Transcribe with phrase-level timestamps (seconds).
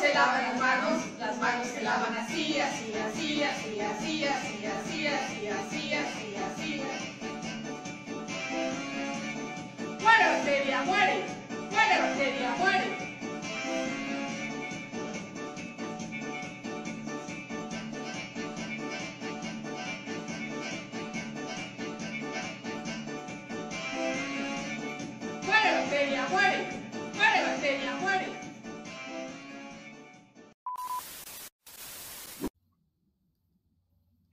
[0.00, 5.06] se lavan las manos, las manos se lavan así, así, así, así, así, así, así,
[5.06, 6.82] así, así, así, así.
[10.00, 11.24] Muere bacteria, muere,
[11.70, 13.10] muere bacteria, muere.
[25.46, 26.79] Muere muere, muere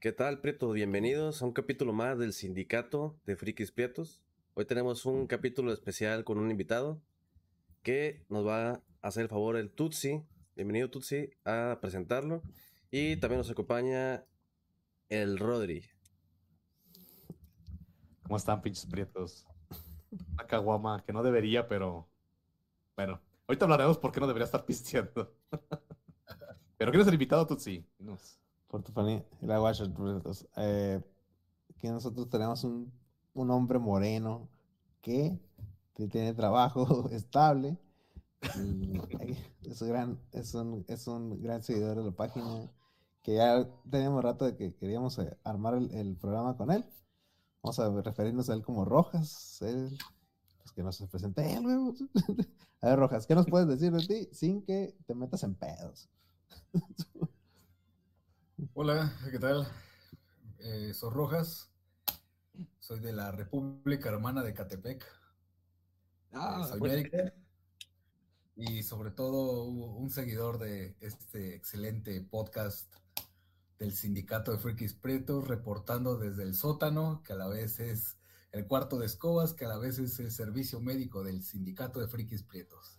[0.00, 0.70] ¿Qué tal, Prieto?
[0.70, 4.22] Bienvenidos a un capítulo más del Sindicato de Frikis Prietos.
[4.54, 7.02] Hoy tenemos un capítulo especial con un invitado
[7.82, 10.22] que nos va a hacer el favor el Tutsi.
[10.54, 12.42] Bienvenido, Tutsi, a presentarlo.
[12.92, 14.24] Y también nos acompaña
[15.08, 15.82] el Rodri.
[18.22, 19.48] ¿Cómo están, pinches prietos?
[20.34, 22.08] Una caguama que no debería, pero.
[22.94, 25.34] Bueno, ahorita hablaremos por qué no debería estar pisteando.
[26.76, 27.84] pero ¿quién es el invitado, Tutsi?
[27.98, 28.37] Dinos.
[28.68, 29.84] Por tu familia, la guacha,
[30.56, 31.02] eh,
[31.74, 32.92] aquí nosotros tenemos un,
[33.34, 34.48] un hombre moreno
[35.00, 35.38] que
[36.06, 37.78] tiene trabajo estable.
[39.62, 42.70] es, gran, es, un, es un gran seguidor de la página.
[43.22, 46.84] Que ya teníamos rato de que queríamos eh, armar el, el programa con él.
[47.62, 49.60] Vamos a referirnos a él como Rojas.
[49.62, 49.98] Él,
[50.58, 52.08] pues que nos presente él, güey.
[52.80, 56.08] A ver, Rojas, ¿qué nos puedes decir de ti sin que te metas en pedos?
[58.66, 59.66] Hola, ¿qué tal?
[60.58, 61.70] Eh, soy Rojas,
[62.80, 65.04] soy de la República Hermana de Catepec.
[66.32, 66.94] Ah, Eh, soy bueno.
[66.96, 67.16] médico
[68.56, 72.92] y sobre todo un seguidor de este excelente podcast
[73.78, 78.18] del Sindicato de Frikis Prietos, reportando desde el sótano, que a la vez es
[78.52, 82.08] el cuarto de escobas, que a la vez es el servicio médico del Sindicato de
[82.08, 82.98] Frikis Prietos.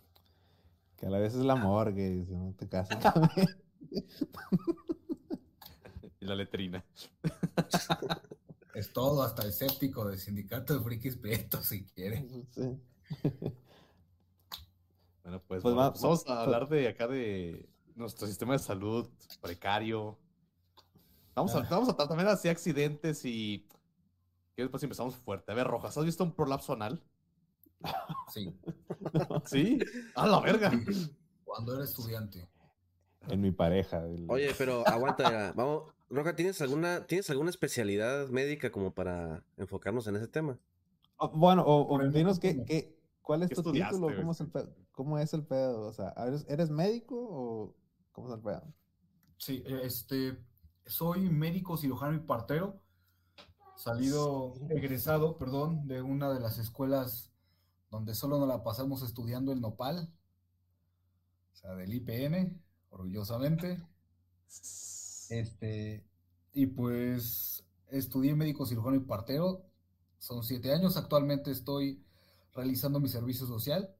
[0.96, 3.48] Que a la vez es la morgue, si no te casas también.
[6.20, 6.84] Y la letrina.
[8.74, 12.26] Es todo, hasta el séptico del Sindicato de Frikis Prietos, si quiere.
[12.50, 12.80] Sí.
[15.22, 18.58] Bueno, pues, Pues bueno, va- vamos va- a hablar de acá de nuestro sistema de
[18.58, 19.08] salud
[19.40, 20.18] precario.
[21.34, 21.66] Vamos a, Ah.
[21.70, 23.66] vamos a tratar también así accidentes y.
[24.56, 25.52] Que después empezamos fuerte.
[25.52, 27.02] A ver, Rojas, ¿has visto un prolapso anal?
[28.32, 28.52] Sí,
[29.46, 29.78] Sí.
[30.14, 30.72] A la verga.
[31.44, 32.48] cuando era estudiante.
[33.32, 34.04] En mi pareja.
[34.06, 35.52] el- Oye, pero aguanta, ya.
[35.56, 35.92] vamos.
[36.08, 40.58] Roja, ¿tienes alguna, ¿tienes alguna especialidad médica como para enfocarnos en ese tema?
[41.18, 44.48] Oh, bueno, o, o dinos qué, qué, cuál es ¿Qué tu título, cómo es, el
[44.48, 47.76] pedo, cómo es el pedo, o sea, ¿eres, eres médico o
[48.10, 48.62] cómo es el pedo?
[49.36, 50.36] Sí, eh, este,
[50.86, 52.80] soy médico cirujano y partero,
[53.76, 57.30] salido, egresado, perdón, de una de las escuelas
[57.90, 60.12] donde solo nos la pasamos estudiando el nopal,
[61.52, 63.82] o sea, del IPN, orgullosamente.
[65.28, 66.04] Este,
[66.52, 69.64] y pues estudié médico cirujano y partero,
[70.18, 72.04] son siete años, actualmente estoy
[72.54, 73.94] realizando mi servicio social.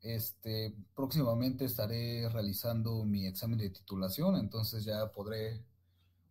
[0.00, 5.64] Este, próximamente estaré realizando mi examen de titulación, entonces ya podré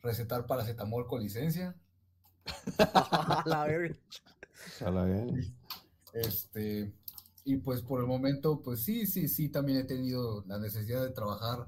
[0.01, 1.75] recetar paracetamol con licencia.
[3.45, 3.97] La verga.
[4.85, 5.51] A la vez.
[6.13, 6.93] Este,
[7.47, 11.11] y pues por el momento, pues sí, sí, sí, también he tenido la necesidad de
[11.11, 11.65] trabajar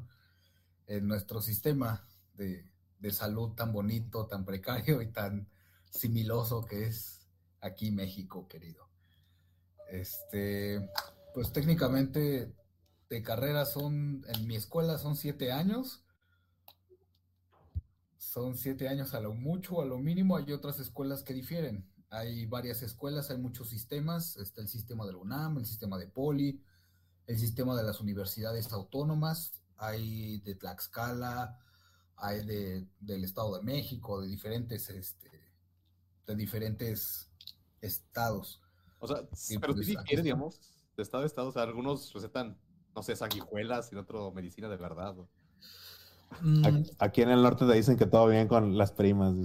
[0.88, 2.69] en nuestro sistema de,
[3.00, 5.47] de salud tan bonito, tan precario y tan
[5.90, 7.25] similoso que es
[7.62, 8.90] aquí México, querido.
[9.90, 10.85] Este,
[11.34, 12.53] pues técnicamente
[13.09, 16.03] de carrera son, en mi escuela son siete años.
[18.17, 20.35] Son siete años a lo mucho, a lo mínimo.
[20.35, 21.90] Hay otras escuelas que difieren.
[22.09, 24.38] Hay varias escuelas, hay muchos sistemas.
[24.38, 26.62] Está el sistema de la UNAM, el sistema de Poli,
[27.28, 29.53] el sistema de las universidades autónomas.
[29.78, 31.59] Hay de Tlaxcala,
[32.18, 35.30] hay de, del Estado de México, de diferentes, este,
[36.25, 37.30] de diferentes
[37.81, 38.62] estados.
[39.00, 40.59] O sea, Sí, pero pues, sí difiere, digamos,
[40.97, 41.50] de estado a estado.
[41.50, 42.58] O sea, algunos recetan,
[42.96, 45.16] no sé, sanguijuelas y en otro medicina de verdad.
[45.16, 45.29] ¿no?
[46.41, 49.35] Mm, Aquí, en el norte te dicen que todo bien con las primas.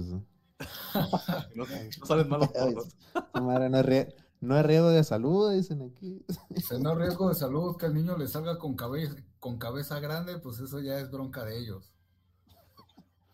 [1.55, 2.49] No, no salen malos
[3.33, 3.83] madre, no,
[4.41, 6.23] no es riesgo de salud, dicen aquí.
[6.55, 10.37] Si no riesgo de salud que el niño le salga con cabeza, con cabeza grande,
[10.39, 11.91] pues eso ya es bronca de ellos.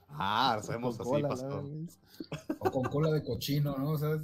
[0.10, 1.64] Ah, sabemos así, cola, pastor.
[1.64, 3.92] la- O con cola de cochino, ¿no?
[3.92, 4.24] O sea,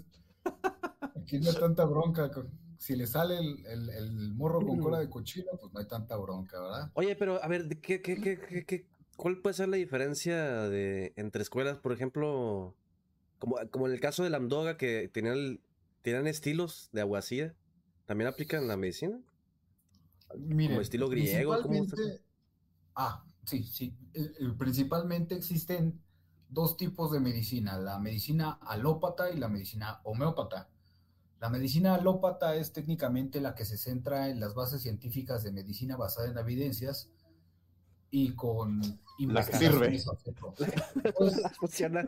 [1.15, 2.29] aquí no hay tanta bronca.
[2.77, 6.15] Si le sale el, el- el morro con cola de cochino, pues no hay tanta
[6.17, 6.91] bronca, ¿verdad?
[6.93, 10.37] Oye, pero a ver, ¿de ¿qué, qué, qué, qué, qué- cuál puede ser la diferencia
[10.69, 11.77] de entre escuelas?
[11.79, 12.75] Por ejemplo,
[13.39, 15.59] como, como en el caso de la Amdoga, que tenían,
[16.01, 17.55] tenían estilos de aguacía,
[18.05, 19.19] ¿también aplican la medicina?
[20.37, 21.55] Miren, estilo griego,
[22.95, 23.95] Ah, sí, sí.
[24.57, 26.01] Principalmente existen
[26.49, 30.69] dos tipos de medicina, la medicina alópata y la medicina homeópata.
[31.39, 35.95] La medicina alópata es técnicamente la que se centra en las bases científicas de medicina
[35.95, 37.11] basada en evidencias
[38.11, 38.81] y con
[39.27, 39.87] La que sirve.
[39.87, 40.55] investigaciones a fondo.
[41.17, 42.07] Pues, Funciona.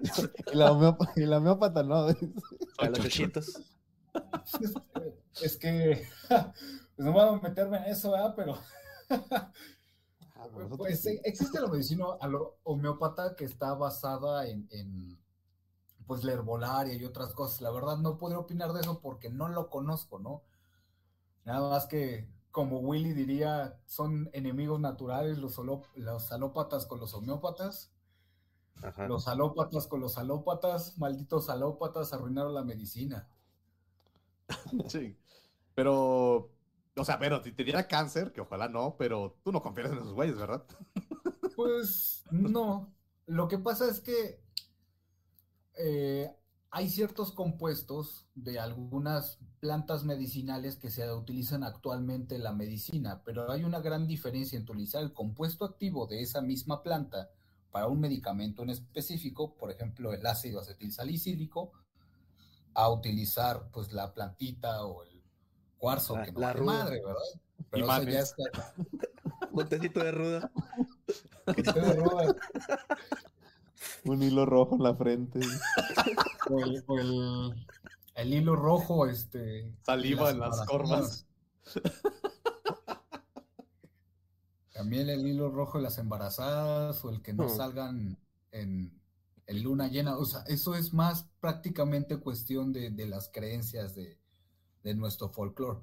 [0.52, 2.08] Y la, homeópata, y la homeópata no.
[2.78, 3.62] A los chuchitos.
[5.42, 6.46] es, que pues
[6.98, 8.34] no voy a meterme en eso, ¿verdad?
[8.36, 8.60] Pero
[10.36, 10.48] Ah,
[10.78, 12.06] Pues existe la medicina
[12.64, 15.20] homeópata que está basada en, en,
[16.08, 17.62] pues la herbolaria y otras cosas.
[17.62, 20.44] La verdad no podría opinar de eso porque no lo conozco, ¿no?
[21.44, 25.60] Nada más que, como Willy diría, son enemigos naturales los,
[25.96, 27.94] los alópatas con los homeópatas.
[28.82, 29.08] Ajá.
[29.08, 33.30] Los alópatas con los alópatas, malditos alópatas, arruinaron la medicina.
[34.88, 35.18] Sí.
[35.76, 36.52] Pero,
[36.96, 40.00] o sea, pero si te diera cáncer, que ojalá no, pero tú no confías en
[40.00, 40.66] esos güeyes, ¿verdad?
[41.56, 42.94] Pues no.
[43.26, 44.42] Lo que pasa es que
[45.78, 46.36] eh,
[46.72, 53.52] hay ciertos compuestos de algunas plantas medicinales que se utilizan actualmente en la medicina, pero
[53.52, 57.30] hay una gran diferencia en utilizar el compuesto activo de esa misma planta
[57.72, 61.72] para un medicamento en específico, por ejemplo, el ácido acetilsalicílico,
[62.76, 65.22] a utilizar pues la plantita o el
[65.78, 66.66] cuarzo, La- que no la ruda.
[66.74, 67.42] madre, ¿verdad?
[67.72, 68.44] Pero eso ya está.
[69.52, 70.52] Un tecito de ruda.
[71.56, 72.36] Qué ruda.
[74.06, 75.40] Un hilo rojo en la frente.
[76.50, 77.68] o el, o el-
[78.16, 79.74] el hilo rojo, este.
[79.86, 80.68] Saliva en las embarazadas.
[80.68, 81.26] corvas.
[84.74, 87.56] También el hilo rojo de las embarazadas, o el que no Hmm.
[87.56, 88.18] salgan
[88.52, 88.98] en,
[89.48, 90.18] en luna llena.
[90.18, 94.18] O sea, eso es más prácticamente cuestión de, de las creencias de,
[94.84, 95.80] de nuestro folclore.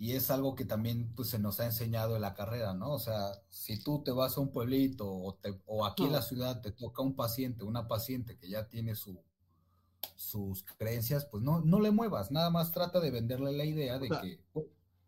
[0.00, 2.92] Y es algo que también pues, se nos ha enseñado en la carrera, ¿no?
[2.92, 6.22] O sea, si tú te vas a un pueblito o, te- o aquí en la
[6.22, 9.20] ciudad te toca un paciente, una paciente que ya tiene su,
[10.14, 14.06] sus creencias, pues no, no le muevas, nada más trata de venderle la idea de
[14.06, 14.40] O sea- que,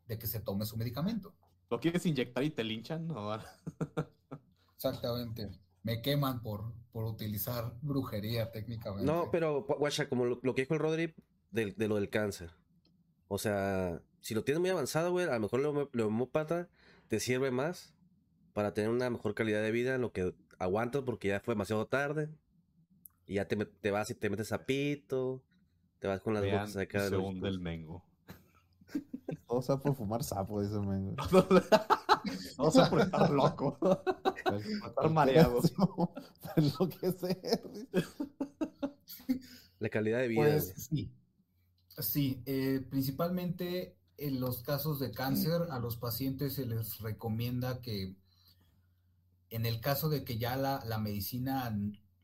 [0.09, 1.33] de que se tome su medicamento.
[1.71, 3.07] ¿Lo quieres inyectar y te linchan?
[3.07, 3.31] No,
[4.75, 5.51] Exactamente.
[5.83, 9.05] Me queman por, por utilizar brujería técnicamente.
[9.05, 11.15] No, pero, gu- guacha, como lo, lo que dijo el Rodri
[11.51, 12.51] del- de, lo del cáncer.
[13.29, 16.69] O sea, si lo tienes muy avanzado, güey, a lo mejor el homo- homópata
[17.09, 17.95] te sirve más
[18.53, 21.87] para tener una mejor calidad de vida en lo que aguantas porque ya fue demasiado
[21.87, 22.29] tarde.
[23.27, 25.43] Y ya te, te vas y te metes sapito,
[26.01, 28.05] te vas con las Vean, botas acá de se los- hunde el mengo.
[29.47, 31.15] Todo sea por fumar sapo, dice el mengo.
[32.59, 33.79] No sé por estar loco.
[34.45, 35.61] Por estar mareado.
[36.57, 37.63] Enloquecer.
[39.79, 40.43] La calidad de vida.
[40.43, 41.13] Pues sí.
[41.99, 48.15] Sí, eh, principalmente en los casos de cáncer, a los pacientes se les recomienda que
[49.49, 51.75] en el caso de que ya la, la medicina,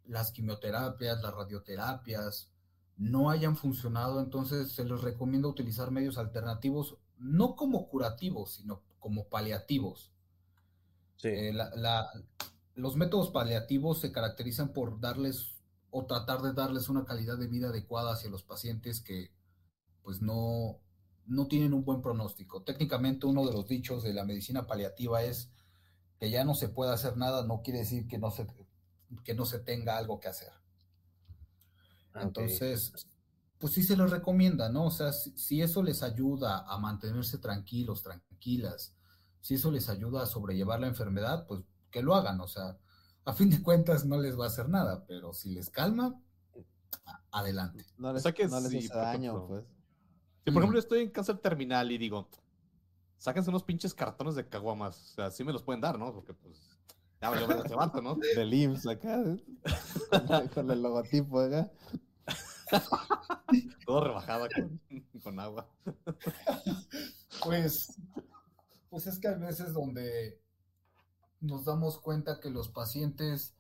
[0.04, 2.52] las quimioterapias, las radioterapias
[2.96, 9.28] no hayan funcionado, entonces se les recomienda utilizar medios alternativos, no como curativos, sino como
[9.28, 10.12] paliativos.
[11.16, 11.28] Sí.
[11.28, 12.10] Eh, la- la-
[12.75, 15.54] los métodos paliativos se caracterizan por darles
[15.90, 19.31] o tratar de darles una calidad de vida adecuada hacia los pacientes que
[20.02, 20.78] pues no,
[21.26, 22.62] no tienen un buen pronóstico.
[22.62, 25.50] Técnicamente uno de los dichos de la medicina paliativa es
[26.19, 28.46] que ya no se puede hacer nada, no quiere decir que no se,
[29.24, 30.53] que no se tenga algo que hacer.
[32.15, 32.93] Entonces,
[33.58, 34.86] pues sí se les recomienda, ¿no?
[34.86, 38.94] O sea, si, si eso les ayuda a mantenerse tranquilos, tranquilas,
[39.41, 42.79] si eso les ayuda a sobrellevar la enfermedad, pues que lo hagan, o sea,
[43.24, 46.20] a fin de cuentas no les va a hacer nada, pero si les calma,
[47.31, 47.84] adelante.
[47.98, 49.65] No les, sea que no les sí, hace daño, pues.
[50.46, 52.29] Si por ejemplo estoy en cáncer terminal y digo,
[53.19, 55.10] sáquense unos pinches cartones de caguamas.
[55.10, 56.15] O sea, sí me los pueden dar, ¿no?
[56.15, 56.79] Porque pues,
[57.20, 58.15] ya ver ese vato, ¿no?
[58.36, 59.22] Del IMSS acá.
[59.22, 59.43] ¿eh?
[60.29, 61.69] Con, con el logotipo acá.
[63.86, 64.81] Todo rebajado con,
[65.20, 65.69] con agua.
[67.43, 68.00] Pues,
[68.88, 70.41] pues es que hay veces donde
[71.41, 73.56] nos damos cuenta que los pacientes,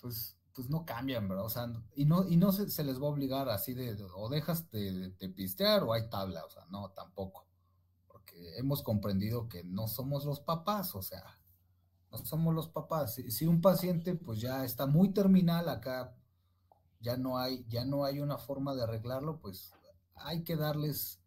[0.00, 1.44] pues, pues no cambian, ¿verdad?
[1.46, 4.28] O sea, y no, y no se, se les va a obligar así de, o
[4.28, 7.46] dejas de, de pistear o hay tabla, o sea, no, tampoco.
[8.06, 11.40] Porque hemos comprendido que no somos los papás, o sea,
[12.10, 13.14] no somos los papás.
[13.14, 16.14] Si, si un paciente, pues ya está muy terminal acá,
[17.00, 19.72] ya no hay, ya no hay una forma de arreglarlo, pues
[20.14, 21.20] hay que darles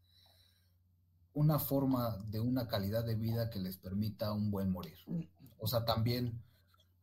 [1.33, 4.97] una forma de una calidad de vida que les permita un buen morir.
[5.57, 6.41] O sea, también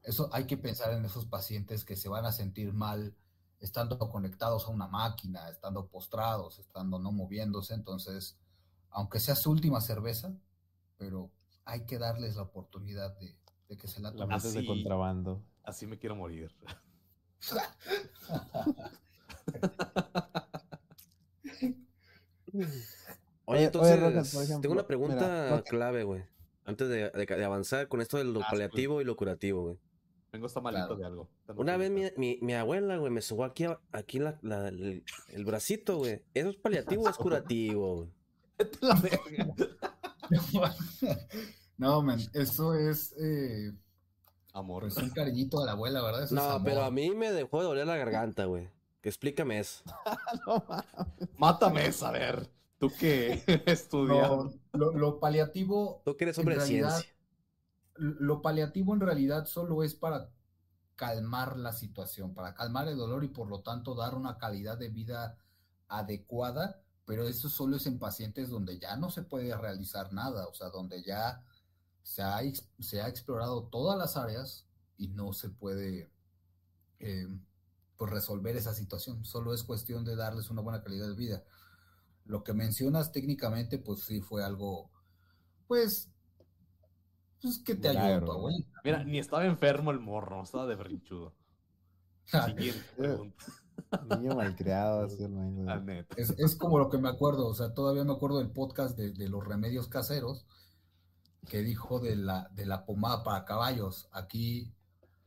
[0.02, 3.14] eso hay que pensar en esos pacientes que se van a sentir mal
[3.60, 7.74] estando conectados a una máquina, estando postrados, estando no moviéndose.
[7.74, 8.36] Entonces,
[8.90, 10.32] aunque sea su última cerveza,
[10.98, 11.30] pero
[11.64, 13.36] hay que darles la oportunidad de,
[13.68, 14.36] de que se la La toma.
[14.36, 14.66] metes de Así.
[14.68, 15.42] contrabando.
[15.62, 16.52] Así me quiero morir.
[23.44, 26.22] Oye, entonces, oye, Rojas, por ejemplo, tengo una pregunta clave, güey.
[26.64, 29.62] Antes de, de- de avanzar con esto de lo Ah, sí, paliativo y lo curativo,
[29.62, 29.78] güey.
[30.32, 30.96] Tengo está malito Claro.
[30.96, 31.28] de algo.
[31.60, 35.44] Una vez mi, mi, mi abuela, güey, me subó aquí, aquí la, la- el, el
[35.44, 36.22] bracito, güey.
[36.34, 38.08] ¿Eso es paliativo o es curativo, güey?
[38.58, 39.54] Vete a la verga.
[41.78, 43.72] no, man, eso es eh,
[44.54, 44.82] Amor.
[44.84, 46.24] pues un cariñito de la abuela, ¿verdad?
[46.24, 46.62] Eso es No, amor.
[46.64, 48.68] pero a mí me dejó de doler la garganta, güey.
[49.02, 49.82] Explícame eso.
[50.46, 50.64] No.
[51.36, 52.48] Mátame esa, a ver.
[52.78, 54.28] Tú que estudias.
[54.28, 57.11] No, lo, lo paliativo, Tú que eres hombre de realidad, ciencia.
[57.94, 60.30] Lo paliativo en realidad solo es para
[60.96, 64.88] calmar la situación, para calmar el dolor y por lo tanto dar una calidad de
[64.88, 65.36] vida
[65.88, 70.54] adecuada, pero eso solo es en pacientes donde ya no se puede realizar nada, o
[70.54, 71.42] sea, donde ya
[72.02, 72.40] se ha,
[72.78, 76.10] se ha explorado todas las áreas y no se puede
[77.00, 77.26] eh,
[77.96, 81.44] pues resolver esa situación, solo es cuestión de darles una buena calidad de vida.
[82.24, 84.90] Lo que mencionas técnicamente, pues sí fue algo,
[85.66, 86.11] pues,
[87.42, 88.48] pues que te ayuda tu.
[88.84, 91.34] Mira, ni estaba enfermo el morro, estaba de berrinchudo.
[92.24, 93.44] Siguiente pregunta.
[94.08, 96.06] Niño malcriado, así el.
[96.16, 99.12] Es, es como lo que me acuerdo, o sea, todavía me acuerdo del podcast de,
[99.12, 100.46] de los remedios caseros
[101.48, 104.08] que dijo de la, de la pomada para caballos.
[104.12, 104.72] Aquí,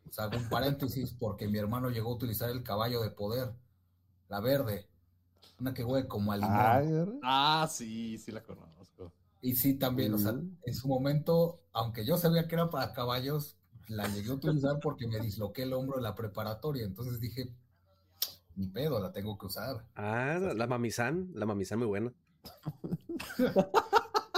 [0.09, 3.53] o sea, hago un paréntesis porque mi hermano llegó a utilizar el caballo de poder,
[4.29, 4.87] la verde,
[5.59, 6.55] una que huele como a limón.
[6.57, 7.19] Ay, ¿verdad?
[7.23, 9.11] Ah, sí, sí la conozco.
[9.41, 10.31] Y sí, también, o sea,
[10.63, 15.07] en su momento, aunque yo sabía que era para caballos, la llegué a utilizar porque
[15.07, 16.83] me disloqué el hombro en la preparatoria.
[16.83, 17.53] Entonces dije,
[18.55, 19.85] ni pedo, la tengo que usar.
[19.95, 21.29] Ah, la, la mamizán.
[21.35, 22.11] La mamizán muy buena.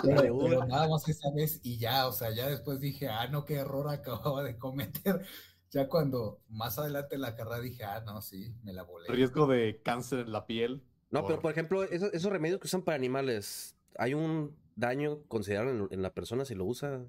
[0.04, 3.56] Pero, nada más esa vez y ya, o sea, ya después dije, ah, no, qué
[3.56, 5.26] error acababa de cometer.
[5.70, 9.10] Ya cuando más adelante en la carrera dije, ah, no, sí, me la volé.
[9.10, 10.82] Riesgo de cáncer en la piel.
[11.12, 15.24] No, pero por- por ejemplo, esos, esos remedios que usan para animales, ¿hay un daño
[15.28, 17.06] considerable en, en la persona si lo usa?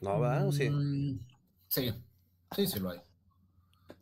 [0.00, 0.48] No, ¿verdad?
[0.48, 0.68] ¿O sí?
[0.68, 1.20] Mm,
[1.68, 1.92] sí,
[2.54, 3.00] sí, sí lo hay.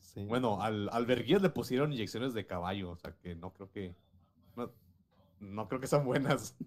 [0.00, 0.24] Sí.
[0.24, 3.94] Bueno, al, al Verguías le pusieron inyecciones de caballo, o sea que no creo que.
[4.56, 4.72] No,
[5.40, 6.56] no creo que sean buenas.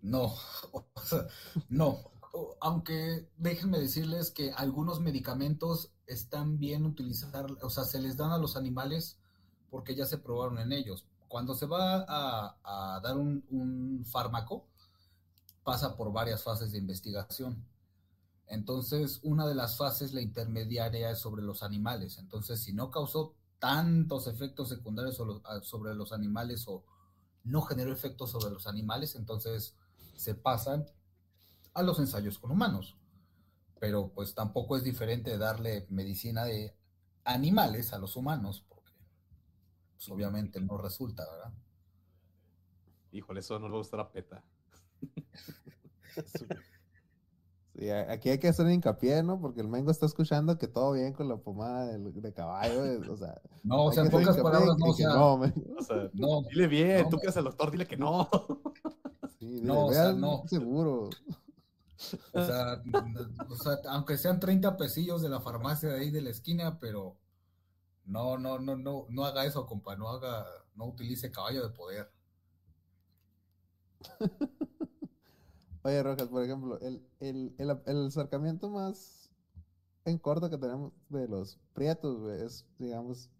[0.00, 0.32] No,
[0.72, 1.26] o sea,
[1.68, 2.12] no.
[2.60, 8.38] Aunque déjenme decirles que algunos medicamentos están bien utilizar, o sea, se les dan a
[8.38, 9.18] los animales
[9.70, 11.06] porque ya se probaron en ellos.
[11.28, 14.66] Cuando se va a, dar un, un fármaco,
[15.62, 17.64] pasa por varias fases de investigación.
[18.46, 22.18] Entonces, una de las fases, la intermediaria, es sobre los animales.
[22.18, 26.84] Entonces, si no causó tantos efectos secundarios sobre- los animales o
[27.44, 29.74] no generó efectos sobre los animales, entonces
[30.16, 30.86] se pasan
[31.74, 32.96] a los ensayos con humanos.
[33.80, 36.76] Pero pues tampoco es diferente darle medicina de
[37.24, 38.64] animales a los humanos,
[39.98, 41.52] pues, obviamente no resulta, ¿verdad?
[43.10, 44.44] Híjole, eso no le gusta a PETA.
[47.74, 49.40] Sí, aquí hay que hacer hincapié, ¿no?
[49.40, 52.82] Porque el Mengo está escuchando que todo bien con la pomada de, de caballo.
[53.08, 55.62] O sea, No, o sea, en pocas palabras, no, o sea, no, Mengo.
[55.78, 58.28] O sea, no, dile bien, No, tú que eres el doctor, dile que no.
[59.38, 60.42] Sí, dile, No, o sea, no.
[60.48, 61.04] seguro.
[62.32, 62.82] o sea,
[63.48, 67.16] o sea, aunque sean 30 pesillos de la farmacia de ahí de la esquina, pero
[68.08, 72.10] no, no, no, no, no haga eso, compa, no haga, no utilice caballo de poder.
[75.82, 79.30] Oye, Rojas, por ejemplo, el, el, el, el acercamiento más
[80.04, 83.30] en corto que tenemos de los prietos, güey, es, digamos,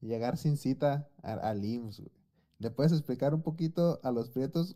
[0.00, 2.12] llegar sin cita al IMSS, güey.
[2.58, 4.74] ¿Le puedes explicar un poquito a los prietos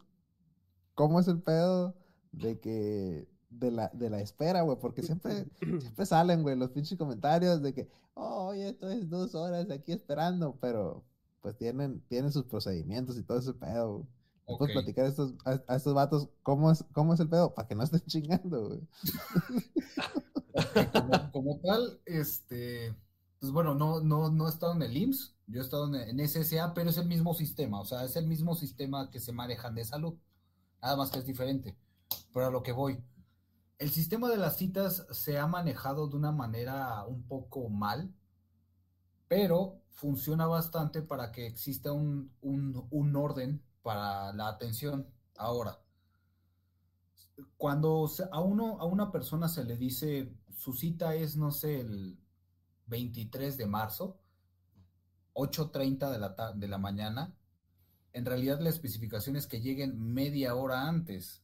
[0.95, 1.95] cómo es el pedo
[2.33, 3.29] de que
[3.59, 4.79] de la, de la espera, güey?
[4.79, 5.47] Porque siempre,
[5.81, 9.93] siempre salen, güey, los pinches comentarios de que, oh, oye, esto es dos horas aquí
[9.93, 11.05] esperando, pero
[11.41, 14.07] pues tienen, tienen sus procedimientos y todo ese pedo, güey.
[14.49, 14.73] ¿Me puedes Ok.
[14.73, 17.55] platicar a estos, a, a estos vatos cómo es, cómo es el pedo?
[17.55, 18.81] Para que no estén chingando, güey.
[20.93, 22.95] como, como tal, este,
[23.41, 26.29] pues bueno, no, no, no he estado en el IMSS, yo he estado en, en
[26.29, 29.75] SSA, pero es el mismo sistema, o sea, es el mismo sistema que se manejan
[29.75, 30.15] de salud,
[30.83, 31.77] nada más que es diferente.
[32.33, 33.03] Pero a lo que voy,
[33.83, 38.15] el sistema de las citas se ha manejado de una manera un poco mal,
[39.27, 45.09] pero funciona bastante para que exista un, un, orden para la atención.
[45.37, 45.81] Ahora,
[47.57, 52.17] cuando a uno, a una persona se le dice su cita es, no sé, el
[52.87, 54.21] 23 de marzo,
[55.35, 57.35] 8.30 de de la mañana,
[58.13, 61.42] en realidad la especificación es que lleguen media hora antes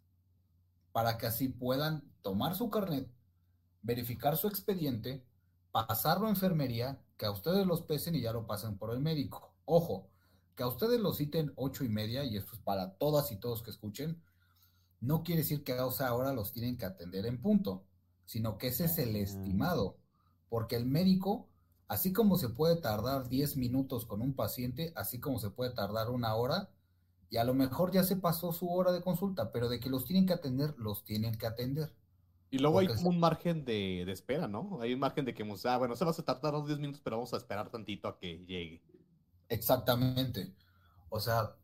[0.93, 3.11] para que así puedan tomar su carnet,
[3.83, 5.25] verificar su expediente,
[5.73, 9.55] pasarlo a enfermería, que a ustedes los pesen y ya lo pasen por el médico.
[9.65, 10.11] Ojo,
[10.57, 13.63] que a ustedes los citen ocho y media, y esto es para todas y todos
[13.63, 14.23] que escuchen,
[15.01, 17.87] no quiere decir que a esa hora los tienen que atender en punto,
[18.25, 19.19] sino que ese es el Ah.
[19.19, 19.99] estimado,
[20.49, 21.51] porque el médico,
[21.89, 26.11] así como se puede tardar 10 minutos con un paciente, así como se puede tardar
[26.11, 26.71] una hora,
[27.31, 30.05] y a lo mejor ya se pasó su hora de consulta, pero de que los
[30.05, 31.93] tienen que atender, los tienen que atender.
[32.51, 34.79] Y luego hay como un margen de, de espera, ¿no?
[34.81, 37.17] Hay un margen de que, ah, bueno, se va a tardar los 10 minutos, pero
[37.17, 38.83] vamos a esperar tantito a que llegue.
[39.51, 40.55] Exactamente.
[41.11, 41.57] O sea,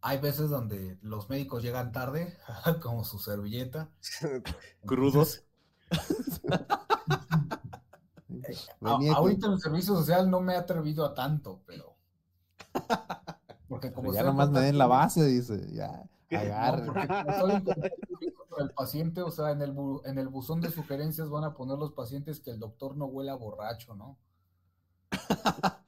[0.00, 2.36] hay veces donde los médicos llegan tarde,
[2.82, 3.90] como su servilleta.
[4.86, 5.44] Crudos.
[8.82, 11.96] A- ahorita en el servicio social no me he atrevido a tanto, pero.
[13.68, 15.66] Porque como ya nomás me den la base, dice.
[15.72, 16.86] Ya, No, agarre.
[18.48, 21.54] con el paciente, o sea, en el, bu- en el buzón de sugerencias van a
[21.54, 24.16] poner los pacientes que el doctor no huela borracho, ¿no?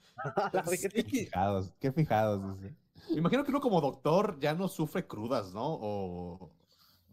[0.90, 2.74] Qué fijados, qué fijados, dice.
[3.10, 5.62] Me imagino que uno como doctor ya no sufre crudas, ¿no?
[5.80, 6.50] O...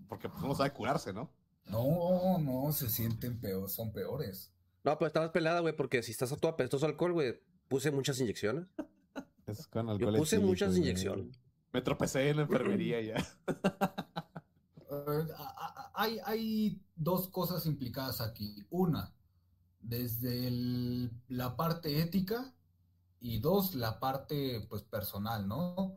[0.08, 1.30] Porque pues, uno sabe curarse, ¿no?
[1.68, 4.52] No, no, se sienten peor, son peores.
[4.84, 8.20] No, pero estabas pelada, güey, porque si estás a todo apestoso alcohol, güey, puse muchas
[8.20, 8.66] inyecciones.
[9.48, 11.40] Es con Yo alcohol puse etílico, muchas inyecciones.
[11.72, 13.16] Me tropecé en la enfermería ya.
[14.92, 15.28] Eh,
[15.96, 18.66] hay, hay dos cosas implicadas aquí.
[18.70, 19.12] Una,
[19.82, 22.54] desde el- la parte ética
[23.20, 25.96] y dos, la parte pues personal, ¿no?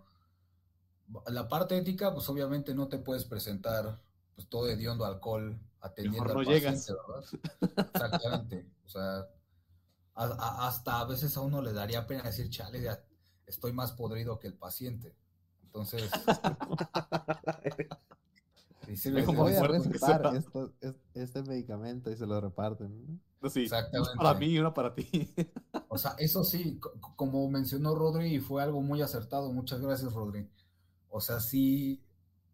[1.28, 4.00] La parte ética, pues obviamente no te puedes presentar
[4.34, 6.74] pues todo hediondo alcohol atendiendo Mejor al no llegas.
[6.86, 7.88] paciente, ¿verdad?
[7.94, 8.66] Exactamente.
[8.84, 9.28] O sea,
[10.14, 13.04] a- a- hasta a veces a uno le daría pena decir, chale, ya
[13.46, 15.14] estoy más podrido que el paciente.
[15.64, 16.10] Entonces,
[18.88, 20.72] y Les voy a recetar esto-
[21.14, 23.20] este medicamento y se lo reparten.
[23.48, 24.12] sí, Exactamente.
[24.14, 25.32] Una para mí y una para ti.
[25.88, 29.52] O sea, eso sí, co- como mencionó Rodri, y fue algo muy acertado.
[29.52, 30.48] Muchas gracias, Rodri.
[31.08, 32.02] O sea, sí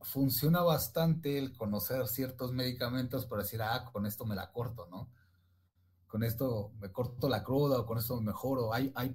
[0.00, 5.08] funciona bastante el conocer ciertos medicamentos para decir, ah, con esto me la corto, ¿no?
[6.12, 8.74] Con esto me corto la cruda o con esto me mejoro.
[8.74, 9.14] Hay, hay,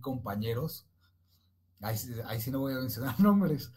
[0.00, 0.86] compañeros,
[1.82, 3.72] ahí, sí- ahí sí no voy a mencionar nombres,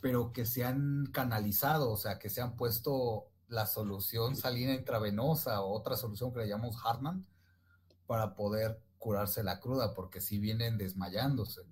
[0.00, 5.62] pero que se han canalizado, o sea, que se han puesto la solución salina intravenosa
[5.62, 7.26] o otra solución que le llamamos Hartman
[8.06, 11.62] para poder curarse la cruda, porque si vienen desmayándose.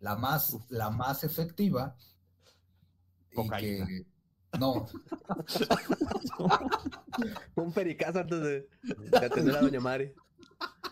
[0.00, 1.96] La más, la más efectiva
[3.32, 3.86] y que
[4.58, 4.86] no,
[7.54, 10.12] Un pericazo antes de, de atender a Doña Mari.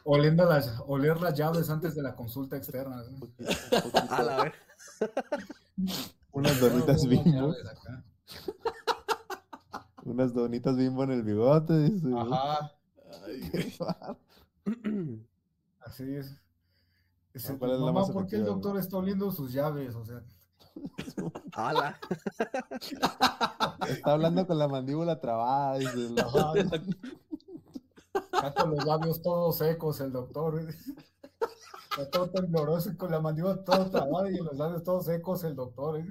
[0.04, 3.02] oliendo las, oler las llaves antes de la consulta externa.
[3.02, 3.28] ¿no?
[4.10, 4.54] A la vez.
[6.32, 7.54] Unas donitas bimbo.
[10.04, 12.08] Unas donitas bimbo en el bigote, dice.
[12.16, 12.72] Ajá,
[15.80, 16.40] así es.
[17.48, 19.94] No, ¿cuál es más ¿por qué el doctor está oliendo sus llaves?
[19.94, 20.22] O sea,
[21.52, 21.98] Ala.
[23.88, 26.14] Está hablando con la mandíbula trabada, dice.
[28.32, 30.60] Está con los labios todos secos el doctor.
[31.90, 35.56] Está todo tembloroso y con la mandíbula toda trabada y los labios todos secos el
[35.56, 35.98] doctor.
[36.00, 36.06] ¿eh?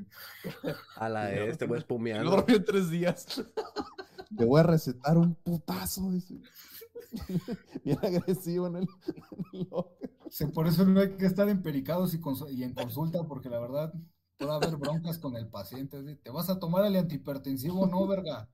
[0.97, 2.31] A la este, güey, No espumeando.
[2.31, 3.43] dormí en tres días.
[4.35, 6.35] Te voy a recetar un putazo, dice.
[7.83, 9.97] Bien agresivo en el, en el ojo.
[10.29, 13.59] Sí, por eso no hay que estar en pericados y, y en consulta, porque la
[13.59, 13.91] verdad
[14.39, 16.01] puede haber broncas con el paciente.
[16.03, 16.15] ¿sí?
[16.15, 18.47] ¿Te vas a tomar el antihipertensivo o no, verga?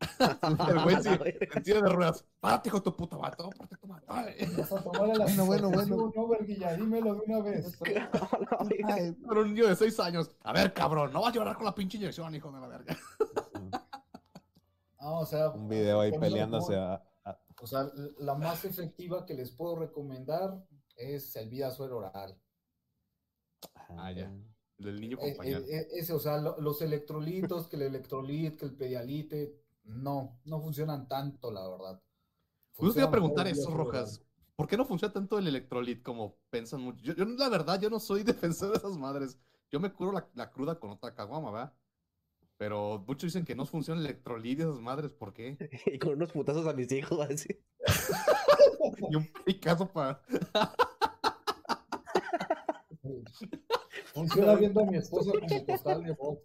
[0.68, 1.08] El güey sí,
[1.54, 2.24] en silla de ruedas.
[2.40, 3.50] Párate con tu puta vato.
[3.50, 4.06] Párate tu vato.
[4.36, 6.12] ¿Te vas a tomar el Bueno, bueno, bueno.
[6.14, 6.74] no, verguilla?
[6.74, 7.78] Dímelo de una vez.
[8.88, 10.30] Ay, Pero un niño de seis años.
[10.42, 12.96] A ver, cabrón, no vas a llorar con la pinche inyección, hijo de la verga.
[14.98, 19.34] Ah, o sea, un video ahí peleándose a, a- O sea, la más efectiva que
[19.34, 20.64] les puedo recomendar
[20.96, 22.36] es el vida suero oral.
[23.88, 24.32] Ah, ya.
[24.82, 25.60] Del niño Eh, compañero.
[25.60, 30.40] eh, eh, ese, o sea, lo- los electrolitos, que el electrolit, que el pedialite, no,
[30.44, 32.02] no funcionan tanto, la verdad.
[32.72, 34.22] Justo te iba a preguntar eso, Rojas.
[34.56, 37.02] ¿Por qué no funciona tanto el electrolit como piensan mucho?
[37.02, 39.38] Yo, yo, la verdad, yo no soy defensor de esas madres.
[39.70, 41.72] Yo me curo la, la cruda con otra caguama, ¿verdad?
[42.58, 45.12] Pero muchos dicen que no funciona el electrolit de esas madres.
[45.12, 45.56] ¿Por qué?
[45.86, 47.48] Y con unos putazos a mis hijos, así.
[49.10, 50.22] Y un picazo para...
[54.12, 56.42] Funciona viendo a mi esposa como costal de box.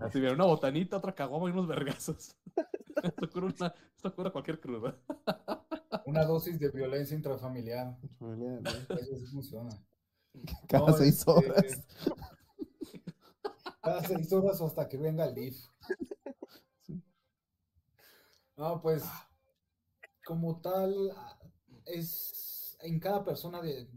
[0.00, 2.36] Así, mira, una botanita, otra caguama y unos vergazos.
[3.02, 4.96] Esto cura, una, esto cura cualquier cruda.
[6.04, 7.96] Una dosis de violencia intrafamiliar.
[8.90, 9.70] Eso sí funciona.
[10.68, 11.86] Cada No, seis este, horas.
[13.80, 15.66] Cada seis horas o hasta que venga el DIF.
[18.56, 19.02] No, pues
[20.24, 20.94] como tal,
[21.86, 23.88] es en cada persona de,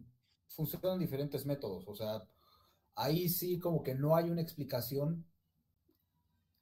[0.56, 1.88] funcionan diferentes métodos.
[1.88, 2.24] O sea,
[2.96, 5.26] ahí sí como que no hay una explicación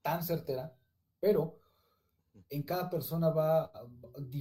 [0.02, 0.76] tan certera,
[1.20, 1.60] pero
[2.50, 3.72] en cada persona va,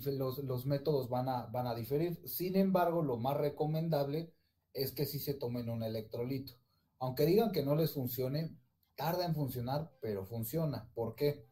[0.07, 2.21] los, los métodos van a, van a diferir.
[2.29, 4.33] Sin embargo, lo más recomendable
[4.75, 6.55] es que sí se tomen un electrolito.
[6.99, 8.57] Aunque digan que no les funcione,
[8.97, 10.89] tarda en funcionar, pero funciona.
[10.95, 11.47] ¿Por qué?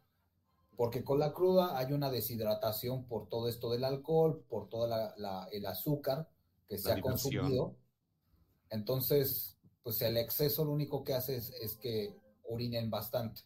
[0.76, 5.14] Porque con la cruda hay una deshidratación por todo esto del alcohol, por todo la-
[5.18, 6.28] la- el azúcar
[6.68, 7.76] que se La ha consumido.
[8.70, 13.42] Entonces, pues el exceso lo único que hace es, es que orinen bastante.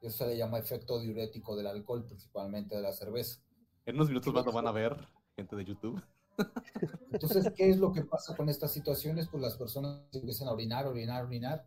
[0.00, 3.40] Eso se le llama efecto diurético del alcohol, principalmente de la cerveza.
[3.86, 6.02] En unos minutos más lo van a ver, gente de YouTube.
[7.12, 9.28] Entonces, ¿qué es lo que pasa con estas situaciones?
[9.28, 11.66] Pues las personas empiezan a orinar, orinar, orinar,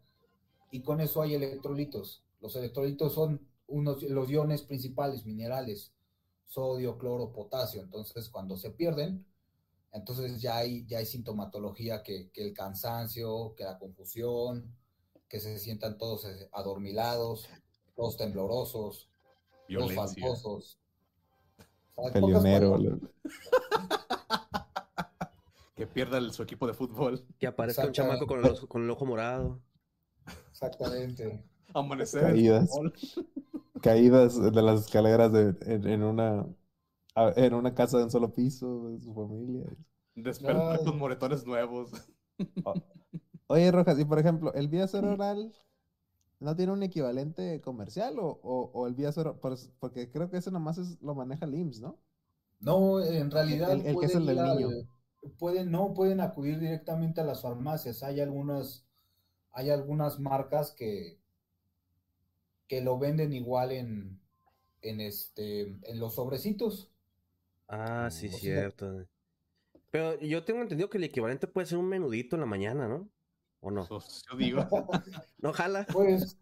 [0.72, 2.24] y con eso hay electrolitos.
[2.41, 5.93] Los electrolitos son unos, los iones principales, minerales,
[6.46, 7.82] sodio, cloro, potasio.
[7.82, 9.26] Entonces, cuando se pierden,
[9.91, 14.76] entonces ya hay, ya hay sintomatología que, que el cansancio, que la confusión,
[15.28, 17.47] que se sientan todos eh, adormilados,
[17.95, 19.10] todos temblorosos,
[19.67, 20.80] todos faltosos.
[22.13, 22.78] Pelionero.
[25.76, 27.23] Que pierda el- su equipo de fútbol.
[27.39, 29.60] Que aparezca un chamaco con el, ojo- con el ojo morado.
[30.50, 31.43] Exactamente.
[31.73, 32.23] Amanecer.
[33.82, 34.41] Caídas.
[34.41, 36.47] de las escaleras de- en, en una
[37.17, 39.65] a- en una casa de un solo piso de su familia.
[40.15, 40.86] Despertar Ay.
[40.86, 41.91] con moretones nuevos.
[43.47, 45.53] Oye, Rojas, y por ejemplo, ¿el vía cero oral
[46.39, 49.39] no tiene un equivalente comercial o, o, o el vía cero?
[49.41, 51.97] por- Porque creo que ese nomás es, lo maneja el IMSS, ¿no?
[52.60, 54.69] No, en realidad El- el que es el del niño.
[55.39, 58.03] pueden, no pueden acudir directamente a las farmacias.
[58.03, 58.86] Hay algunas,
[59.51, 61.19] hay algunas marcas que,
[62.67, 64.19] que lo venden igual en,
[64.82, 66.91] en este, en los sobrecitos.
[67.67, 69.06] Ah, sí, O sea- cierto.
[69.91, 73.10] Pero yo tengo entendido que el equivalente puede ser un menudito en la mañana, ¿no?
[73.62, 73.86] ¿O no?
[73.88, 74.60] Pues, yo digo.
[75.39, 75.86] No, jala.
[75.91, 76.38] Pues,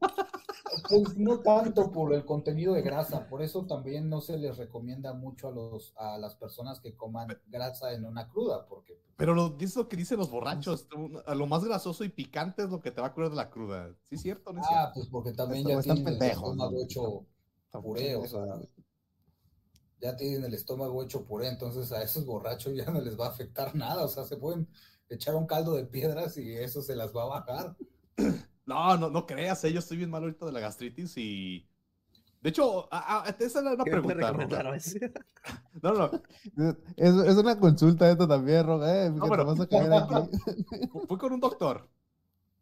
[0.89, 5.13] pues no tanto por el contenido de grasa, por eso también no se les recomienda
[5.13, 9.55] mucho a los, a las personas que coman grasa en una cruda, porque Pero lo,
[9.59, 10.87] es lo que dicen los borrachos.
[11.35, 13.93] lo más grasoso y picante es lo que te va a curar de la cruda.
[14.03, 14.91] ¿Sí es cierto no es Ah, cierto?
[14.95, 16.79] pues porque también ya están pendejos, estómago ¿no?
[16.83, 17.25] hecho
[17.71, 18.45] puré, o sea,
[20.01, 23.29] ya tienen el estómago hecho puré, entonces a esos borrachos ya no les va a
[23.29, 24.67] afectar nada, o sea, se pueden
[25.09, 27.75] echar un caldo de piedras y eso se las va a bajar.
[28.65, 31.67] No, no, no creas, eh, yo estoy bien mal ahorita de la gastritis y.
[32.41, 34.63] De hecho, ah, ah, esa era una ¿Qué me puede pregunta.
[35.81, 36.11] No, no,
[36.95, 40.87] Es, es una consulta esto también, Roja, eh, te pero- vas a caer aquí.
[40.91, 41.87] fu- fui con un doctor.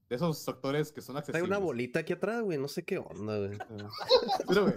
[0.09, 1.47] De esos doctores que son accesibles.
[1.47, 2.57] una bolita aquí atrás, güey.
[2.57, 3.57] No sé qué onda, güey.
[4.49, 4.73] Mira, güey.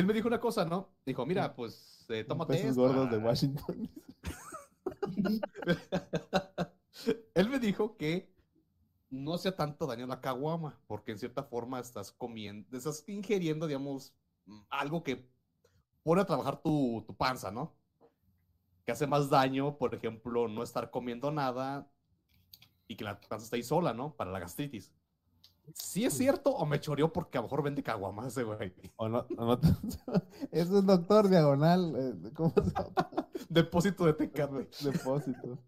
[0.00, 0.88] Él me dijo una cosa, ¿no?
[1.04, 2.80] Dijo, mira, pues, eh, tómate Pesos esto.
[2.80, 3.18] gordos de.
[3.18, 3.90] Washington.
[7.34, 8.34] Él me dijo que
[9.10, 14.14] no hacía tanto daño la caguama, porque en cierta forma estás comiendo, estás ingiriendo, digamos,
[14.70, 15.28] algo que
[16.02, 17.76] pone a trabajar tu, tu panza, ¿no?
[18.86, 21.92] Que hace más daño, por ejemplo, no estar comiendo nada
[22.88, 24.16] y que la panza está ahí sola, ¿no?
[24.16, 24.94] Para la gastritis.
[25.74, 28.72] ¿Sí es cierto o me choreó porque a lo mejor vende caguamas ese güey?
[28.96, 29.60] O no, o no
[30.50, 31.94] Ese es doctor diagonal.
[31.96, 33.10] eh, ¿Cómo se llama?
[33.48, 34.68] Depósito de tecate.
[34.84, 35.58] Depósito.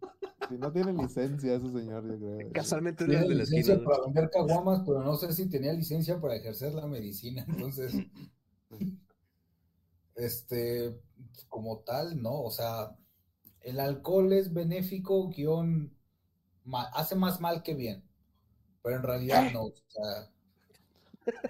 [0.48, 2.52] Si no tiene licencia ese señor, yo creo.
[2.52, 3.76] Casualmente Tiene de licencia esquina.
[3.76, 3.84] ¿no?
[3.84, 7.94] para vender caguamas, pero no sé si tenía licencia para ejercer la medicina, entonces,
[10.16, 11.00] este,
[11.48, 12.96] como tal, no, o sea,
[13.60, 15.96] el alcohol es benéfico, guion,
[16.92, 18.04] hace más mal que bien,
[18.82, 20.28] pero en realidad no, o sea,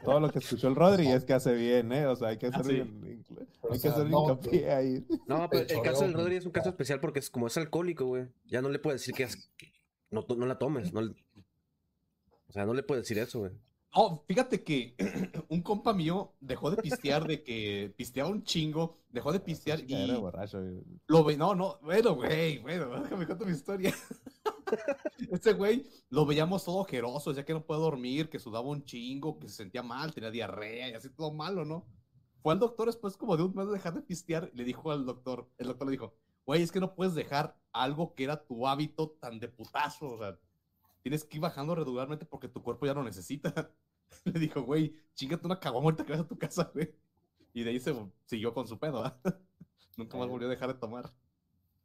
[0.04, 2.06] Todo lo que escuchó el Rodri es que hace bien, ¿eh?
[2.06, 2.72] O sea, hay que hacer, Ah, sí.
[2.74, 3.24] bien-
[3.64, 5.06] hay que sea, hacer no, hincapié ahí.
[5.26, 6.12] No, pero el caso del.
[6.12, 8.26] Rodri es un caso especial porque es como es alcohólico, güey.
[8.46, 9.72] Ya no le puedes decir que es- que
[10.10, 10.92] no, no la tomes.
[10.92, 11.14] No, le-
[12.48, 13.52] o sea, no le puedes decir eso, güey.
[13.94, 14.94] Oh, fíjate que
[15.48, 19.98] un compa mío dejó de pistear de que pisteaba un chingo, dejó de pistear Chica,
[19.98, 20.60] era y borracho.
[20.60, 20.82] güey.
[21.06, 23.94] lo ve, no, no, bueno, güey, bueno, déjame contar mi historia.
[25.30, 29.38] Este güey lo veíamos todo ojeroso, ya que no puede dormir, que sudaba un chingo,
[29.38, 31.86] que se sentía mal, tenía diarrea y así todo malo, ¿no?
[32.42, 34.90] Fue al doctor después como de un mes de dejar de pistear y le dijo
[34.90, 38.44] al doctor, el doctor le dijo, güey, es que no puedes dejar algo que era
[38.44, 40.38] tu hábito tan de putazo, o sea,
[41.02, 43.70] tienes que ir bajando regularmente porque tu cuerpo ya lo necesita.
[44.24, 46.94] Le dijo, güey, chingate una caguama que vas a tu casa, güey.
[47.54, 47.94] Y de ahí se
[48.26, 49.18] siguió con su pedo, ¿ah?
[49.96, 51.12] Nunca más volvió a dejar de tomar.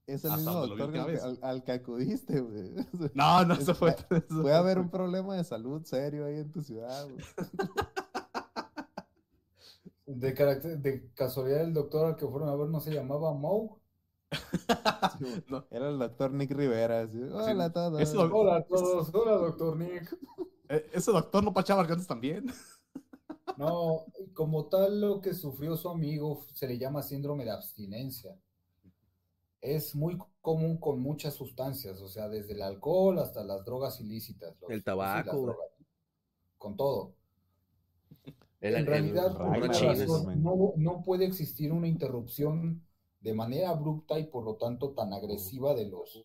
[0.08, 1.22] Es el mismo doctor última al, vez.
[1.24, 2.72] al- al que acudiste, güey.
[3.14, 3.92] No, no, Es- eso fue.
[3.92, 7.18] eso Puede haber un problema de salud serio ahí en tu ciudad, güey.
[10.06, 13.72] De, carácter, de casualidad, el doctor al que fueron a ver no se llamaba Moe.
[15.50, 17.02] No, Era el doctor Nick Rivera.
[17.02, 18.00] así, Hola a todos.
[18.02, 20.18] Ese Hola a todos, hola doctor Nick.
[20.70, 22.46] eh, ese doctor no pachaba gargantas también.
[23.58, 28.34] No, como tal lo que sufrió su amigo se le llama síndrome de abstinencia.
[29.62, 34.56] Es muy común con muchas sustancias, o sea, desde el alcohol hasta las drogas ilícitas.
[34.62, 35.58] los- El tabaco, drogas,
[36.58, 37.14] con todo.
[38.60, 40.00] El- en el- realidad, por Rachines.
[40.08, 42.84] razón, no, no puede existir una interrupción
[43.22, 46.24] de manera abrupta y por lo tanto tan agresiva de los,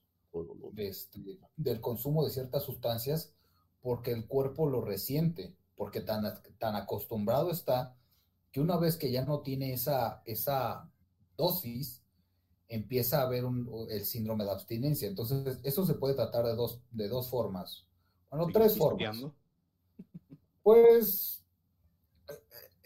[0.72, 1.20] de este,
[1.56, 3.34] del consumo de ciertas sustancias
[3.80, 6.24] porque el cuerpo lo resiente, porque tan,
[6.58, 7.96] tan acostumbrado está
[8.52, 10.88] que una vez que ya no tiene esa, esa
[11.36, 12.01] dosis,
[12.72, 15.06] empieza a haber un, el síndrome de abstinencia.
[15.06, 17.86] Entonces, eso se puede tratar de dos, de dos formas.
[18.30, 19.18] Bueno, tres formas.
[20.62, 21.44] Pues
[22.28, 22.32] eh,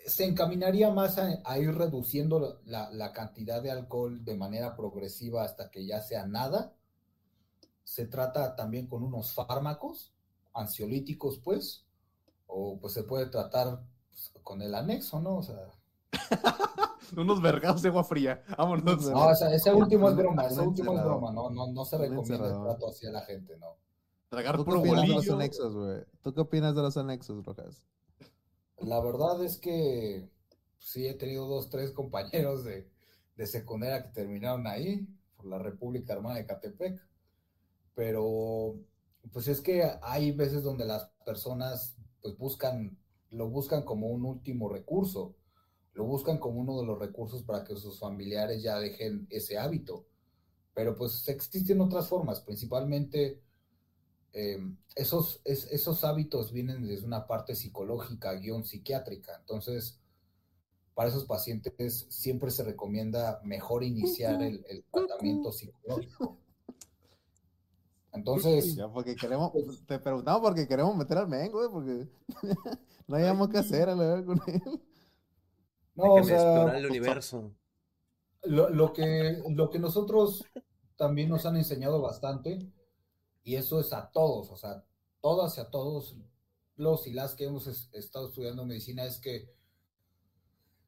[0.07, 5.45] se encaminaría más a, a ir reduciendo la, la cantidad de alcohol de manera progresiva
[5.45, 6.75] hasta que ya sea nada.
[7.85, 10.13] Se trata también con unos fármacos
[10.53, 11.85] ansiolíticos, pues,
[12.49, 15.37] o pues se puede tratar pues, con el anexo, ¿no?
[15.37, 15.71] O sea,
[17.17, 18.43] Unos vergados de agua fría.
[18.57, 19.11] Vámonos.
[19.11, 22.49] No, ese, ese último es broma, ese último es broma, no, no, no se recomienda
[22.49, 23.77] el trato así a la gente, ¿no.
[24.29, 25.35] Tragar ¿Tú qué puro opinas de los bolillo.
[25.35, 26.05] anexos, güey?
[26.23, 27.85] ¿Tú qué opinas de los anexos, Rojas?
[28.79, 30.29] La verdad es que
[30.79, 32.91] sí he tenido dos, tres compañeros de,
[33.37, 37.01] de secundaria que terminaron ahí, por la República Armada de Catepec.
[37.95, 38.75] Pero,
[39.33, 42.99] pues es que hay veces donde las personas pues buscan,
[43.31, 45.35] lo buscan como un último recurso,
[45.97, 50.07] lo buscan como uno de los recursos para que sus familiares ya dejen ese hábito.
[50.75, 53.41] Pero pues existen otras formas, principalmente
[54.33, 54.59] eh,
[54.95, 59.37] esos, es- esos hábitos vienen desde una parte psicológica, guion psiquiátrica.
[59.41, 59.99] Entonces,
[60.95, 66.39] para esos pacientes siempre se recomienda mejor iniciar el, el tratamiento psicológico.
[68.13, 69.53] Entonces, Ya, porque queremos,
[69.87, 72.09] te preguntamos porque queremos meter al men, güey, porque
[73.09, 74.63] no hayamos que hacer a la con él.
[75.97, 77.53] No, o sea, explorar el universo.
[78.45, 80.45] Lo, lo que, lo que nosotros
[80.97, 82.71] también nos han enseñado bastante,
[83.45, 84.85] y eso es a todos, o sea,
[85.21, 86.17] todas y a todos
[86.77, 89.51] los y las que hemos es- estado estudiando medicina, es que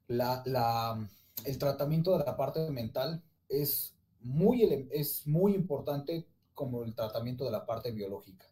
[0.07, 1.07] la, la,
[1.45, 7.51] el tratamiento de la parte mental es muy, es muy importante como el tratamiento de
[7.51, 8.45] la parte biológica.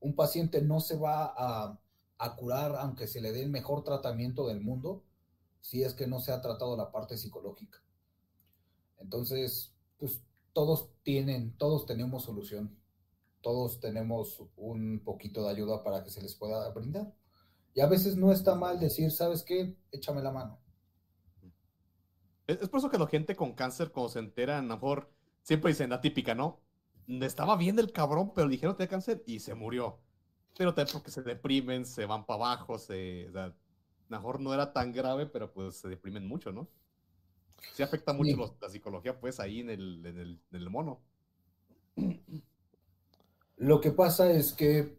[0.00, 1.80] Un paciente no se va a,
[2.18, 5.02] a curar aunque se le dé el mejor tratamiento del mundo
[5.62, 7.78] si es que no se ha tratado la parte psicológica.
[8.98, 10.20] Entonces, pues
[10.52, 12.76] todos tienen, todos tenemos solución.
[13.40, 17.12] Todos tenemos un poquito de ayuda para que se les pueda brindar.
[17.74, 19.76] Y a veces no está mal decir, ¿sabes qué?
[19.90, 20.60] Échame la mano.
[22.46, 25.10] Es, por eso que la gente con cáncer, cuando se enteran, a lo mejor
[25.42, 26.60] siempre dicen la típica, ¿no?
[27.06, 30.00] Estaba bien el cabrón, pero le dijeron tenía cáncer y se murió.
[30.56, 33.28] Pero también porque se deprimen, se van para abajo, se.
[33.28, 33.54] O sea,
[34.12, 36.70] mejor no era tan grave, pero pues se deprimen mucho, ¿no?
[37.72, 38.36] Sí afecta mucho Sí.
[38.36, 41.02] los- la psicología, pues, ahí en el, en el, en el mono.
[43.56, 44.98] Lo que pasa es que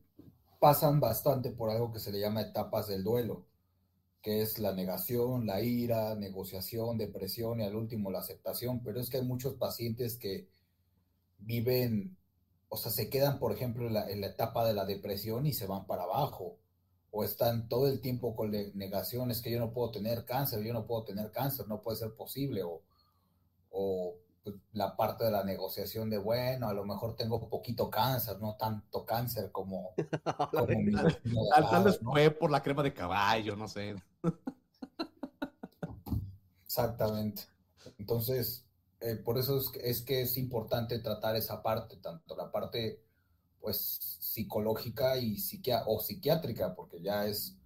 [0.59, 3.45] pasan bastante por algo que se le llama etapas del duelo,
[4.21, 8.81] que es la negación, la ira, negociación, depresión y al último la aceptación.
[8.83, 10.49] Pero es que hay muchos pacientes que
[11.39, 12.17] viven,
[12.69, 15.53] o sea, se quedan, por ejemplo, en la, en la etapa de la depresión y
[15.53, 16.57] se van para abajo.
[17.15, 20.87] O están todo el tiempo con negaciones que yo no puedo tener cáncer, yo no
[20.87, 22.63] puedo tener cáncer, no puede ser posible.
[22.63, 22.81] O,
[23.69, 28.41] o pues, la parte de la negociación de, bueno, a lo mejor tengo poquito cáncer,
[28.41, 29.91] no tanto cáncer como,
[30.67, 33.95] mi Tal, vez fue por la crema de caballo, no sé.
[36.65, 37.43] Exactamente.
[37.99, 38.65] Entonces,
[38.99, 43.01] eh, por eso es que, es que es importante tratar esa parte, tanto la parte
[43.63, 47.57] pues psicológica y psiquia- o psiquiátrica, porque ya es,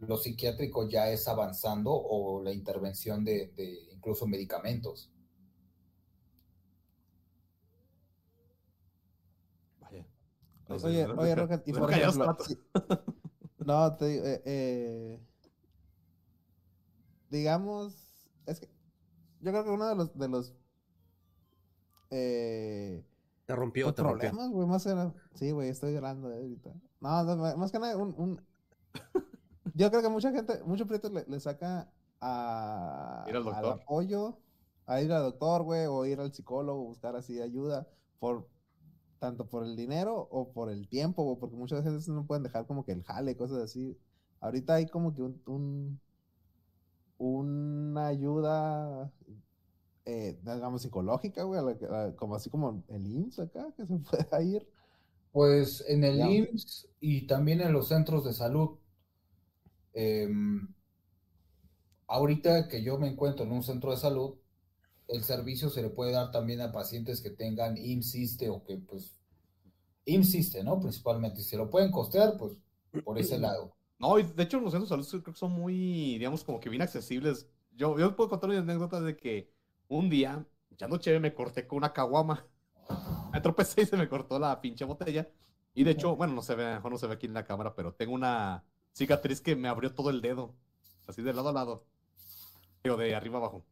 [0.00, 5.10] lo psiquiátrico ya es avanzando o la intervención de, de incluso medicamentos.
[9.80, 10.06] Vaya.
[10.68, 12.36] Oye, oye, Rojas, y Nos por ejemplo,
[13.66, 15.20] no, te digo, eh, eh,
[17.30, 18.68] digamos, es que
[19.40, 20.54] yo creo que uno de los, de los
[22.10, 23.04] eh,
[23.46, 26.70] Te rompió, te problemas, güey, más que nada- sí, güey, estoy llorando eh, ahorita.
[27.00, 28.40] No, no, más que nada, un, un-
[29.74, 33.80] yo creo que mucha gente, muchos prietos le, le saca a, Ir al al doctor.
[33.82, 34.38] apoyo,
[34.86, 37.86] a ir al doctor, güey, o ir al psicólogo, buscar así ayuda,
[38.18, 38.48] por
[39.18, 42.66] tanto por el dinero o por el tiempo, güey, porque muchas veces no pueden dejar
[42.66, 43.98] como que el jale, cosas así.
[44.40, 46.00] Ahorita hay como que un, un,
[47.18, 49.10] una ayuda,
[50.06, 54.66] eh, digamos, psicológica, güey, la como así como el IMSS acá, que se pueda ir.
[55.32, 56.26] Pues en el Ya.
[56.26, 58.78] IMSS y también en los centros de salud.
[59.94, 60.68] Em,
[62.06, 64.36] ahorita que yo me encuentro en un centro de salud,
[65.08, 69.18] el servicio se le puede dar también a pacientes que tengan IMSS-ISSSTE o que pues
[70.06, 70.80] IMSS-ISSSTE, ¿no?
[70.80, 71.42] Principalmente.
[71.42, 72.54] Si se lo pueden costear, pues
[73.04, 73.76] por ese lado.
[73.98, 76.68] No, y de hecho los centros de salud creo que son muy, digamos, como que
[76.68, 77.48] bien accesibles.
[77.72, 79.53] Yo, yo puedo contar una anécdota de que
[79.88, 82.46] un día, echando chévere, me corté con una caguama.
[83.32, 85.28] Me tropecé y se me cortó la pinche botella.
[85.74, 87.74] Y de hecho, bueno, no se ve, mejor no se ve aquí en la cámara,
[87.74, 90.54] pero tengo una cicatriz que me abrió todo el dedo.
[91.08, 91.84] Así de lado a lado.
[92.84, 93.64] Digo, de arriba abajo.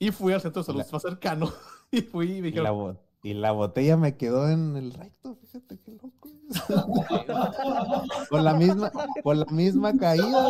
[0.00, 1.52] Y fui al centro de salud La- más cercano.
[1.92, 4.92] Y fui y me Y la, dijeron, bo- y la botella me quedó en el
[4.92, 6.28] recto, fíjate qué loco.
[8.28, 8.90] Con la misma,
[9.22, 10.48] con la misma caída.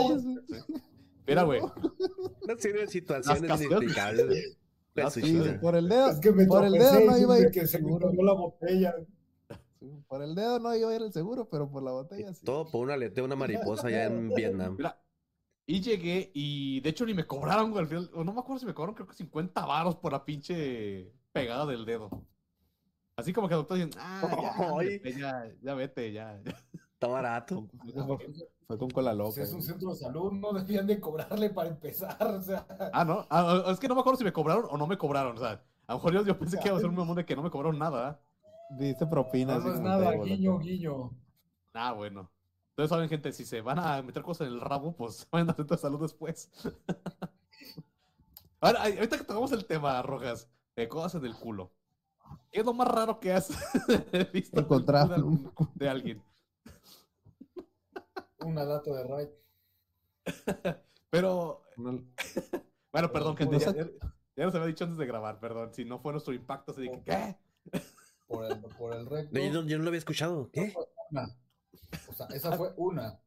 [1.27, 1.61] Mira, güey,
[2.59, 4.27] serie de situaciones inexplicables.
[4.27, 5.59] güey.
[5.61, 7.81] Por el dedo, Es que me por el dedo no iba a ir que se
[7.83, 8.95] me la botella.
[10.09, 12.45] Por el dedo no iba a ir el seguro, pero por la botella sí.
[12.45, 14.77] Todo por un aleteo, una mariposa allá en Vietnam.
[14.79, 15.01] Mira,
[15.67, 18.67] y llegué y de hecho ni me cobraron, güey, al final, no me acuerdo si
[18.67, 22.09] me cobraron, creo que 50 varos por la pinche pegada del dedo.
[23.17, 26.41] Así como que el doctor dice, ah, ya, ya, ya vete, ya.
[26.45, 26.65] ya".
[26.96, 27.66] Está barato.
[28.66, 29.42] Fue con cola Pues loca.
[29.42, 32.16] es un centro de salud, no debían de cobrarle para empezar.
[32.22, 34.87] O sea, Ah, no, ah, es que no me acuerdo si me cobraron o no
[34.87, 36.96] me cobraron, o sea, a lo mejor yo, yo pensé que iba a ser un
[36.96, 38.20] mamón de que no me cobraron nada, ¿ah?
[38.78, 39.59] Dice propina.
[39.59, 40.64] no, no es nada, guiño, acá.
[40.64, 41.11] guiño.
[41.74, 42.30] Ah, bueno.
[42.70, 45.56] Entonces, saben, gente, si se van a meter cosas en el rabo, pues vayan al
[45.56, 46.50] centro de salud después.
[48.61, 51.70] Ahora, ahorita que tocamos el tema, Rojas, de cosas en el culo.
[52.50, 53.50] ¿Qué es lo más raro que has
[54.32, 55.09] visto Encontrar
[55.74, 56.22] de alguien?
[58.46, 59.28] Una lata de Raid.
[61.11, 62.02] Pero, Una-
[62.92, 63.90] bueno, perdón, gente, ya, ya-
[64.37, 65.72] ya nos había dicho antes de grabar, perdón.
[65.74, 67.37] Si no fue nuestro impacto, de que, ¿qué?
[68.28, 69.37] Por el, por el recto.
[69.38, 70.50] No, yo, no, yo no lo había escuchado.
[70.52, 70.74] ¿Qué?
[71.11, 71.37] Una.
[72.09, 73.18] O sea, esa fue una.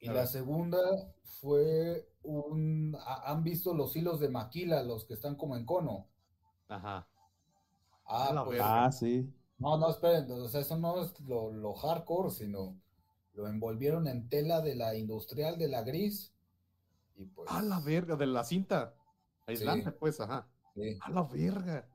[0.00, 0.78] Y la segunda
[1.40, 2.96] fue un.
[3.00, 6.06] ha- ¿Han visto los hilos de maquila, los que están como en cono?
[6.68, 7.08] Ajá.
[8.06, 8.60] Ah, pues.
[8.62, 9.32] Ah, sí.
[9.58, 10.30] No, no, esperen.
[10.30, 12.76] O sea, eso no es lo, lo hardcore, sino
[13.38, 16.32] lo envolvieron en tela de la industrial de la gris.
[17.16, 17.48] Y pues.
[17.50, 18.94] A la verga, de la cinta.
[19.46, 19.96] Aislante, Sí.
[19.98, 20.48] pues, ajá.
[20.74, 20.98] sí.
[21.00, 21.88] A la verga.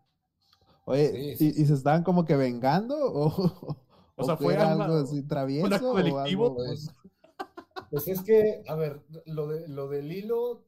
[0.85, 2.95] Oye, Sí, ¿y, sí, y se estaban como que vengando?
[2.97, 3.77] ¿O,
[4.15, 5.67] O sea, fue una- algo así travieso?
[5.67, 6.89] un acto o delictivo, algo- Pues,
[7.89, 10.65] pues es que, a ver, lo, de, lo del hilo,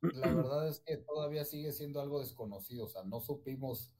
[0.00, 3.92] la verdad es que todavía sigue siendo algo desconocido, o sea, no supimos,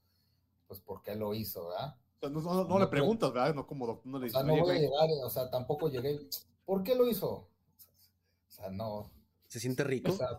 [0.67, 1.95] pues, por qué lo hizo, ¿verdad?
[2.17, 3.53] O sea, no, no- no No, le preguntas, ¿verdad?
[3.55, 5.49] No como doc- no le O sea, dices, no "Oye, voy a llegar, o sea,
[5.49, 6.19] tampoco llegué,
[6.65, 7.29] ¿por qué lo hizo?
[7.31, 7.47] O
[8.49, 9.11] sea, no, o
[9.47, 10.11] ¿Se siente rico?
[10.11, 10.37] sea,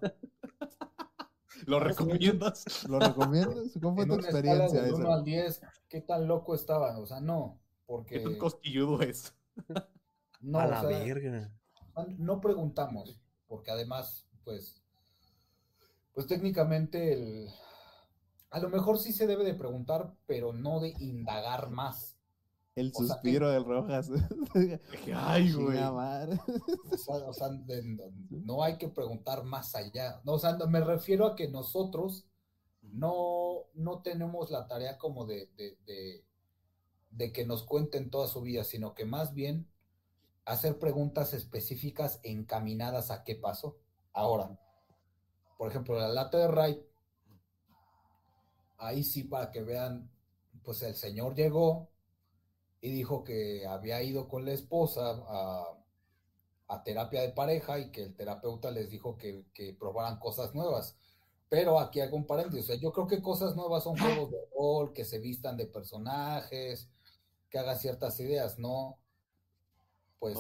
[1.66, 2.64] ¿lo recomiendas?
[2.88, 3.72] ¿Lo recomiendas?
[3.80, 5.14] ¿Cómo fue en tu una experiencia del 1 esa?
[5.14, 6.98] al 10, ¿qué tan loco estaba?
[6.98, 9.34] O sea, no, ¿Qué porque tan cosquilludo es?
[10.40, 11.50] no, a o la sea, verga.
[12.18, 14.82] no preguntamos, porque además, pues,
[16.12, 17.48] pues técnicamente el,
[18.50, 22.16] a lo mejor sí se debe de preguntar, pero no de indagar más.
[22.74, 24.08] El o sea, suspiro del Rojas.
[25.14, 25.78] Ay, güey.
[25.78, 30.20] O sea, o sea, de- no, no hay que preguntar más allá.
[30.24, 32.24] No, o sea, no- me refiero a que nosotros
[32.82, 36.24] no, no tenemos la tarea como de, de, de,
[37.10, 39.66] de que nos cuenten toda su vida, sino que más bien
[40.44, 43.76] hacer preguntas específicas encaminadas a qué pasó.
[44.12, 44.58] Ahora,
[45.58, 46.82] por ejemplo, la lata de Ray,
[48.78, 50.10] ahí sí para que vean,
[50.64, 51.88] pues el señor llegó
[52.80, 55.64] y dijo que había ido con la esposa a,
[56.68, 60.96] a terapia de pareja y que el terapeuta les dijo que, que probaran cosas nuevas.
[61.48, 64.38] Pero aquí hago un paréntesis, o sea, yo creo que cosas nuevas son juegos de
[64.56, 66.88] rol, que se vistan de personajes,
[67.48, 68.98] que hagan ciertas ideas, no,
[70.18, 70.36] pues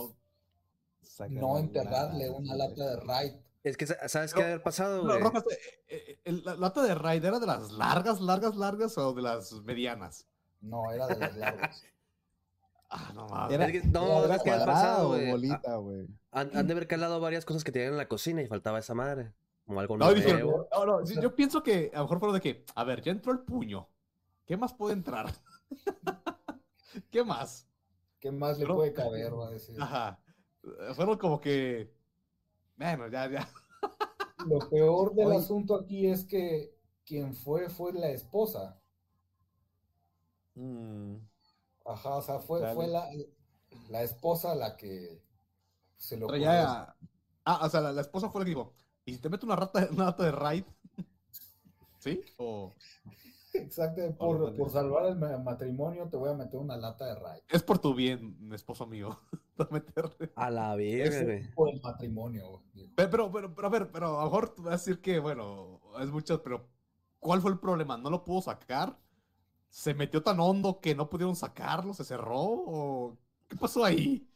[1.30, 1.58] No.
[1.58, 3.32] Enterrarle una lata de raid.
[3.64, 5.18] Es que, sa- ¿sabes qué haber pasado, No?
[5.18, 5.44] Rojas,
[6.28, 10.26] el- la lata de raid era de las largas, largas, largas o de las medianas.
[10.60, 11.84] No, era de las largas.
[12.90, 13.54] Ah, no mames.
[13.54, 16.06] Era, no, era que pasado, bolita, güey.
[16.30, 18.94] Han, han de haber calado varias cosas que tenían en la cocina y faltaba esa
[18.94, 19.34] madre.
[19.66, 20.18] Como algo No, nuevo.
[20.18, 23.02] dijeron, no, no, sí, yo pienso que a lo mejor fueron de que, a ver,
[23.02, 23.86] ya entró el puño.
[24.46, 25.30] ¿Qué más puede entrar?
[27.10, 27.66] ¿Qué más?
[28.20, 29.34] ¿Qué más le Pero- puede caber?
[29.38, 29.76] Va a decir.
[29.80, 30.18] Ajá.
[30.94, 31.92] Fueron como que.
[32.76, 33.48] Bueno, ya, ya.
[34.46, 36.74] Lo peor del asunto aquí es que
[37.04, 38.80] quien fue fue la esposa.
[40.54, 41.16] Mm,
[41.84, 42.74] Ajá, o sea, fue, Dale.
[42.74, 43.08] fue la,
[43.88, 45.22] la esposa la que
[45.96, 46.26] se lo.
[46.26, 46.94] Traía.
[47.44, 48.74] Ah, o sea, la, la esposa fue la que dijo:
[49.04, 50.64] ¿Y si te meto una rata, una rata de raid?
[51.98, 52.20] ¿Sí?
[52.36, 52.74] O
[53.62, 57.42] Exacto, por, por salvar el ma- matrimonio te voy a meter una lata de raid.
[57.48, 59.18] es por tu bien, esposo mío.
[60.36, 62.62] A la es por el matrimonio.
[62.94, 65.18] Pero, pero, pero, pero, a ver, pero a lo mejor tú vas a decir que,
[65.20, 66.68] bueno, es mucho, pero
[67.20, 67.96] ¿cuál fue el problema?
[67.96, 68.98] ¿No lo pudo sacar?
[69.70, 71.94] ¿Se metió tan hondo que no pudieron sacarlo?
[71.94, 72.36] ¿Se cerró?
[72.38, 74.28] ¿O qué pasó ahí?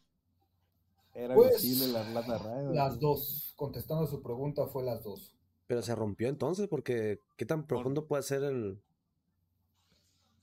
[1.14, 2.72] Era Pues, visible la plata radio.
[2.74, 5.32] Las dos, contestando a su pregunta, fue las dos.
[5.66, 8.80] Pero se rompió entonces, porque ¿qué tan profundo puede ser el.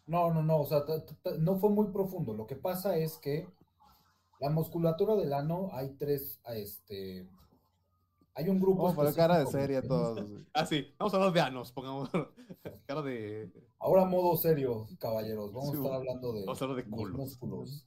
[0.10, 0.84] No, no, no, o sea,
[1.40, 2.34] no fue muy profundo.
[2.34, 3.48] Lo que pasa es que
[4.40, 7.30] la musculatura del ano hay tres, este,
[8.34, 8.84] hay un grupo.
[8.88, 9.88] Oh, pero cara de mecanismos.
[9.88, 10.30] todos.
[10.54, 12.10] Ah, sí, vamos a hablar de anos, pongamos
[12.88, 13.52] cara de...
[13.80, 15.54] Ahora modo serio, caballeros.
[15.54, 17.18] Vamos Sí, a estar hablando de, vamos a hablar de los culos.
[17.18, 17.86] músculos.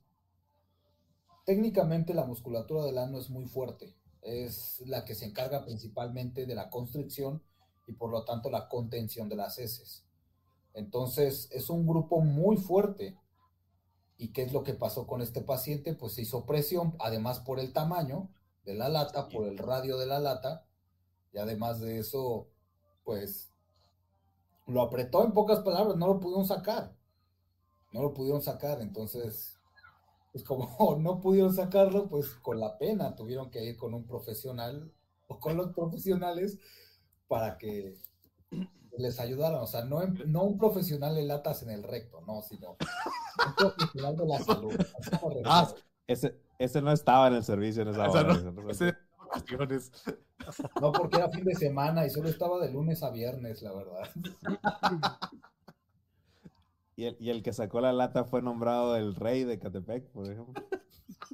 [1.45, 3.97] Técnicamente la musculatura del ano es muy fuerte.
[4.23, 7.43] Es la que se encarga principalmente de la constricción
[7.89, 10.05] y por lo tanto la contención de las heces.
[10.75, 13.19] Entonces es un grupo muy fuerte.
[14.17, 15.95] ¿Y qué es lo que pasó con este paciente?
[15.95, 18.29] Pues se hizo presión, además por el tamaño
[18.65, 20.65] de la lata, por el radio de la lata,
[21.33, 22.49] y además de eso,
[23.05, 23.51] pues
[24.67, 26.95] lo apretó en pocas palabras, no lo pudieron sacar.
[27.93, 29.59] No lo pudieron sacar, entonces,
[30.33, 34.93] pues como no pudieron sacarlo, pues con la pena tuvieron que ir con un profesional
[35.29, 36.59] o con los profesionales
[37.29, 37.97] para que
[38.99, 39.61] les ayudaran.
[39.61, 44.17] O sea, no, no un profesional de latas en el recto, no, sino un profesional
[44.17, 44.75] de la salud.
[45.45, 45.69] Ah,
[46.07, 48.23] Ese, ese no estaba en el servicio en esa hora.
[48.25, 49.91] no, ese no ese- vacaciones.
[50.81, 54.09] No, porque era fin de semana y solo estaba de lunes a viernes, la verdad.
[56.95, 60.31] Y el, y el que sacó la lata fue nombrado el rey de Catepec, por
[60.31, 60.63] ejemplo.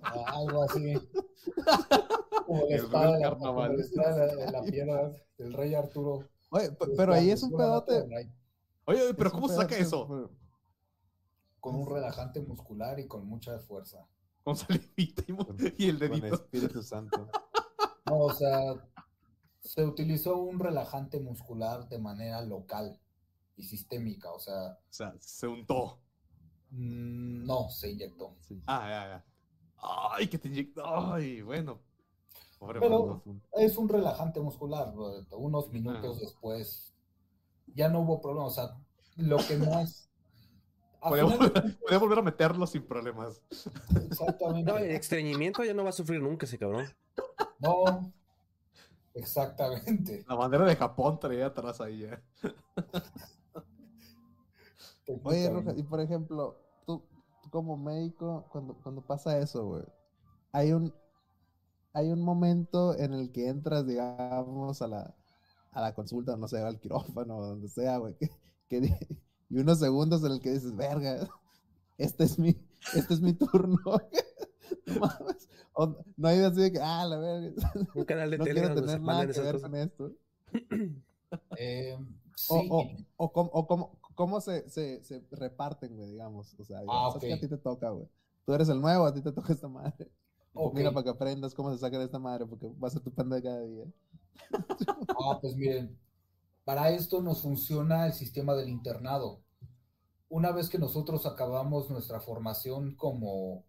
[0.02, 0.94] Algo así.
[2.46, 6.24] Como la El espada, rey de la, como espada de la piedra del rey Arturo.
[6.50, 8.02] Oye, pe- pero ahí es un pedote.
[8.84, 10.06] Oye, oye, pero ¿cómo se saca eso?
[10.08, 10.30] pero-
[11.60, 14.06] Con un relajante muscular y con mucha fuerza.
[14.44, 15.32] Con salivita y,
[15.88, 16.34] el Con dedito.
[16.34, 17.28] Espíritu Santo.
[18.06, 18.74] No, o sea,
[19.60, 22.98] se utilizó un relajante muscular de manera local
[23.56, 24.30] y sistémica.
[24.32, 26.00] O sea, O sea, se untó.
[26.70, 28.36] mm, no se inyectó.
[28.40, 28.62] Sí.
[28.66, 29.24] Ah, ya, ya.
[30.16, 30.82] Ay, que te inyectó.
[31.12, 31.80] Ay, bueno.
[32.58, 33.22] Pobre Pero- mundo.
[33.52, 34.92] Es un relajante muscular.
[34.92, 35.24] bro.
[35.38, 36.94] Unos minutos después
[37.74, 38.46] ya no hubo problema.
[38.46, 38.76] O sea,
[39.16, 40.08] lo que más.
[41.00, 41.52] a Podía final
[41.90, 43.40] de volver, a meterlo sin problemas.
[44.10, 44.70] Exactamente.
[44.70, 46.86] No, el estreñimiento ya no va a sufrir nunca ese cabrón.
[47.60, 48.12] No,
[49.14, 50.24] exactamente.
[50.28, 52.22] La bandera de Japón traía atrás ahí ya.
[55.24, 57.02] Oye, Roja, y por ejemplo, tú,
[57.42, 59.84] tú como médico, cuando, cuando pasa eso, güey,
[60.52, 60.92] hay un,
[61.98, 65.14] hay un momento en el que entras, digamos, a la,
[65.72, 68.30] a la consulta, no sé, al quirófano, donde sea, güey, que,
[68.68, 68.98] que
[69.50, 71.28] y unos segundos en el que dices, verga,
[71.96, 72.56] este es mi,
[72.94, 73.78] este es mi turno.
[74.86, 75.06] No.
[75.74, 79.00] O hay así de que, ah, la verga, Un canal de no Telegram quiero tener
[79.02, 79.70] nada que ver cosas.
[79.70, 80.12] con esto.
[81.58, 81.94] Eh,
[82.48, 82.86] O, sí, o,
[83.16, 86.54] o cómo, o cómo, cómo se, se, se reparten, güey, digamos.
[86.58, 88.08] O sea, Ah, sabes que a ti te toca, güey.
[88.46, 90.10] Tú eres el nuevo, a ti te toca esta madre.
[90.72, 93.12] Mira para que aprendas cómo se saca de esta madre, porque va a ser tu
[93.12, 93.84] panda cada día.
[95.20, 95.98] Ah, pues miren,
[96.64, 99.40] para esto nos funciona el sistema del internado.
[100.28, 103.64] Una vez que nosotros acabamos nuestra formación como,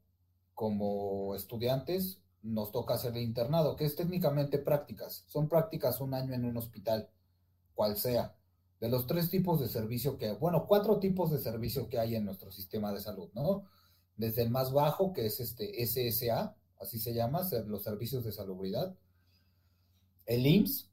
[0.53, 5.23] como estudiantes, nos toca hacer el internado, que es técnicamente prácticas.
[5.27, 7.09] Son prácticas un año en un hospital,
[7.73, 8.35] cual sea.
[8.79, 12.25] De los tres tipos de servicio que, bueno, cuatro tipos de servicio que hay en
[12.25, 13.63] nuestro sistema de salud, ¿no?
[14.15, 18.95] Desde el más bajo, que es este SSA, así se llama, los servicios de salubridad.
[20.25, 20.89] El IMSS,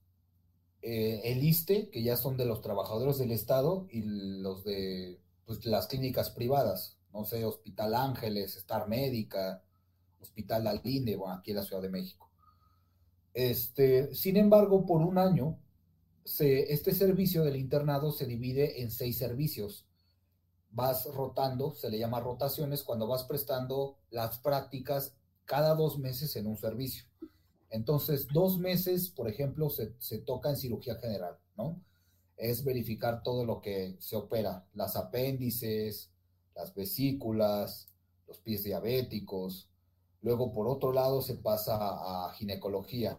[0.83, 5.65] eh, el ISTE, que ya son de los trabajadores del Estado, y los de pues,
[5.65, 9.63] las clínicas privadas, no sé, Hospital Ángeles, Star Médica,
[10.21, 12.31] Hospital Alinde, bueno, aquí en la Ciudad de México.
[13.33, 15.59] Este, sin embargo, por un año,
[16.25, 19.87] se, este servicio del internado se divide en seis servicios.
[20.71, 25.17] Vas rotando, se le llama rotaciones, cuando vas prestando las prácticas
[25.47, 27.07] cada dos meses en un servicio.
[27.71, 31.81] Entonces, dos meses, por ejemplo, se, se toca en cirugía general, ¿no?
[32.37, 36.11] Es verificar todo lo que se opera, las apéndices,
[36.55, 37.89] las vesículas,
[38.29, 39.69] los pies diabéticos.
[40.23, 41.77] Luego, por otro lado, se pasa
[42.29, 43.19] a ginecología,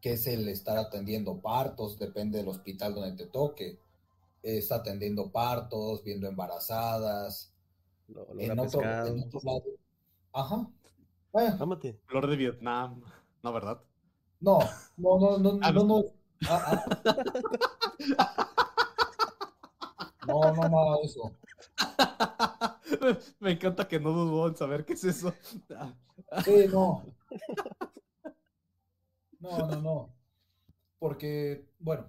[0.00, 3.78] que es el estar atendiendo partos, depende del hospital donde te toque.
[4.42, 7.52] Es atendiendo partos, viendo embarazadas.
[8.08, 9.08] Lo- lo En habrá otro, pescado.
[9.08, 9.64] en otro lado.
[10.40, 10.58] Ajá.
[11.60, 12.00] Ámate.
[12.06, 13.02] Flor de Vietnam.
[13.42, 13.80] No, ¿verdad?
[14.40, 14.58] No,
[14.96, 15.98] no, no, no, Ah, no, no.
[16.00, 16.04] no.
[16.48, 16.84] Ah,
[18.18, 18.48] ah.
[20.26, 21.32] No, no, nada de eso.
[23.40, 25.32] Me encanta que no dudó en saber qué es eso.
[26.44, 27.02] Sí, no.
[29.40, 30.14] No, no, no.
[30.98, 32.06] Porque, bueno,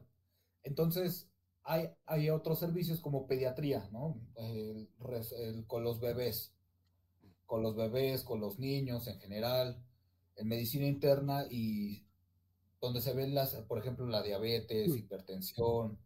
[0.63, 1.29] entonces
[1.63, 4.19] hay, hay otros servicios como pediatría, ¿no?
[4.35, 6.53] El res- el- con los bebés,
[7.49, 9.83] con los bebés, con los niños en general,
[10.37, 12.05] en medicina interna y
[12.81, 15.97] donde se ven las, por ejemplo, la diabetes, hipertensión,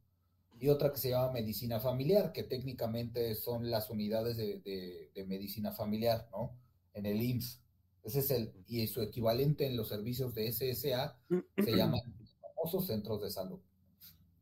[0.59, 5.25] y otra que se llama medicina familiar, que técnicamente son las unidades de, de- de
[5.25, 6.57] medicina familiar, ¿no?
[6.93, 7.61] En el IMSS.
[8.03, 11.17] Ese es el, y su equivalente en los servicios de SSA
[11.57, 13.59] se llaman los famosos centros de salud.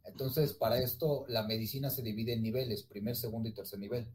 [0.05, 4.07] Entonces, para esto, la medicina se divide en niveles, primer, segundo y tercer nivel.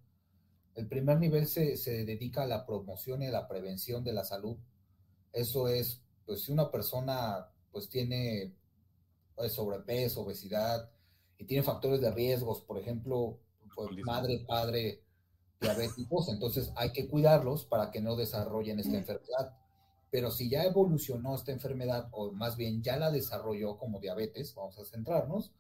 [0.77, 4.25] El primer nivel se, se dedica a la promoción y a la prevención de la
[4.25, 4.59] salud.
[5.33, 8.55] Eso es, pues, si una persona, pues, tiene
[9.35, 10.91] pues, sobrepeso, obesidad,
[11.39, 13.39] y tiene factores de riesgos, por ejemplo,
[13.75, 15.03] pues, madre, padre,
[15.61, 19.57] diabéticos, entonces hay que cuidarlos para que no desarrollen esta enfermedad.
[20.11, 24.79] Pero si ya evolucionó esta enfermedad, o más bien ya la desarrolló como diabetes, vamos
[24.79, 25.53] a centrarnos,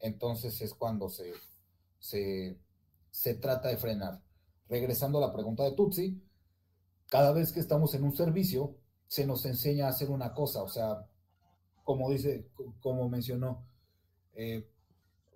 [0.00, 1.32] entonces es cuando se,
[1.98, 2.56] se,
[3.10, 4.20] se trata de frenar.
[4.70, 6.22] Regresando a la pregunta de Tutsi,
[7.08, 8.76] cada vez que estamos en un servicio,
[9.08, 11.06] se nos enseña a hacer una cosa, o sea,
[11.84, 13.64] como dice, co- como mencionó,
[14.34, 14.66] eh,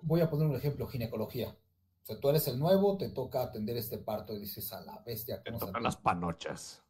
[0.03, 1.49] voy a poner un ejemplo, ginecología.
[1.49, 5.03] O sea, tú eres el nuevo, te toca atender este parto y dices, a la
[5.05, 6.81] bestia, ¿cómo tocan las panochas.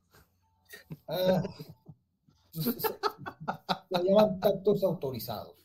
[1.09, 1.43] Ah,
[2.51, 5.64] se, se- se llaman tactos autorizados.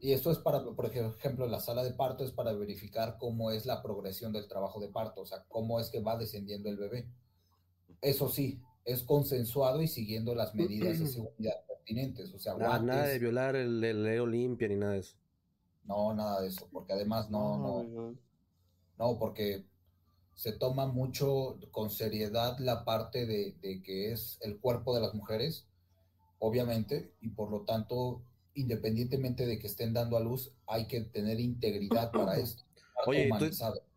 [0.00, 3.66] Y esto es para, por ejemplo, la sala de parto es para verificar cómo es
[3.66, 7.08] la progresión del trabajo de parto, o sea, cómo es que va descendiendo el bebé.
[8.00, 13.06] Eso sí, es consensuado y siguiendo las medidas de seguridad pertinentes, o sea, Nada, nada
[13.06, 15.16] de violar el, el ley Olimpia ni nada de eso.
[15.84, 18.16] no, nada de eso, porque además no, no,
[18.98, 19.64] No, porque
[20.34, 25.14] se toma mucho con seriedad la parte de, de que es el cuerpo de las
[25.14, 25.66] mujeres,
[26.38, 28.22] obviamente, y por lo tanto,
[28.60, 32.64] independientemente de que estén dando a luz, hay que tener integridad para esto.
[33.06, 33.50] Oye, ¿tú-.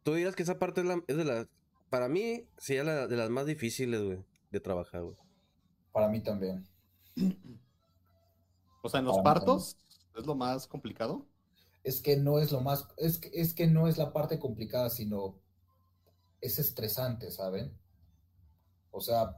[0.04, 1.48] Tú dirás que esa parte es, la- es de las.
[1.90, 5.18] Para mí, sería la, de las más difíciles, güey, de trabajar, güey.
[5.92, 6.66] Para mí también.
[8.82, 9.78] O sea, en los Para partos
[10.18, 11.28] es lo más complicado.
[11.84, 14.90] Es que no es lo más, es que, es que no es la parte complicada,
[14.90, 15.40] sino
[16.40, 17.78] es estresante, ¿saben?
[18.92, 19.36] O sea,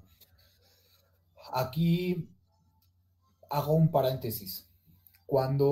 [1.53, 2.29] aquí
[3.49, 4.69] hago un paréntesis.
[5.25, 5.69] Cuando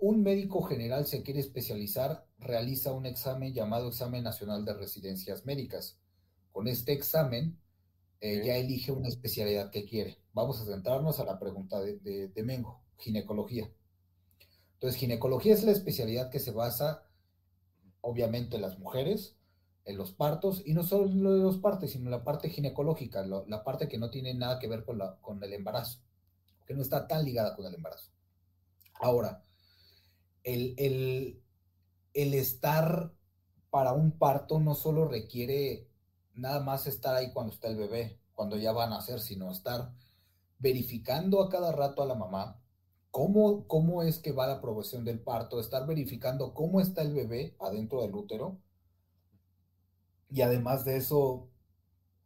[0.00, 5.98] un médico general se quiere especializar, realiza un examen llamado Examen Nacional de Residencias Médicas.
[6.52, 7.58] Con este examen,
[8.20, 10.18] eh, ya elige una especialidad que quiere.
[10.34, 13.70] Vamos a centrarnos a la pregunta de, de- de Mengo, ginecología.
[14.74, 17.02] Entonces, ginecología es la especialidad que se basa,
[18.00, 19.36] obviamente, en las mujeres,
[19.84, 23.64] en los partos, y no solo en los partos, sino en la parte ginecológica, la
[23.64, 26.00] parte que no tiene nada que ver con, la, con el embarazo,
[26.66, 28.10] que no está tan ligada con el embarazo.
[29.00, 29.42] Ahora,
[30.44, 31.42] el, el,
[32.14, 33.12] el estar
[33.70, 35.88] para un parto no solo requiere
[36.34, 39.92] nada más estar ahí cuando está el bebé, cuando ya van a nacer, sino estar
[40.58, 42.60] verificando a cada rato a la mamá
[43.10, 47.56] cómo, cómo es que va la progresión del parto, estar verificando cómo está el bebé
[47.60, 48.58] adentro del útero.
[50.30, 51.48] Y además de eso,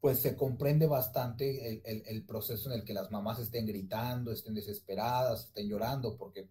[0.01, 4.33] pues se comprende bastante el, el- el proceso en el que las mamás estén gritando,
[4.33, 6.49] estén desesperadas, estén llorando, porque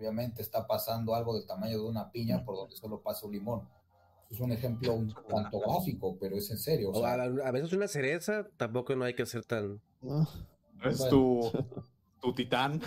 [0.00, 3.68] obviamente está pasando algo del tamaño de una piña por donde solo pasa un limón.
[4.30, 6.90] Es un ejemplo un tanto gráfico, pero es en serio.
[6.90, 9.80] o O sea, a, a veces una cereza tampoco no hay que ser tan.
[10.08, 10.26] Ah,
[10.84, 11.10] Es Bueno.
[11.10, 11.52] tu,
[12.20, 12.80] tu titán.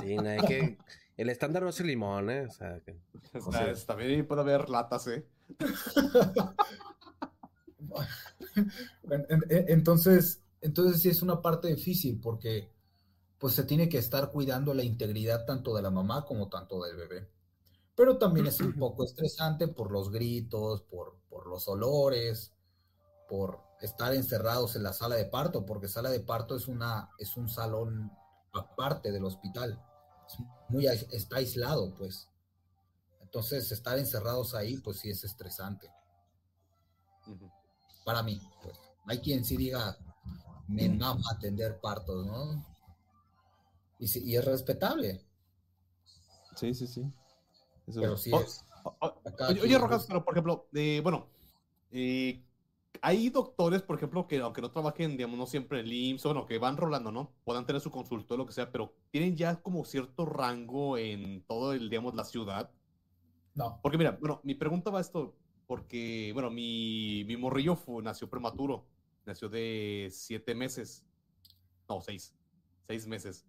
[0.00, 0.78] Sí, no hay que.
[1.16, 2.42] El estándar no es el limón, ¿eh?
[2.46, 2.98] O sea, que-
[3.38, 5.26] O sea, es- también puede haber latas, ¿eh?
[9.10, 12.70] En- en- en- Entonces, entonces sí es una parte difícil porque
[13.38, 16.96] pues se tiene que estar cuidando la integridad tanto de la mamá como tanto del
[16.96, 17.28] bebé.
[17.94, 22.52] Pero también es un poco estresante por los gritos, por, por los olores,
[23.28, 27.36] por estar encerrados en la sala de parto, porque sala de parto es una es
[27.36, 28.12] un salón
[28.52, 29.82] aparte del hospital.
[30.26, 30.36] Es
[30.68, 32.28] muy está aislado, pues.
[33.22, 35.90] Entonces, estar encerrados ahí, pues sí es estresante
[38.06, 38.40] para mí.
[38.62, 38.78] Pues.
[39.06, 39.96] Hay quien sí diga,
[40.68, 42.64] me mama atender partos, ¿no?
[43.98, 45.22] Y, es respetable,
[46.56, 47.02] Sí, sí, sí.
[47.86, 48.64] Eso- pero sí es.
[49.62, 51.28] Oye, Rojas, pero por ejemplo, eh, bueno,
[51.90, 52.42] eh,
[53.02, 56.28] hay doctores, por ejemplo, que aunque no trabajen, digamos, no siempre en el IMSS, o
[56.32, 57.34] bueno, que van rolando, ¿no?
[57.44, 61.74] Puedan tener su consultorio, lo que sea, pero tienen ya como cierto rango en todo
[61.74, 62.70] el, digamos, la ciudad.
[63.54, 63.78] No.
[63.82, 65.36] Porque mira, bueno, mi pregunta va a esto,
[65.66, 68.86] porque, bueno, mi, mi morrillo fue- nació prematuro,
[69.26, 71.04] nació de siete meses,
[71.88, 72.34] no, seis,
[72.86, 73.44] seis meses.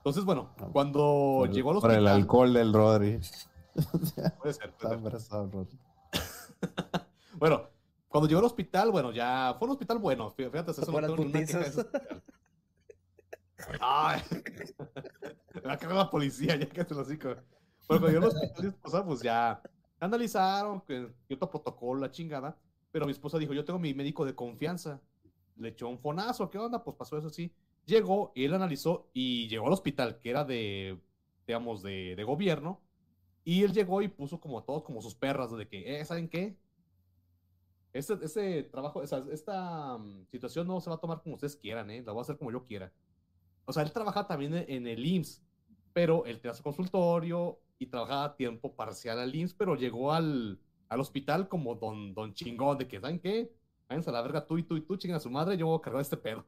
[0.00, 0.98] Entonces, bueno, Ah, cuando
[1.40, 3.20] Por- llegó al Por el hospital, alcohol del Rodri.
[4.40, 5.66] puede ser, puede Está ser.
[7.38, 7.68] Bueno,
[8.08, 10.30] cuando llegó al hospital, bueno, ya fue un hospital bueno.
[10.34, 11.86] fí- Fíjate, eso no tengo ni una queja de ese putizas.
[11.94, 12.22] hospital.
[13.80, 14.22] Ay,
[15.64, 17.28] la la policía, ya que te lo digo.
[17.30, 17.44] Bueno,
[17.88, 19.62] cuando llegó al hospital, mi esposa, pues ya
[20.00, 22.56] analizaron, que cierto protocolo, la chingada.
[22.90, 25.00] Pero mi esposa dijo: Yo tengo mi médico de confianza.
[25.56, 26.82] Le echó un fonazo, ¿qué onda?
[26.82, 27.54] Pues pasó eso así.
[27.90, 31.00] Llegó y él analizó y llegó al hospital, que era de,
[31.46, 32.80] digamos, de, de gobierno.
[33.44, 36.56] Y él llegó y puso como todos como sus perras, de que, eh, ¿saben qué?
[37.92, 42.02] Este, este trabajo, esta mm, situación no se va a tomar como ustedes quieran, ¿eh?
[42.06, 42.92] La voy a hacer como yo quiera.
[43.64, 45.42] O sea, él trabaja también en, en el IMSS,
[45.92, 50.60] pero él tenía su consultorio y trabajaba a tiempo parcial al IMSS, pero llegó al,
[50.88, 53.52] al hospital como don, don chingón, de que, ¿saben qué?
[53.88, 55.78] Váyanse a la verga tú y tú y tú, chinguen a su madre, yo voy
[55.78, 56.46] a cargar este pedo.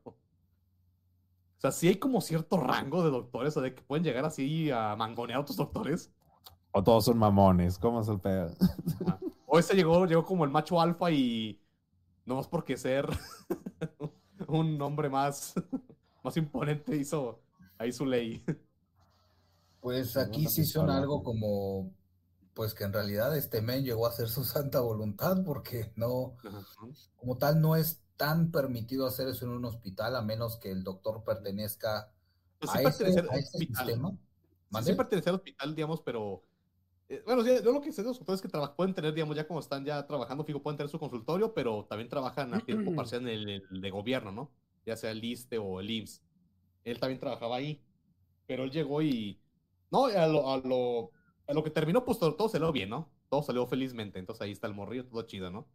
[1.63, 4.69] O sea, sí hay como cierto rango de doctores, o de que pueden llegar así
[4.73, 6.11] a mangonear a otros doctores.
[6.73, 7.79] O todos son mamones.
[7.79, 8.51] ¿Cómo es el pedo?
[9.07, 9.21] Ajá.
[9.47, 11.63] O ese llegó, llegó como el macho alfa y
[12.27, 13.07] no más porque ser
[14.49, 15.55] un hombre más,
[16.25, 17.39] más imponente hizo
[17.79, 18.45] ahí su ley.
[19.81, 21.93] Pues aquí sí son algo como,
[22.55, 26.35] pues que en realidad este men llegó a hacer su santa voluntad porque no,
[27.15, 30.85] como tal, no es tan permitido hacer eso en un hospital a menos que el
[30.85, 32.12] doctor pertenezca
[32.59, 33.62] Pues a sí ese, a ese hospital.
[33.62, 34.16] sistema.
[34.70, 36.45] Sí, sí pertenece al hospital, digamos, pero...
[37.09, 39.37] eh, bueno, yo lo que sé de los doctores es que traba- pueden tener, digamos,
[39.37, 42.95] ya como están ya trabajando, fijo, pueden tener su consultorio, pero también trabajan a tiempo
[42.95, 44.55] parcial en el, el de gobierno, ¿no?
[44.87, 46.23] Ya sea el ISTE o el IMSS.
[46.85, 47.85] Él también trabajaba ahí,
[48.47, 49.43] pero él llegó y...
[49.91, 51.14] No, a lo, a lo,
[51.49, 53.12] a lo que terminó, pues todo, todo salió bien, ¿no?
[53.31, 55.68] Todo salió felizmente, entonces ahí está el morrillo, todo chido, ¿no?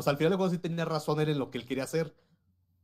[0.00, 1.84] O sea, al final de cuentas sí tenía razón él en lo que él quería
[1.84, 2.14] hacer.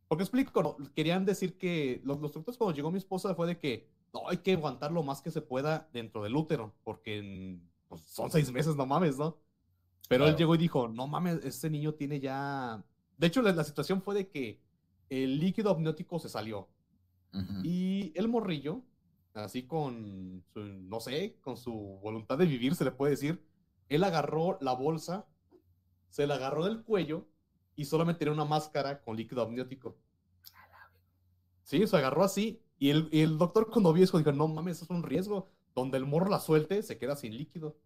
[0.08, 0.76] Porque explico, ¿no?
[0.94, 4.38] querían decir que los, los doctores cuando llegó mi esposa fue de que no, hay
[4.38, 7.58] que aguantar lo más que se pueda dentro del útero, porque
[7.88, 9.38] pues, son seis meses, no mames, ¿no?
[10.08, 10.38] Pero él Claro.
[10.38, 12.84] llegó y dijo, no mames, este niño tiene ya...
[13.18, 14.62] De hecho, la, la situación fue de que
[15.10, 16.68] el líquido amniótico se salió
[17.32, 17.62] Ujú.
[17.62, 18.82] y el morrillo,
[19.34, 23.44] así con su, no sé, con su voluntad de vivir, se le puede decir,
[23.88, 25.26] él agarró la bolsa,
[26.10, 27.26] se la agarró del cuello
[27.76, 29.96] y solamente tenía una máscara con líquido amniótico.
[31.62, 32.62] Sí, se agarró así.
[32.78, 35.48] Y el, y el doctor cuando vio eso dijo, no mames, eso es un riesgo.
[35.74, 37.76] Donde el morro la suelte, se queda sin líquido.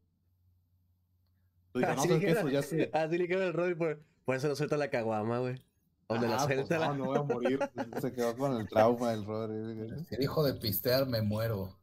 [1.75, 2.27] No, Así ¿sabes qué?
[2.27, 2.91] le Eso ya se...
[2.93, 5.63] así le queda el Rodri, por, por eso no suelta la caguama, güey.
[6.09, 6.89] Donde la Ah, pues suelta la...
[6.89, 7.61] no, no voy a morir.
[8.01, 10.05] Se quedó con el trauma del Rodri.
[10.07, 11.80] Si dijo de pistear, me muero.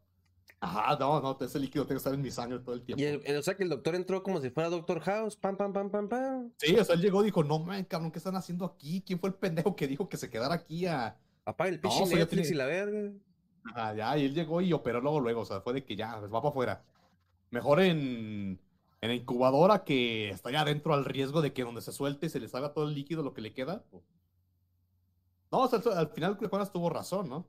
[0.59, 2.99] Ajá, no, no, ese líquido tiene que estar en mi sangre todo el tiempo.
[3.01, 5.55] Y el- el- o sea que el doctor entró como si fuera Doctor House, pam,
[5.55, 6.51] pam, pam, pam, pam.
[6.57, 9.03] Sí, o sea, él llegó y dijo, no, man, cabrón, ¿qué están haciendo aquí?
[9.05, 11.15] ¿Quién fue el pendejo que dijo que se quedara aquí a...
[11.45, 13.11] Apaga el No, pinche o sea, ya Netflix tiene- y la verga.
[13.65, 16.17] Ajá, ya, y él llegó y operó luego, luego, o sea, fue de que ya,
[16.19, 16.83] pues va para afuera.
[17.51, 18.59] Mejor en,
[19.01, 22.39] en la incubadora que está ya adentro al riesgo de que donde se suelte se
[22.39, 23.83] le salga todo el líquido, lo que le queda.
[25.51, 27.45] No, o sea, al final Cuecuanas tuvo razón, ¿no?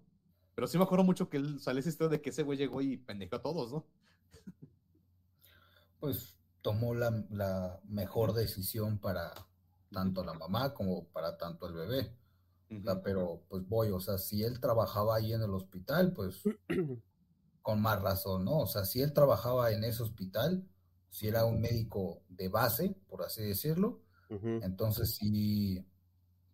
[0.59, 2.83] Pero sí me acuerdo mucho que él salió esa historia de que ese güey llegó
[2.83, 3.87] y pendejó a todos, ¿no?
[6.01, 9.33] Pues tomó la, la mejor decisión para
[9.93, 12.13] tanto la mamá como para tanto el bebé.
[12.77, 16.43] O sea, pero pues voy, o sea, si él trabajaba ahí en el hospital, pues
[17.63, 18.59] con más razón, ¿no?
[18.59, 20.69] O sea, si él trabajaba en ese hospital,
[21.09, 25.87] si era un médico de base, por así decirlo, entonces sí,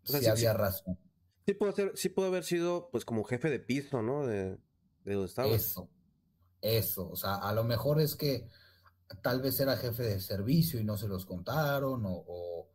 [0.05, 0.98] O sea, sí sí- había sí- razón.
[1.47, 4.26] Sí pudo, ser, sí pudo haber sido, pues, como jefe de piso, ¿no?
[4.26, 4.59] De,
[5.05, 5.49] de donde estaba.
[5.49, 5.88] Eso,
[6.62, 8.49] eso, o sea, a lo mejor es que
[9.22, 12.68] tal vez era jefe de servicio y no se los contaron, o, o,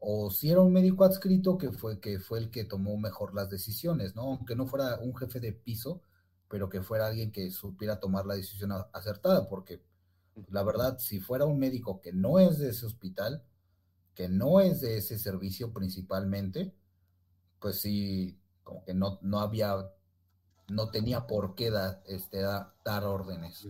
[0.00, 3.48] o si era un médico adscrito que fue, que fue el que tomó mejor las
[3.48, 4.22] decisiones, ¿no?
[4.22, 6.02] Aunque no fuera un jefe de piso,
[6.48, 9.82] pero que fuera alguien que supiera tomar la decisión acertada, porque
[10.50, 13.42] la verdad, si fuera un médico que no es de ese hospital,
[14.14, 16.74] que no es de ese servicio principalmente,
[17.62, 19.76] pues sí, como que no, no había,
[20.68, 23.68] no tenía por qué da- este, da- dar órdenes.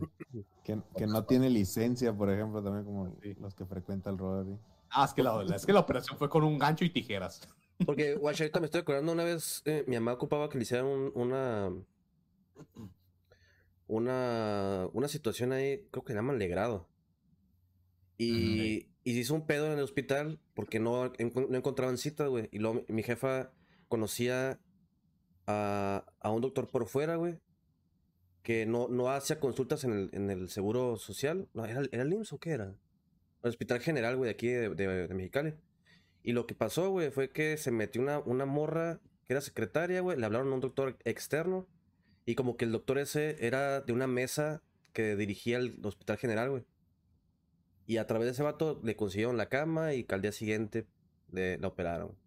[0.65, 3.35] Que, que no tiene licencia, por ejemplo, también como Sí.
[3.41, 4.59] los que frecuenta el Rodri.
[4.91, 7.41] Ah, es que la, es que la operación fue con un gancho y tijeras.
[7.87, 11.13] Porque, ahorita me estoy acordando una vez, eh, mi mamá ocupaba que le hicieran un-
[11.15, 11.71] una,
[13.89, 16.89] una, una situación ahí, creo que le llaman legrado.
[18.19, 22.49] Y Y se hizo un pedo en el hospital porque no, no encontraban citas, güey.
[22.53, 23.51] Y luego mi, mi jefa
[23.93, 24.59] conocía
[25.47, 27.39] a, a un doctor por fuera, güey.
[28.43, 31.51] Que no, no hacía consultas en el, en el seguro social.
[31.53, 32.75] No, ¿era, ¿Era el IMSS o qué era?
[33.43, 35.53] El Hospital General, güey, de aquí de, de, de Mexicali.
[36.23, 40.01] Y lo que pasó, güey, fue que se metió una, una morra que era secretaria,
[40.01, 40.19] güey.
[40.19, 41.69] Le hablaron a un doctor externo.
[42.25, 44.63] Y como que el doctor ese era de una mesa
[44.95, 46.65] que dirigía el Hospital General, güey.
[47.87, 50.87] Y a través de ese vato le consiguieron la cama y que al día siguiente
[51.31, 52.22] le, la operaron.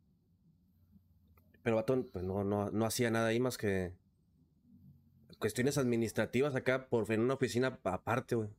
[1.65, 3.91] Pero vato pues, no, no, no hacía nada ahí más que
[5.39, 8.49] cuestiones administrativas acá por en una oficina aparte, güey.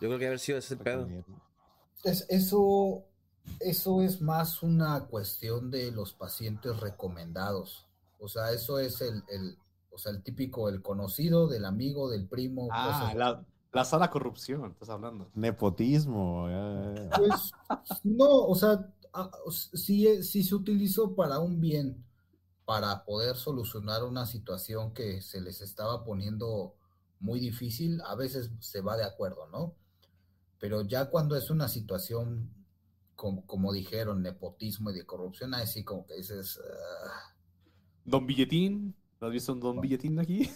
[0.00, 1.06] Yo creo que haber sido ese el pedo.
[2.04, 3.04] Es, eso,
[3.60, 7.86] eso es más una cuestión de los pacientes recomendados.
[8.18, 9.58] O sea, eso es el, el,
[9.90, 12.68] o sea, el típico, el conocido, del amigo, del primo.
[12.72, 15.30] Ah, cosas- la, la sana corrupción, estás hablando.
[15.34, 16.48] Nepotismo.
[16.48, 17.10] ya.
[17.18, 17.52] Pues
[18.02, 22.04] no, o sea, ah, o s- sí, sí se utilizó para un bien,
[22.66, 26.74] para poder solucionar una situación que se les estaba poniendo
[27.20, 29.76] muy difícil, a veces se va de acuerdo, ¿no?
[30.60, 32.52] Pero ya cuando es una situación,
[33.16, 37.34] como, como dijeron, nepotismo y de corrupción, ahí sí como que dices, ah,
[38.04, 40.50] Don Billetín, ¿lo has visto un Don Billetín aquí?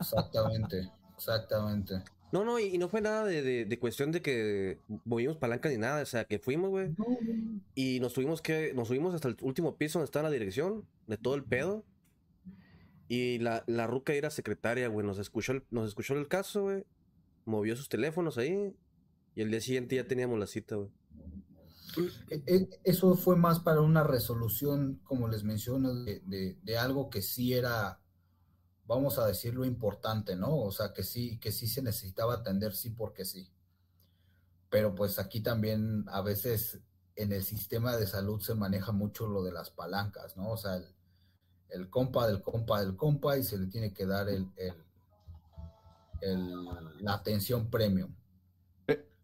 [0.00, 2.02] exactamente, exactamente.
[2.32, 5.68] No, no, y, y no fue nada de, de- de cuestión de que movimos palanca
[5.68, 6.02] ni nada.
[6.02, 6.90] O sea, que fuimos, güey.
[7.74, 11.16] Y nos tuvimos que, nos subimos hasta el último piso donde estaba la dirección de
[11.16, 11.84] todo el pedo.
[13.08, 15.06] Y la, la ruca era secretaria, güey.
[15.06, 16.84] Nos escuchó el, nos escuchó el caso, güey.
[17.44, 18.74] Movió sus teléfonos ahí.
[19.36, 20.88] Y el día siguiente ya teníamos la cita, güey.
[22.30, 27.22] E- e- Eso fue más para una resolución, como les menciono, de- de algo que
[27.22, 28.00] sí era,
[28.86, 30.56] vamos a decirlo, importante, ¿no?
[30.58, 33.48] O sea, que sí, que sí se necesitaba atender, sí porque sí.
[34.70, 36.80] Pero pues aquí también a veces
[37.16, 40.50] en el sistema de salud se maneja mucho lo de las palancas, ¿no?
[40.50, 40.86] O sea, el,
[41.70, 44.74] el compa del compa del compa y se le tiene que dar el, el-
[46.20, 48.12] el- la atención premium.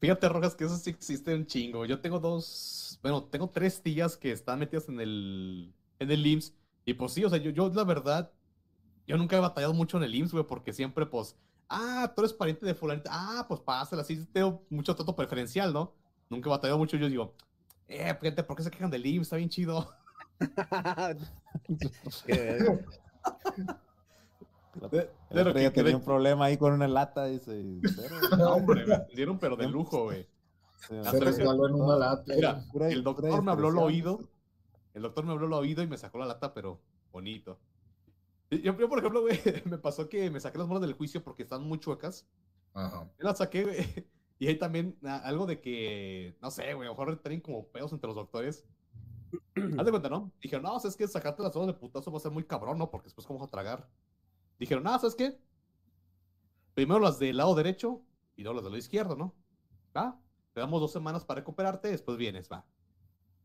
[0.01, 1.87] Fíjate, Rojas, que eso sí existe un chingo.
[1.87, 6.55] Yo tengo dos, bueno, tengo tres tías que están metidas en el, en el IMSS.
[6.85, 8.33] Y pues sí, o sea, yo, yo la verdad,
[9.07, 11.37] yo nunca he batallado mucho en el IMSS, güey, porque siempre, pues,
[11.69, 15.93] ah, tú eres pariente de fulanita, ah, pues pásala, así tengo mucho trato preferencial, ¿no?
[16.31, 17.35] Nunca he batallado mucho, yo digo,
[17.89, 19.23] eh, gente, ¿por qué se quejan del IMSS?
[19.27, 19.93] Está bien chido.
[24.81, 27.63] El De- otro día tenía un problema ahí con una lata, dice.
[28.39, 30.27] No, hombre, me dieron pero de lujo, güey.
[30.79, 32.25] Se resbaló en una lata.
[32.35, 34.21] Mira, pura- el doctor me habló al oído.
[34.95, 36.81] El doctor me habló al oído y me sacó la lata, pero
[37.13, 37.59] bonito.
[38.59, 41.43] Yo, yo, por ejemplo, güey, me pasó que me saqué las manos del juicio porque
[41.43, 42.27] están muy chuecas.
[42.75, 43.11] Ajá.
[43.19, 43.77] Yo las saqué, güey.
[44.39, 47.69] Y hay también ah, algo de que, no sé, güey, a lo mejor tienen como
[47.69, 48.67] pedos entre los doctores.
[49.79, 50.33] Haz de cuenta, ¿no?
[50.43, 51.07] Dijeron, no, ¿sabes qué?
[51.07, 52.91] Sacarte las manos de putazo va a ser muy cabrón, ¿no?
[52.91, 53.89] Porque después, ¿cómo vas a tragar?
[54.59, 55.39] Dijeron, no, ¿sabes qué?
[56.75, 58.03] Primero las del lado derecho
[58.35, 59.33] y luego las del lado izquierdo, ¿no?
[59.97, 60.21] Va,
[60.53, 62.67] te damos dos semanas para recuperarte, después vienes, va.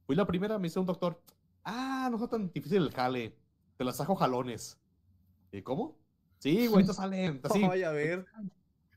[0.08, 1.22] Fui la primera, me dice un doctor,
[1.64, 3.38] ah, no fue tan difícil el jale,
[3.78, 4.80] te las saco jalones.
[5.52, 5.98] ¿Y cómo?
[6.40, 8.26] Sí, güey, te salen, así, Ay, a ver.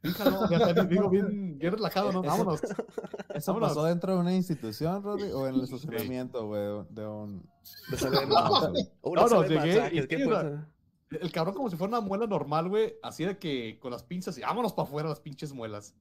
[0.03, 2.23] jalón, ya también digo, bien, bien relajado, ¿no?
[2.23, 2.61] Vámonos.
[3.35, 3.69] ¿Eso Vámonos.
[3.71, 5.31] pasó dentro de una institución, Rodri?
[5.33, 6.85] ¿O en el estacionamiento, güey?
[6.91, 7.49] De un.
[7.91, 10.67] De saber- No, no, de llegué.
[11.11, 14.39] El cabrón como si fuera una muela normal, güey, así de que con las pinzas
[14.39, 15.95] y vámonos para afuera las pinches muelas.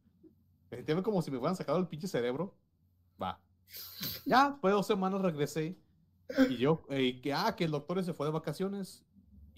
[0.70, 2.56] Me sentía como si me fueran sacado el pinche cerebro.
[3.22, 3.40] Va.
[4.26, 5.76] Ya, después de dos semanas regresé
[6.48, 9.04] y yo, eh, que, ah, que el doctor se fue de vacaciones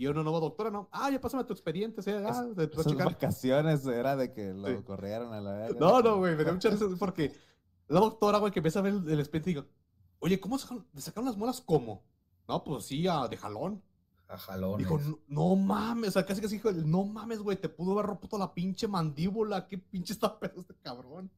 [0.02, 0.90] y una nueva doctora, ¿no?
[0.92, 2.12] Ah, ya pásame tu expediente, ¿sí?
[2.12, 3.08] ah, de tu Esas checar.
[3.08, 4.84] vacaciones era de que lo Sí.
[4.84, 5.80] corrieron a la verga.
[5.80, 7.32] No, no, güey, me dio mucha risa porque
[7.88, 9.68] la doctora, güey, que empieza a ver el, el expediente y digo,
[10.20, 11.62] oye, ¿cómo sacaron, ¿le sacaron las muelas?
[11.62, 12.04] ¿Cómo?
[12.48, 13.82] No, pues sí, ah, de jalón.
[14.28, 14.78] A jalones.
[14.80, 18.06] Dijo, no, no mames, o sea, casi casi dijo, no mames, güey, te pudo haber
[18.06, 21.30] roto la pinche mandíbula, qué pinche está pedo este cabrón.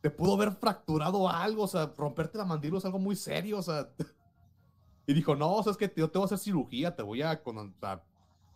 [0.00, 3.62] Te pudo haber fracturado algo, o sea, romperte la mandíbula es algo muy serio, o
[3.62, 3.88] sea.
[5.08, 7.22] Y dijo, no, o sea, es que yo te voy a hacer cirugía, te voy
[7.22, 8.02] a con o sea,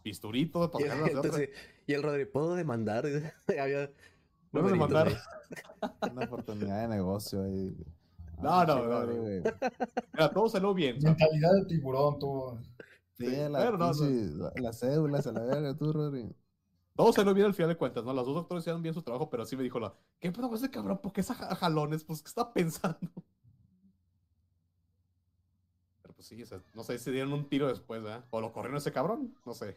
[0.05, 1.29] bisturito Y, para sacarlas de otra".
[1.31, 1.51] entonces,
[1.87, 3.07] y el Rodri, ¿puedo demandar?
[3.59, 3.91] Había
[4.51, 5.09] Puedo demandar.
[6.13, 7.75] Una oportunidad de negocio ahí.
[8.43, 9.13] No, Ah, no, no, no.
[10.13, 10.99] Mira, todo salió bien.
[11.03, 12.59] Mentalidad de tiburón, tú.
[13.17, 14.05] Sí, Sí, la, pero no, no.
[14.45, 16.35] la- las cédulas a la verga, tú, Rodri.
[16.95, 18.13] todo salió bien al final de cuentas, ¿no?
[18.13, 20.59] Los dos doctores hicieron bien su trabajo, pero sí me dijo la, ¿qué pedo con
[20.59, 20.99] ese cabrón?
[20.99, 22.05] ¿Por qué es a a jalones?
[22.05, 23.11] Pues, ¿qué está pensando?
[26.23, 28.23] Pues sí, o sea, no sé si dieron un tiro después, ¿eh?
[28.31, 29.77] O lo corrieron ese cabrón, no sé.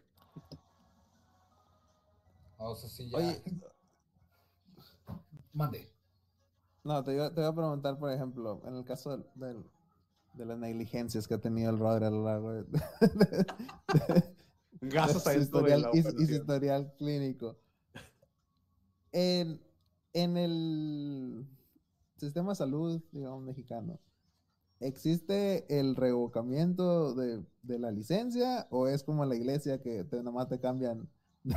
[2.58, 3.18] O sea, sí, ya.
[3.18, 3.42] Oye,
[5.54, 5.92] Mande.
[6.84, 9.66] No, te iba, te iba a preguntar, por ejemplo, en el caso del- del-
[10.36, 12.64] de las negligencias que ha tenido el Rodri a lo largo de,
[13.02, 13.46] de-
[14.12, 14.36] de-
[14.82, 17.58] Gastos de historial, la y, su historial clínico.
[19.12, 19.60] En,
[20.14, 21.48] en el
[22.18, 24.00] sistema de salud, digamos, mexicano,
[24.80, 30.48] ¿existe el revocamiento de, de la licencia o es como la iglesia que te, nomás
[30.50, 31.08] te cambian
[31.44, 31.56] de,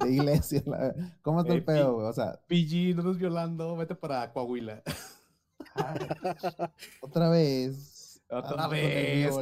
[0.00, 0.62] de iglesia?
[0.66, 2.06] la- ¿Cómo está Eh, el pedo, güey?
[2.06, 4.82] O sea, PG, no nos violando, vete para Coahuila.
[7.00, 8.20] otra vez.
[8.30, 9.34] Otra vez.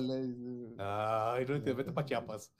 [0.78, 2.52] Ay, no entiendo, vete para Chiapas.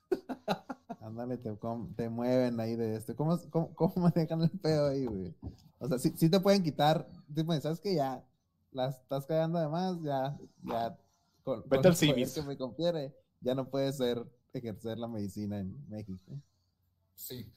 [1.00, 1.56] Ándale, te,
[1.96, 3.14] te mueven ahí de este.
[3.14, 5.34] ¿Cómo, cómo, cómo manejan el pedo ahí, güey?
[5.78, 7.06] O sea, sí, sí te pueden quitar.
[7.32, 8.24] Tipo, ¿sabes que Ya,
[8.76, 10.96] las estás cagando de más, ya, ya.
[11.42, 12.32] Con, Vete con al Civis.
[12.32, 16.40] que me confiere, ya no puedes ser, ejercer la medicina en México.
[17.14, 17.52] Sí.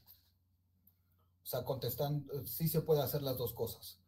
[1.43, 3.99] O sea, contestando, sí se puede hacer las dos cosas.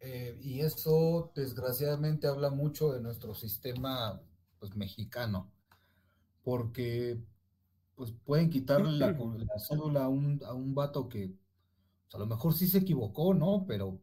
[0.00, 4.20] Eh, y eso, desgraciadamente, habla mucho de nuestro sistema
[4.58, 5.52] pues, mexicano,
[6.42, 7.20] porque
[7.94, 9.12] pues, pueden quitarle la,
[9.46, 11.28] la cédula a un, a un vato que
[12.04, 13.64] pues, a lo mejor sí se equivocó, ¿no?
[13.66, 14.00] Pero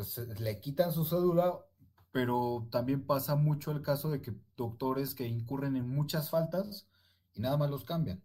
[0.00, 1.60] pues eh, le quitan su cédula,
[2.10, 6.86] pero también pasa mucho el caso de que doctores que incurren en muchas faltas
[7.34, 8.24] y nada más los cambian.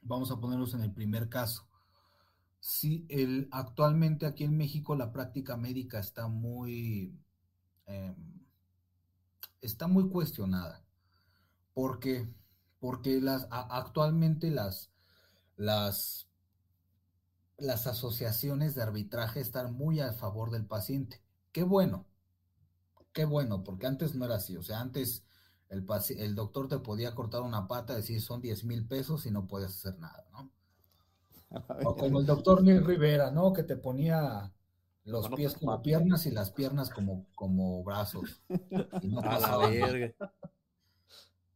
[0.00, 1.68] Vamos a ponerlos en el primer caso.
[2.58, 7.20] Sí, el, actualmente aquí en México la práctica médica está muy,
[7.84, 8.16] eh,
[9.60, 10.82] está muy cuestionada.
[11.74, 12.32] ¿Por qué?
[12.80, 14.90] Porque las, actualmente las,
[15.56, 16.30] las,
[17.62, 21.22] las asociaciones de arbitraje están muy a favor del paciente.
[21.52, 22.06] Qué bueno,
[23.12, 24.56] qué bueno, porque antes no era así.
[24.56, 25.24] O sea, antes
[25.68, 25.86] el,
[26.18, 29.70] el doctor te podía cortar una pata, decir son 10 mil pesos y no puedes
[29.70, 30.50] hacer nada, ¿no?
[31.84, 33.52] O como el doctor Neil Rivera, ¿no?
[33.52, 34.52] Que te ponía
[35.04, 38.42] los Bueno, pies como piernas y las piernas como, como brazos.
[39.02, 40.14] Y no A la verga.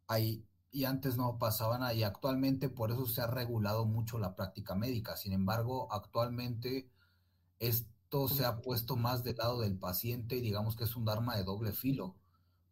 [0.06, 0.44] Ahí,
[0.76, 1.94] y antes no pasaba nada.
[1.94, 5.16] Y actualmente por eso se ha regulado mucho la práctica médica.
[5.16, 6.90] Sin embargo, actualmente
[7.60, 11.36] esto se ha puesto más del lado del paciente y digamos que es un arma
[11.36, 12.16] de doble filo.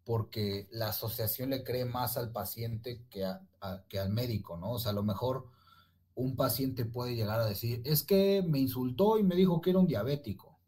[0.04, 3.42] Porque la asociación le cree más al paciente que, a-
[3.88, 4.72] que al médico, ¿no?
[4.72, 5.46] O sea, a lo mejor
[6.16, 9.80] un paciente puede llegar a decir, es que me insultó y me dijo que era
[9.80, 10.58] un diabético.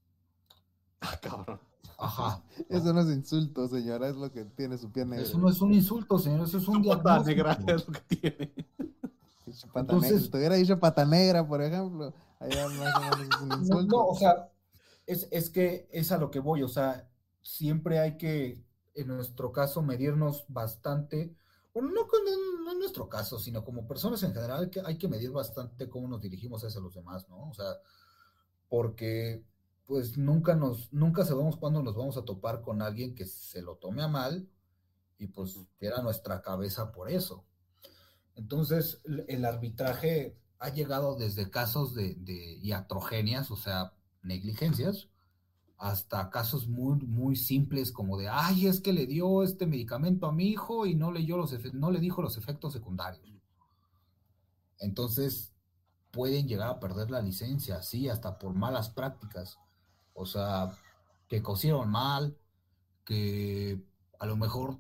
[1.00, 1.60] Ah, cabrón.
[1.98, 2.42] Ajá.
[2.68, 5.72] Eso no es insulto, señora, es lo que tiene su pierna Eso no es un
[5.72, 7.24] insulto, señor, eso es un diagnóstico.
[7.28, 8.52] negra es lo que tiene.
[9.72, 10.24] Pata Entonces- negra.
[10.24, 13.56] Si te hubiera dicho pata negra, por ejemplo, allá más o menos es un No,
[13.58, 13.96] insulto.
[13.96, 14.50] no, o sea,
[15.06, 17.08] es, es que es a lo que voy, o sea,
[17.42, 18.60] siempre hay que,
[18.94, 21.32] en nuestro caso, medirnos bastante,
[21.72, 22.20] bueno, no, con,
[22.64, 25.88] no en nuestro caso, sino como personas en general, hay que, hay que medir bastante
[25.88, 27.48] cómo nos dirigimos hacia los demás, ¿no?
[27.48, 27.66] O sea,
[28.68, 29.44] porque
[29.86, 33.76] pues nunca nos, nunca sabemos cuándo nos vamos a topar con alguien que se lo
[33.76, 34.48] tome a mal
[35.18, 37.44] y pues quiera nuestra cabeza por eso.
[38.34, 45.08] Entonces, el arbitraje ha llegado desde casos de, de iatrogenias, o sea, negligencias,
[45.78, 50.32] hasta casos muy, muy simples como de, ay, es que le dio este medicamento a
[50.32, 53.26] mi hijo y no, leyó los no le dijo los efectos secundarios.
[54.78, 55.52] Entonces,
[56.10, 59.58] pueden llegar a perder la licencia, sí, hasta por malas prácticas.
[60.16, 60.72] O sea,
[61.28, 62.36] que cosieron mal,
[63.04, 63.80] que
[64.18, 64.78] a lo mejor,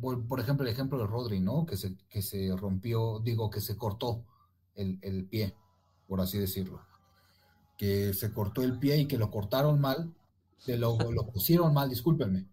[0.00, 1.66] por ejemplo, el ejemplo de Rodri, ¿no?
[1.66, 4.24] Que se, que se rompió, digo, que se cortó
[4.74, 5.56] el, el pie,
[6.06, 6.80] por así decirlo.
[7.78, 10.14] Que se cortó el pie y que lo cortaron mal,
[10.64, 12.46] que lo, lo cosieron mal, discúlpenme,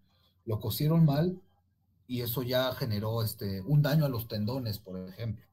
[0.45, 1.39] lo cosieron mal
[2.07, 5.45] y eso ya generó este, un daño a los tendones, por ejemplo.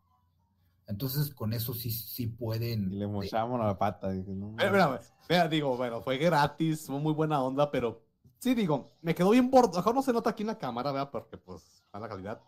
[0.89, 2.93] Entonces, con eso sí, sí pueden.
[2.93, 4.11] Y le mochamos la pata.
[4.11, 8.03] dije, no, Mira, mira, mira, digo, bueno, fue gratis, fue muy buena onda, pero
[8.39, 9.77] sí, digo, me quedó bien bordo.
[9.79, 11.11] Mejor no se nota aquí en la cámara, ¿verdad?
[11.11, 12.41] Porque, pues, mala calidad.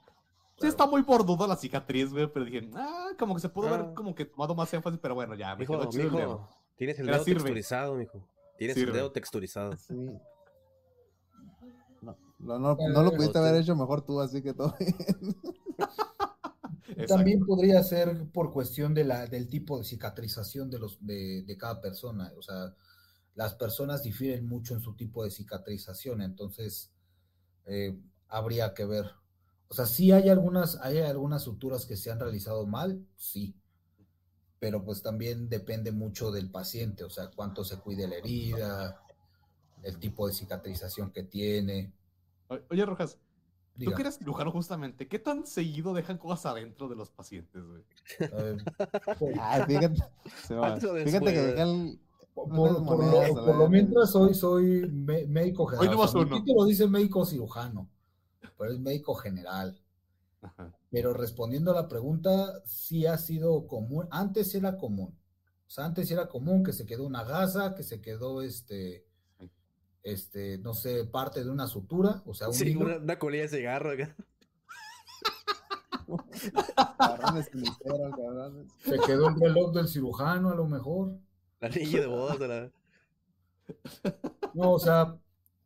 [0.55, 0.71] Sí, Claro.
[0.71, 3.75] está muy borduda la cicatriz, güey, pero dije, ah, como que se pudo Ah.
[3.75, 6.99] haber como que tomado más énfasis, pero bueno, ya, me Mijo, quedó chido mijo, tienes
[6.99, 7.41] el dedo sirve.
[7.41, 8.25] texturizado, mijo.
[8.57, 8.91] Tienes Sirve.
[8.91, 9.77] el dedo texturizado.
[9.77, 9.95] Sí.
[12.03, 14.95] No, no, no, no lo pudiste haber hecho mejor tú, así que todo bien.
[16.89, 17.15] Exacto.
[17.15, 21.57] También podría ser por cuestión de la, del tipo de cicatrización de, los, de, de
[21.57, 22.33] cada persona.
[22.37, 22.75] O sea,
[23.35, 26.91] las personas difieren mucho en su tipo de cicatrización, entonces
[27.67, 27.97] eh,
[28.29, 29.07] habría que ver.
[29.69, 33.55] O sea, sí hay algunas, hay algunas suturas que se han realizado mal, sí.
[34.59, 39.01] Pero pues también depende mucho del paciente, o sea, cuánto se cuide la herida,
[39.83, 41.93] el tipo de cicatrización que tiene.
[42.71, 43.19] Oye, Rojas,
[43.85, 47.83] tú que eres cirujano justamente, ¿qué tan seguido dejan cosas adentro de los pacientes, güey?
[49.41, 50.03] Ay, fíjate,
[51.05, 51.99] fíjate que después,
[52.35, 52.99] Por, lo, por
[53.57, 53.71] lo ver.
[53.71, 55.91] mientras soy, soy me- médico general.
[55.93, 56.37] nomás O sea, uno.
[56.45, 57.89] título dice médico cirujano,
[58.57, 59.79] pero es médico general.
[60.41, 60.73] Ajá.
[60.91, 64.07] Pero respondiendo a la pregunta, sí ha sido común.
[64.11, 65.19] Antes era común.
[65.67, 69.05] O sea, antes era común que se quedó una gasa, que se quedó este,
[70.13, 73.49] este, no sé, parte de una sutura, o sea, un Sí, una, una colilla de
[73.49, 74.15] cigarro acá.
[78.85, 81.19] Se quedó el reloj del cirujano, a lo mejor.
[81.61, 82.71] La niña de bodas la...
[84.55, 85.19] No, o sea,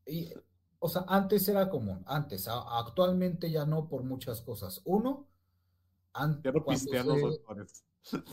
[0.06, 0.32] y-
[0.80, 4.80] o sea, antes era común, antes, a- actualmente ya no por muchas cosas.
[4.84, 5.28] Uno,
[6.12, 6.42] an-
[6.92, 7.14] Ya no.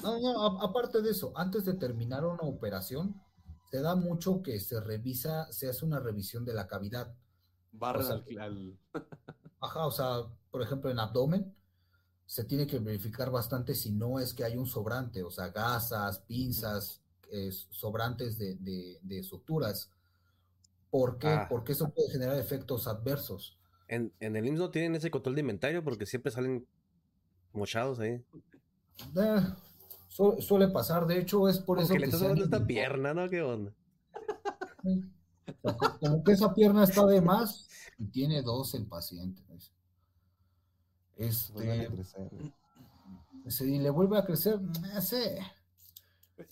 [0.02, 3.22] No, no, a- aparte de eso, antes de terminar una operación,
[3.70, 7.14] se da mucho que se revisa, se hace una revisión de la cavidad.
[7.80, 8.78] O sea, al, al-
[9.62, 11.54] Ajá, o sea, por ejemplo, en abdomen,
[12.26, 16.20] se tiene que verificar bastante si no es que hay un sobrante, o sea, gasas,
[16.20, 17.02] pinzas,
[17.32, 19.92] eh, sobrantes de, de- de suturas.
[20.90, 21.28] ¿Por qué?
[21.28, 21.48] Ah.
[21.50, 23.58] Porque eso puede generar efectos adversos.
[23.88, 26.66] En, en el IMSS no tienen ese control de inventario porque siempre salen
[27.54, 28.24] mochados ahí.
[29.16, 29.42] Eh,
[30.10, 33.14] su- suele pasar, de hecho, es por Como eso que le estás dando esta pierna,
[33.14, 33.30] ¿no?
[33.30, 33.74] ¿Qué onda?
[35.64, 39.42] O sea, Como que esa pierna está de más y tiene dos el paciente.
[39.50, 39.56] a
[41.18, 41.90] Este,
[43.48, 45.40] si le vuelve a crecer, no sé.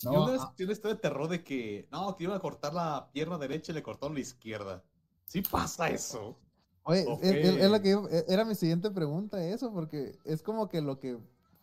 [0.00, 0.54] Yo No, una ah.
[0.56, 3.72] vi una historia de terror de que, no, que iban a cortar la pierna derecha
[3.72, 4.84] y le cortaron la izquierda.
[5.24, 6.38] Sí pasa eso.
[6.82, 10.42] Oye, es, es- es lo que yo- e- era mi siguiente pregunta eso, porque es
[10.42, 11.18] como que lo que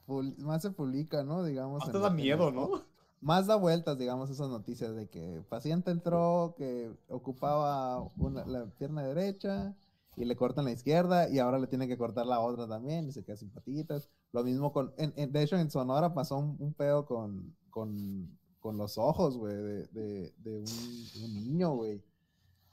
[0.08, 1.44] más se publica, ¿no?
[1.44, 1.84] Digamos.
[1.84, 2.84] Hasta en da miedo, ¿no?
[3.22, 8.66] Más da vueltas, digamos, esas noticias de que el paciente entró, que ocupaba una- la
[8.66, 9.74] pierna derecha
[10.16, 13.12] y le cortan la izquierda y ahora le tienen que cortar la otra también y
[13.12, 14.10] se queda sin patitas.
[14.32, 18.38] Lo mismo con, en- en- de hecho en Sonora pasó un, un pedo con, con,
[18.60, 22.04] con los ojos, güey, de, de, de un, un niño, güey,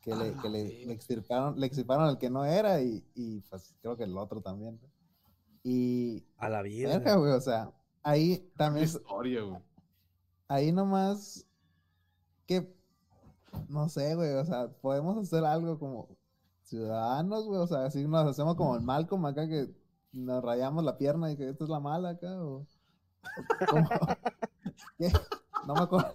[0.02, 3.40] que, A le, que le, le extirparon, le extirparon al que no era y, y
[3.48, 4.78] pues creo que el otro también.
[5.64, 6.88] Y, A la vida.
[6.98, 7.70] verga, güey, o sea,
[8.02, 9.62] ahí también historia, güey.
[10.48, 11.46] ahí nomás
[12.46, 12.74] que
[13.68, 16.08] no sé, güey, o sea, podemos hacer algo como
[16.64, 19.68] ciudadanos, güey, o sea, si nos hacemos como el Malcolm acá que
[20.12, 22.66] nos rayamos la pierna y que esta es la mala acá o, o
[23.68, 23.88] cómo-
[24.98, 25.12] ¿Qué?
[25.66, 26.14] No me acuerdo.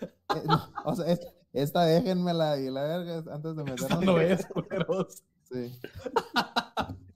[0.00, 4.04] Eh, no, o sea, es- esta déjenmela y la verga antes de Esta meternos.
[4.04, 5.22] no es, culeros.
[5.50, 5.72] Sí.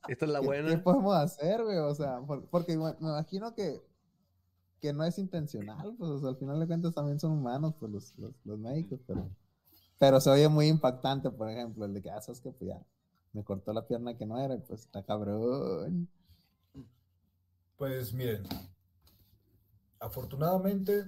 [0.08, 0.68] Esta es la ¿Qué, buena.
[0.70, 1.78] qué podemos hacer, güey?
[1.78, 3.82] O sea, por- porque me, imagino que,
[4.80, 7.90] que no es intencional, pues o sea, al final de cuentas también son humanos, pues
[7.92, 9.28] los, los, los médicos, pero,
[9.98, 12.80] pero se oye muy impactante, por ejemplo, el de que, ah, sabes que pues ya
[13.32, 16.08] me cortó la pierna que no era, y pues está cabrón.
[17.76, 18.44] Pues miren,
[19.98, 21.04] afortunadamente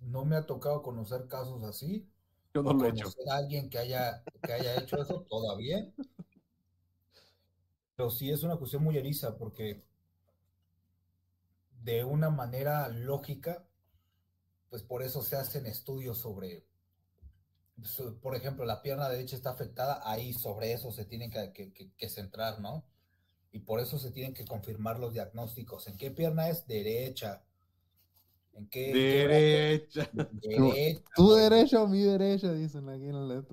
[0.00, 2.08] no me ha tocado conocer casos así.
[2.54, 3.04] Yo no lo he hecho.
[3.04, 5.86] conocer a alguien que haya, que haya hecho eso todavía.
[8.00, 9.84] Pero sí es una cuestión muy eriza porque
[11.82, 13.66] de una manera lógica,
[14.70, 16.64] pues por eso se hacen estudios sobre,
[17.82, 21.74] so- por ejemplo, la pierna derecha está afectada, ahí sobre eso se tienen que, que-
[21.74, 22.86] que- que centrar, ¿no?
[23.52, 25.86] Y por eso se tienen que confirmar los diagnósticos.
[25.86, 26.66] ¿En qué pierna es?
[26.66, 27.44] Derecha.
[28.54, 28.94] ¿En qué?
[28.94, 30.08] Derecha.
[30.32, 31.02] Derecha.
[31.16, 31.42] Tu güey.
[31.42, 33.44] derecho, mi derecho, dicen aquí en el es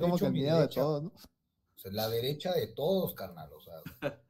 [0.00, 0.80] como que el mi miedo de derecha.
[0.80, 1.12] todos, ¿no?
[1.86, 3.52] Sea, la derecha de todos, carnal.
[3.52, 3.74] O sea,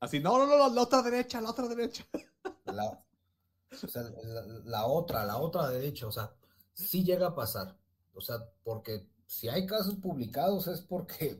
[0.00, 2.04] Así, no, no, no, la otra derecha, la otra derecha.
[2.66, 3.02] la,
[3.70, 6.06] o sea, la, la otra, la otra derecha.
[6.06, 6.32] O sea,
[6.72, 7.76] sí llega a pasar.
[8.14, 11.38] O sea, porque si hay casos publicados es porque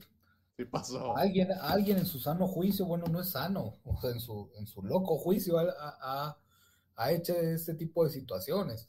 [0.57, 1.15] Sí pasó.
[1.17, 4.67] alguien, alguien en su sano juicio, bueno, no es sano, o sea, en su, en
[4.67, 8.89] su loco juicio ha hecho este tipo de situaciones.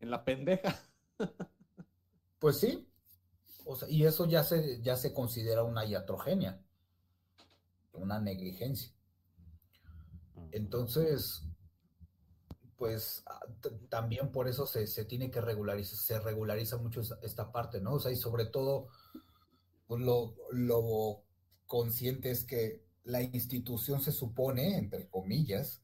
[0.00, 0.74] En la pendeja.
[2.38, 2.88] Pues sí.
[3.66, 6.62] O sea, y eso ya se, ya se considera una iatrogenia,
[7.92, 8.92] una negligencia.
[10.52, 11.42] Entonces,
[12.76, 13.40] pues ah,
[13.88, 17.94] también por eso se, se tiene que regularizar, se regulariza mucho esta parte, ¿no?
[17.94, 18.88] O sea, y sobre todo
[19.86, 21.24] pues, lo, lo
[21.66, 25.82] consciente es que la institución se supone, entre comillas,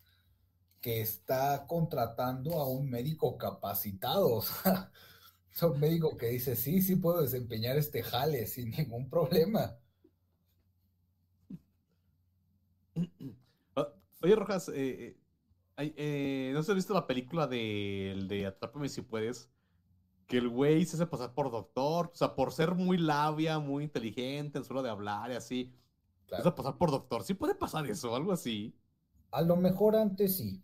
[0.81, 4.37] que está contratando a un médico capacitado.
[4.37, 4.93] O sea,
[5.55, 9.79] es un médico que dice, sí, sí puedo desempeñar este jale sin ningún problema.
[13.77, 13.93] Ah,
[14.23, 15.19] Oye, Rojas, eh,
[15.79, 19.51] eh, eh, ¿no se has visto la película de, de Atrápame si puedes?
[20.27, 23.85] Que el güey se hace pasar por doctor, o sea, por ser muy labia, muy
[23.85, 25.75] inteligente, en su hora de hablar y así,
[26.33, 26.43] se Claro.
[26.43, 27.25] hace pasar por doctor.
[27.25, 28.77] ¿Sí puede pasar eso, algo así?
[29.33, 30.63] A lo mejor antes sí,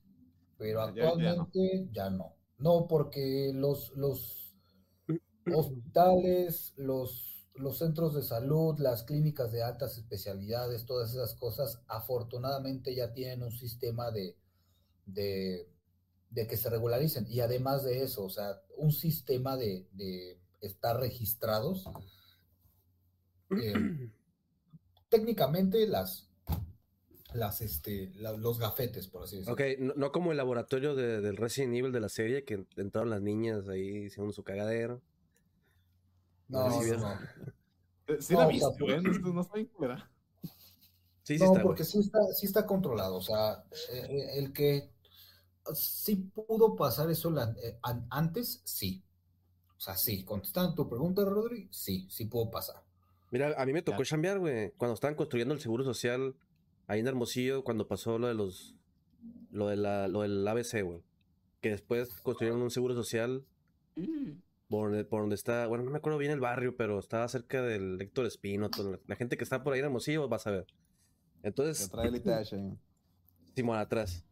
[0.59, 1.51] pero Ya- ya no.
[1.51, 2.37] actualmente ya no.
[2.59, 4.48] No, porque los, los,
[5.55, 12.95] hospitales, los, los centros de salud, las clínicas de altas especialidades, todas esas cosas, afortunadamente
[12.95, 14.37] ya tienen un sistema de,
[15.07, 15.69] de,
[16.31, 17.27] de que se regularicen.
[17.29, 21.85] Y además de eso, o sea, un sistema de, de estar registrados.
[23.51, 23.73] eh,
[25.09, 26.29] técnicamente las,
[27.35, 29.55] las, este, la- los gafetes, por así decirlo.
[29.55, 33.11] Ok, no, no como el laboratorio de- del Resident Evil de la serie, que entraron
[33.11, 35.01] las niñas ahí hicieron su cagadero.
[36.49, 37.13] No, Sí, no, no.
[38.07, 39.03] Eh, Sí la No, viste, güey.
[39.03, 39.55] No, no está.
[41.23, 43.17] Sí, sí No, está, porque sí está, sí está controlado.
[43.17, 44.91] O sea, eh, eh, el que
[45.75, 49.03] sí pudo pasar eso la- eh, an- antes, sí.
[49.77, 50.25] O sea, sí.
[50.25, 52.83] Contestando tu pregunta, Rodri, sí, sí pudo pasar.
[53.31, 56.35] Mira, a mí me tocó chambear, güey, cuando estaban construyendo el seguro social
[56.87, 58.75] ahí en Hermosillo, cuando pasó lo de los,
[59.51, 61.03] lo de la, lo del ABC, güey.
[61.61, 63.45] Que después construyeron un seguro social
[63.95, 64.39] Sí.
[64.69, 67.63] Por donde, por donde está, bueno, no me acuerdo bien el barrio, pero estaba cerca
[67.63, 68.71] del Héctor Espino,
[69.07, 70.67] la, gente que está por ahí en Hermosillo vas a ver.
[71.43, 72.23] Entonces, trae el.
[73.55, 74.25] Simón, atrás.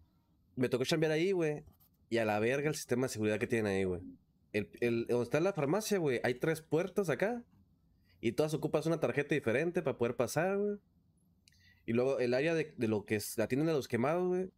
[0.54, 1.64] Me tocó chambear ahí, güey.
[2.10, 4.02] Y a la verga el sistema de seguridad que tienen ahí, güey.
[4.52, 7.42] El, el, donde está la farmacia, güey, hay tres puertas acá.
[8.20, 10.76] Y todas ocupas una tarjeta diferente para poder pasar, güey.
[11.86, 14.50] Y luego el área de, de lo que es la tienda de los quemados, güey.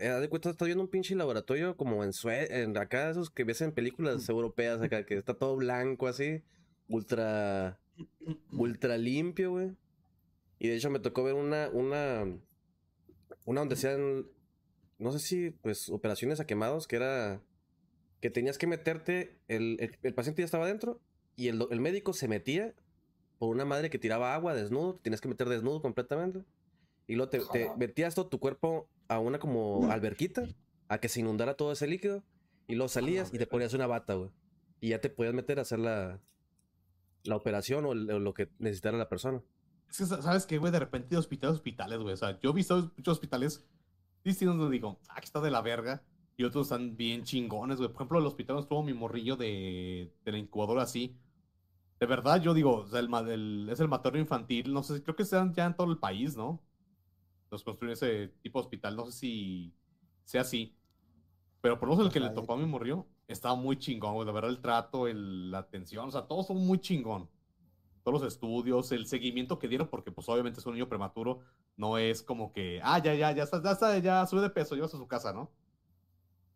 [0.00, 3.44] Eh, de cuenta, estás viendo un pinche laboratorio como en Sue en acá, esos que
[3.44, 6.42] ves en películas europeas acá, que está todo blanco así,
[6.88, 7.78] ultra,
[8.50, 9.76] ultra limpio, güey.
[10.58, 12.24] Y de hecho me tocó ver una, una,
[13.44, 14.26] una donde hacían,
[14.96, 17.42] no sé si, pues, operaciones a quemados, que era
[18.22, 21.02] que tenías que meterte, el, el, el paciente ya estaba adentro
[21.36, 22.74] y el, el médico se metía
[23.38, 26.42] por una madre que tiraba agua desnudo, te tenías que meter desnudo completamente.
[27.10, 27.38] Y luego te,
[27.76, 30.44] metías todo tu cuerpo a una como alberquita,
[30.88, 32.22] a que se inundara todo ese líquido,
[32.68, 34.30] y luego salías y te ponías una bata, güey.
[34.80, 36.20] Y ya te podías meter a hacer la,
[37.24, 39.42] la operación o, el- o lo que necesitara la persona.
[39.90, 40.70] Es que, sa- ¿sabes qué, güey?
[40.72, 42.14] De repente hospitales, hospitales, güey.
[42.14, 43.66] O sea, yo he visto muchos hospitales
[44.24, 46.02] distintos donde digo, ah, que está de la verga.
[46.36, 47.88] Y otros están bien chingones, güey.
[47.88, 51.16] Por ejemplo, el hospital donde estuvo mi morrillo de, de la incubadora así.
[51.98, 54.72] De verdad, yo digo, o sea, el, es el materno infantil.
[54.72, 56.62] No sé, creo que sean ya en todo el país, ¿no?
[57.50, 58.96] Los construyen ese tipo de hospital.
[58.96, 59.74] No sé si
[60.24, 60.76] sea así.
[61.60, 64.26] Pero por lo menos el que le tocó a mi morrillo estaba muy chingón, güey.
[64.26, 67.28] De verdad, el trato, el- la atención, o sea, todos son muy chingón
[68.02, 71.40] todos los estudios, el seguimiento que dieron, porque pues obviamente es un niño prematuro,
[71.76, 74.74] no es como que, ah, ya, ya, ya está, ya está, ya sube de peso,
[74.74, 75.50] llevas a su casa, ¿no?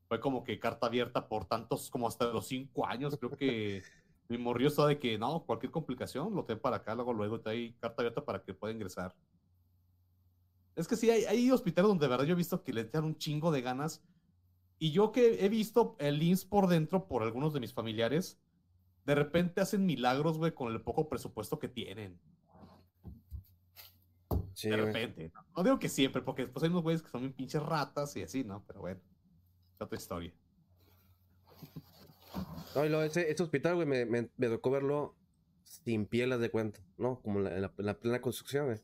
[0.09, 3.83] Fue como que carta abierta por tantos, como hasta los cinco años, creo que
[4.29, 7.51] mi morrillo estaba de que, no, cualquier complicación, lo ten para acá, luego, luego, te
[7.51, 9.15] hay carta abierta para que pueda ingresar.
[10.77, 13.05] Es que sí, hay, hay hospitales donde de verdad yo he visto que le echan
[13.05, 14.03] un chingo de ganas,
[14.79, 18.41] y yo que he visto el IMSS por dentro por algunos de mis familiares,
[19.07, 22.19] de repente hacen milagros, güey, con el poco presupuesto que tienen.
[24.55, 25.31] Sí, de repente.
[25.35, 25.45] ¿no?
[25.57, 28.23] No digo que siempre, porque después hay unos güeyes que son bien pinches ratas y
[28.23, 28.65] así, ¿no?
[28.67, 29.01] Pero bueno,
[29.75, 30.33] es otra historia.
[32.75, 35.15] No, y luego ese, ese hospital, güey, me, me, me tocó verlo
[35.63, 37.21] sin pielas de cuenta, ¿no?
[37.21, 38.79] Como en la, en la- en la plena construcción, güey.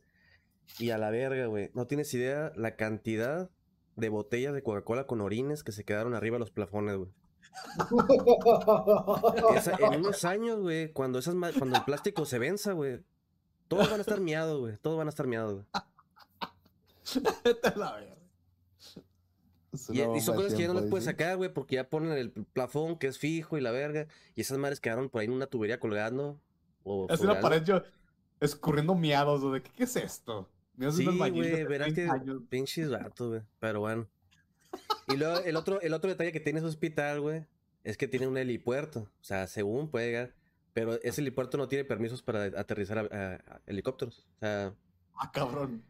[0.78, 1.70] Y a la verga, güey.
[1.74, 3.50] No tienes idea la cantidad
[3.96, 7.10] de botellas de Coca-Cola con orines que se quedaron arriba de los plafones, güey.
[9.56, 13.00] Esa- en unos años, güey, cuando esas cuando el plástico se venza, güey,
[13.68, 14.76] todos van a estar miados, güey.
[14.78, 15.66] Todos van a estar miados, güey.
[17.44, 18.16] Vete a la verga.
[19.72, 21.88] Es Y, una y son cosas que ya no las puedes sacar, güey, porque ya
[21.88, 24.06] ponen el plafón que es fijo y la verga.
[24.34, 26.40] Y esas madres quedaron por ahí en una tubería colgando.
[26.82, 27.40] O Es una colgando.
[27.40, 27.82] pared yo
[28.40, 29.62] escurriendo miados, güey.
[29.62, 30.48] ¿Qué, qué es esto?
[30.74, 33.42] De Sí, de güey, verás 30 que pinches vatos, güey.
[33.58, 34.08] Pero bueno.
[35.08, 37.44] Y luego el otro, el otro detalle que tiene ese hospital, güey,
[37.84, 39.00] es que tiene un helipuerto.
[39.00, 40.34] O sea, según puede llegar.
[40.72, 44.26] Pero ese helipuerto no tiene permisos para aterrizar a, a- a helicópteros.
[44.36, 44.74] O sea,
[45.16, 45.82] Ah, cabrón.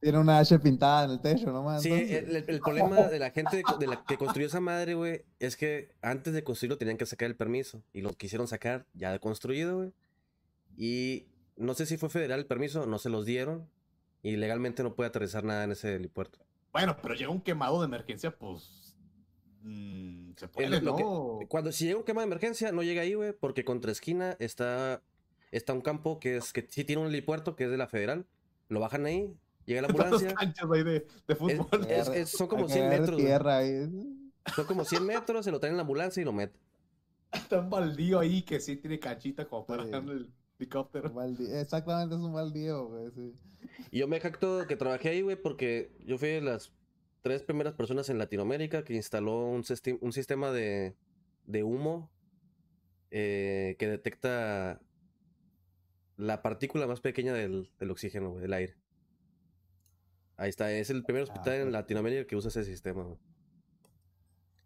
[0.00, 1.82] Tiene una H pintada en el techo nomás.
[1.82, 5.22] sí, el, el- problema de la gente de, de la que construyó esa madre, güey,
[5.38, 7.82] es que antes de construirlo tenían que sacar el permiso.
[7.94, 9.92] Y lo quisieron sacar ya construido, güey.
[10.76, 11.26] Y
[11.56, 13.66] no sé si fue federal el permiso, no se los dieron.
[14.26, 16.38] Y legalmente no puede aterrizar nada en ese helipuerto.
[16.72, 18.94] Bueno, pero llega un quemado de emergencia, pues.
[19.62, 21.38] mm, se puede, lo ¿no?
[21.40, 24.36] que- Cuando si llega un quema de emergencia, no llega ahí, güey, porque contra esquina
[24.38, 25.02] está,
[25.52, 28.26] está un campo que es que sí tiene un helipuerto que es de la federal.
[28.68, 29.32] Lo bajan ahí,
[29.64, 30.34] llega la ambulancia.
[30.34, 31.86] canchas ahí de, de fútbol.
[31.88, 33.60] es- es- son como Hay que 100 agarrar metros, tierra.
[34.54, 36.60] Son como 100 metros, se lo traen en la ambulancia y lo meten.
[37.32, 39.90] Está un baldío ahí que sí tiene canchita como para Sí.
[39.92, 40.28] el
[40.58, 41.08] helicóptero.
[41.10, 41.54] Un baldío.
[41.58, 43.10] Exactamente, es un baldío, güey.
[43.12, 43.34] sí.
[43.90, 46.72] Y yo me jacto que trabajé ahí, güey, porque yo fui de las
[47.22, 50.94] tres primeras personas en Latinoamérica que instaló un, sistema de,
[51.46, 52.10] de humo
[53.10, 54.80] eh, que detecta
[56.16, 58.76] la partícula más pequeña del, del oxígeno, güey, del aire.
[60.36, 61.72] Ahí está, es el primer hospital en pues.
[61.72, 63.18] Latinoamérica que usa ese sistema, güey.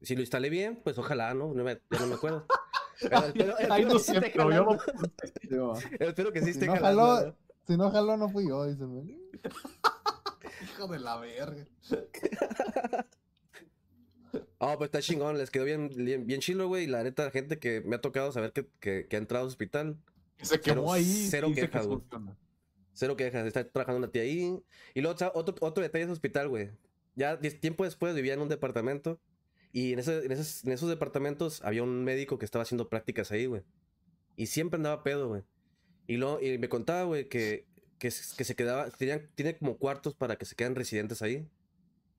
[0.03, 1.53] Si lo instalé bien, pues ojalá, ¿no?
[1.55, 2.47] No me- ya no me acuerdo.
[3.01, 5.75] Pero espero, Ahí espero no que sí esté yo.
[6.01, 7.03] Espero que sí Si esté no jalando.
[7.03, 7.37] jaló, ¿no?
[7.67, 8.89] si no jaló, no fui yo, dicen.
[8.91, 9.19] güey.
[10.63, 11.67] Hijo de la verga.
[14.61, 16.85] Ah, pues está chingón, les quedó bien, bien, bien chilo, güey.
[16.85, 19.45] Y la neta, la gente que me ha tocado saber que, que, que ha entrado
[19.45, 19.97] al hospital,
[20.37, 21.27] Que se quemó Cero- ahí.
[21.31, 22.01] cero y dice quejas, güey.
[22.93, 24.63] cero quejas, está trabajando una tía ahí.
[24.95, 26.71] Y luego, otro, otro detalle de ese hospital, güey.
[27.17, 29.19] Ya tiempo después vivía en un departamento.
[29.73, 33.31] Y en, ese- en esos, en esos departamentos había un médico que estaba haciendo prácticas
[33.31, 33.63] ahí, güey.
[34.37, 35.43] Y siempre andaba pedo, güey.
[36.07, 37.67] Y, luego, y me contaba, güey, que,
[37.99, 41.49] que, se- que se quedaba, tenían, tiene como cuartos para que se queden residentes ahí.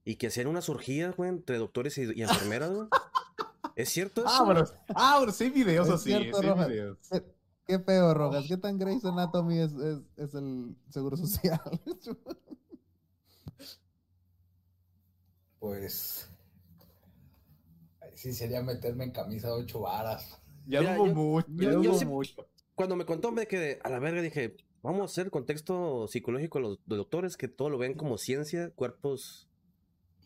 [0.04, 2.88] Y que hacían unas orgías, güey, entre doctores y, y enfermeras, güey.
[3.76, 4.24] ¿Es cierto?
[4.26, 4.78] Ah, eso, pero, güey?
[4.96, 6.10] ah, sí videos Es así.
[6.10, 6.68] cierto, sí Rojas.
[6.70, 6.98] videos.
[7.10, 7.24] ¿Qué,
[7.68, 8.46] qué pedo, Rojas?
[8.48, 11.60] ¿Qué tan Grey's Anatomy es, es, es el seguro social?
[15.60, 16.31] Pues.
[18.16, 20.40] Sí, sería meterme en camisa de ocho varas.
[20.68, 21.48] Ya Mira, hubo yo- mucho.
[21.50, 22.48] yo- ya yo hubo sí- mucho.
[22.76, 24.22] Cuando me contó, me quedé a la verga.
[24.22, 27.94] Dije, vamos a hacer el contexto psicológico de los, de doctores que todo lo ven
[27.94, 29.48] como ciencia, cuerpos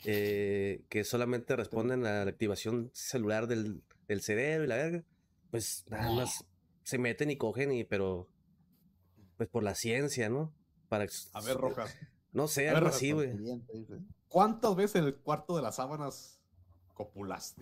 [0.05, 5.03] eh, que solamente responden a la activación celular del, del cerebro y la verga.
[5.51, 6.45] Pues nada más
[6.83, 8.27] se meten y cogen, y, pero
[9.37, 10.53] pues por la ciencia, ¿no?
[10.89, 11.95] Para, A ver, Rojas.
[12.33, 13.31] No sé, algo Rojas, así, güey.
[14.27, 16.39] ¿Cuántas veces en el cuarto de las sábanas
[16.95, 17.61] copulaste?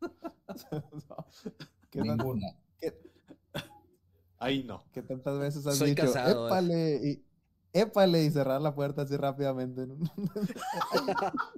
[1.90, 2.54] ¿Qué, Ninguna.
[2.78, 3.00] qué-
[4.38, 4.84] Ahí no.
[4.92, 6.48] qué tantas veces has Soy dicho, casado, eh".
[6.50, 7.24] épale, y,
[7.72, 9.86] épale y cerrar la puerta así rápidamente?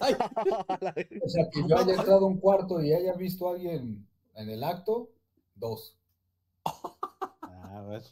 [0.00, 4.48] O sea, que yo haya entrado a un cuarto y haya visto a alguien en
[4.48, 5.10] el acto,
[5.56, 5.98] dos.
[6.64, 8.02] A ver.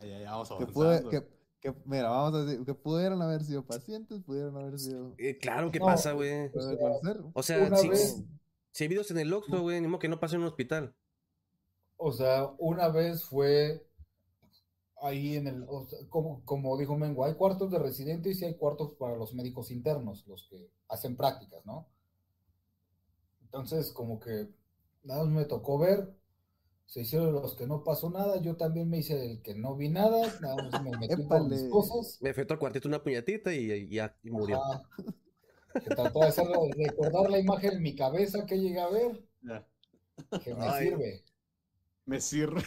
[0.00, 1.26] ay, vamos Que, pude- que,
[1.60, 5.14] que- mira, vamos a decir, que pudieron haber sido pacientes, pudieron haber sido...
[5.18, 6.50] Eh, claro, ¿qué No, pasa, güey?
[7.34, 7.90] O sea, si,
[8.72, 10.94] si hay videos en el Oxxo, güey, ni modo que no pase en un hospital.
[11.96, 13.86] O sea, una vez fue
[15.02, 18.56] ahí en el, o sea, como, como dijo Mengo, hay cuartos de residentes y hay
[18.56, 21.86] cuartos para los médicos internos, los que hacen prácticas, ¿no?
[23.42, 24.48] Entonces, como que
[25.04, 26.15] nada más me tocó ver,
[26.86, 29.88] se hicieron los que no pasó nada, yo también me hice el que no vi
[29.88, 32.18] nada, nada más me metí con mis cosas.
[32.20, 34.62] Me fue al cuartito una puñetita y, ya y murió.
[34.62, 34.82] Ajá.
[35.74, 39.66] Que trató de hacerlo, recordar la imagen en mi cabeza que llegué a ver, Ya.
[40.42, 40.88] que me Ay.
[40.88, 41.24] sirve.
[42.06, 42.62] Me sirve.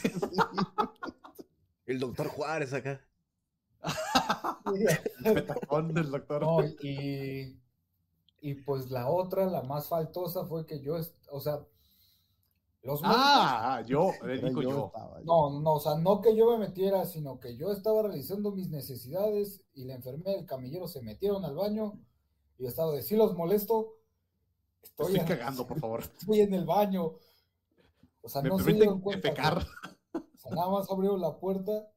[1.86, 3.02] El doctor Juárez acá.
[5.24, 6.42] Petacón del doctor.
[6.42, 7.58] No, y,
[8.42, 10.98] y pues la otra, la más faltosa, fue que yo,
[11.32, 11.66] o sea,
[12.84, 14.86] los médicos, Ah, yo, le Era digo yo, yo.
[14.88, 18.52] estaba no, no, o sea, no que yo me metiera, sino que yo estaba realizando
[18.52, 22.00] mis necesidades y la enfermera y el camillero se metieron al baño
[22.58, 23.96] y yo estaba de, sí los molesto,
[24.82, 26.02] estoy, Estoy en- cagando, por favor.
[26.20, 27.14] estoy en el baño.
[28.22, 29.34] O sea, Me no se permiten dieron cuenta.
[29.34, 29.42] que-
[30.14, 31.90] o sea, nada más abrieron la puerta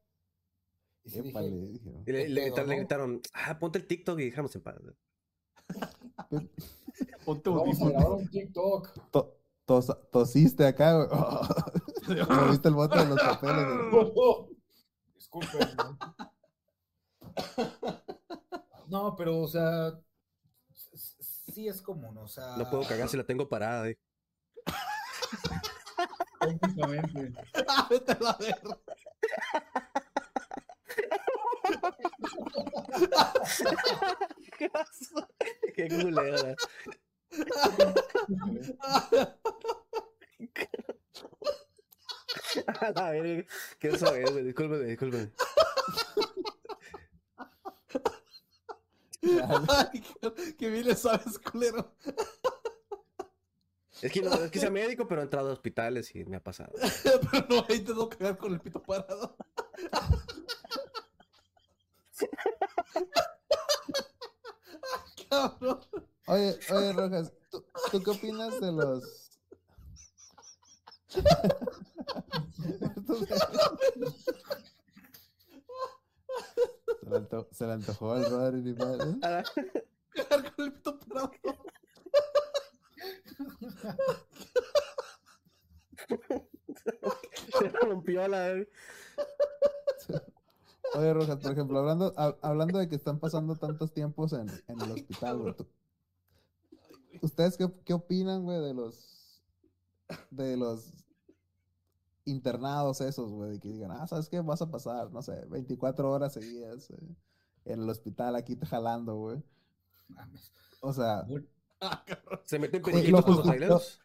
[1.05, 1.91] y Épale, dije.
[2.07, 2.79] Y le, ¿Qué le gritaron, le no?
[2.81, 4.77] gritaron, ah, ponte el TikTok y dejamos en paz.
[7.25, 7.93] Ponte vamos a audífonos.
[7.93, 8.89] grabar un TikTok.
[9.73, 11.09] To- tos- tosiste acá, güey.
[12.29, 13.67] Moviste el bote de los papeles.
[13.91, 14.13] güey.
[15.15, 15.69] Disculpen.
[18.89, 19.93] No, pero, o sea,
[20.95, 22.57] sí es común, o sea.
[22.59, 23.89] No puedo cagar si la tengo parada.
[23.89, 23.99] eh.
[26.41, 27.33] Técnicamente.
[27.69, 28.79] Ah, vete a la verga.
[35.75, 36.55] Qué culera.
[42.97, 43.45] A verga.
[43.79, 44.45] ¿Qué es, güey?
[44.45, 45.31] Discúlpeme, discúlpeme.
[49.69, 50.03] Ay,
[50.35, 51.95] qué- qué bien le sabes, culero.
[54.01, 56.43] Es que no, es que sea médico, pero he entrado a hospitales y me ha
[56.43, 56.73] pasado.
[57.31, 59.37] Pero no, ahí te tengo que cagar con el pito parado.
[65.31, 65.81] Cabrón.
[66.27, 69.31] Oye, oye, Rojas, ¿tú, tú qué opinas de los...
[77.01, 79.17] se, le anto- se le antojó al y ni madre.
[80.29, 81.33] Con el pito parado.
[87.59, 88.65] Se rompió la.
[90.95, 94.81] Oye, Rojas, por ejemplo, hablando, hab- hablando de que están pasando tantos tiempos en, en
[94.83, 95.67] el hospital, tú-
[97.21, 99.43] ¿ustedes qué, qué opinan, güey, de los,
[100.31, 100.93] de los
[102.25, 104.41] internados esos, güey, que digan, ah, ¿sabes qué?
[104.41, 107.17] Vas a pasar, no sé, 24 horas seguidas eh,
[107.65, 109.43] en el hospital aquí te jalando, güey.
[110.09, 110.53] Mames.
[110.81, 111.47] O sea, Bueno,
[112.45, 114.01] Se meten periquitos los traileros.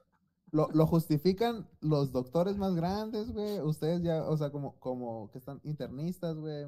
[0.51, 3.59] lo, lo justifican los doctores más grandes, güey.
[3.59, 6.67] Ustedes ya, o sea, como, como que están internistas, güey.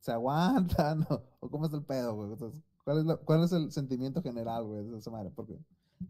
[0.00, 2.32] Se aguantan, o, o cómo es el pedo, güey.
[2.32, 5.30] Entonces, ¿cuál, es lo- ¿Cuál es el sentimiento general, güey, de esa madre?
[5.34, 5.58] Porque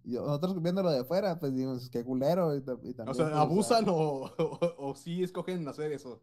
[0.04, 2.54] yo- nosotros viéndolo de fuera, pues digamos, qué culero.
[2.54, 3.94] Y, y también, O sea, pues, abusan o,
[4.38, 6.20] o, o sí escogen hacer eso.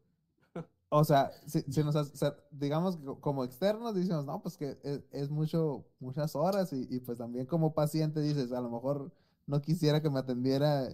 [0.90, 5.30] O sea, si, si nos, sea, digamos como externos decimos, no, pues que es, es
[5.30, 9.12] mucho, muchas horas y, y pues también como paciente dices, a lo mejor
[9.46, 10.88] no quisiera que me atendiera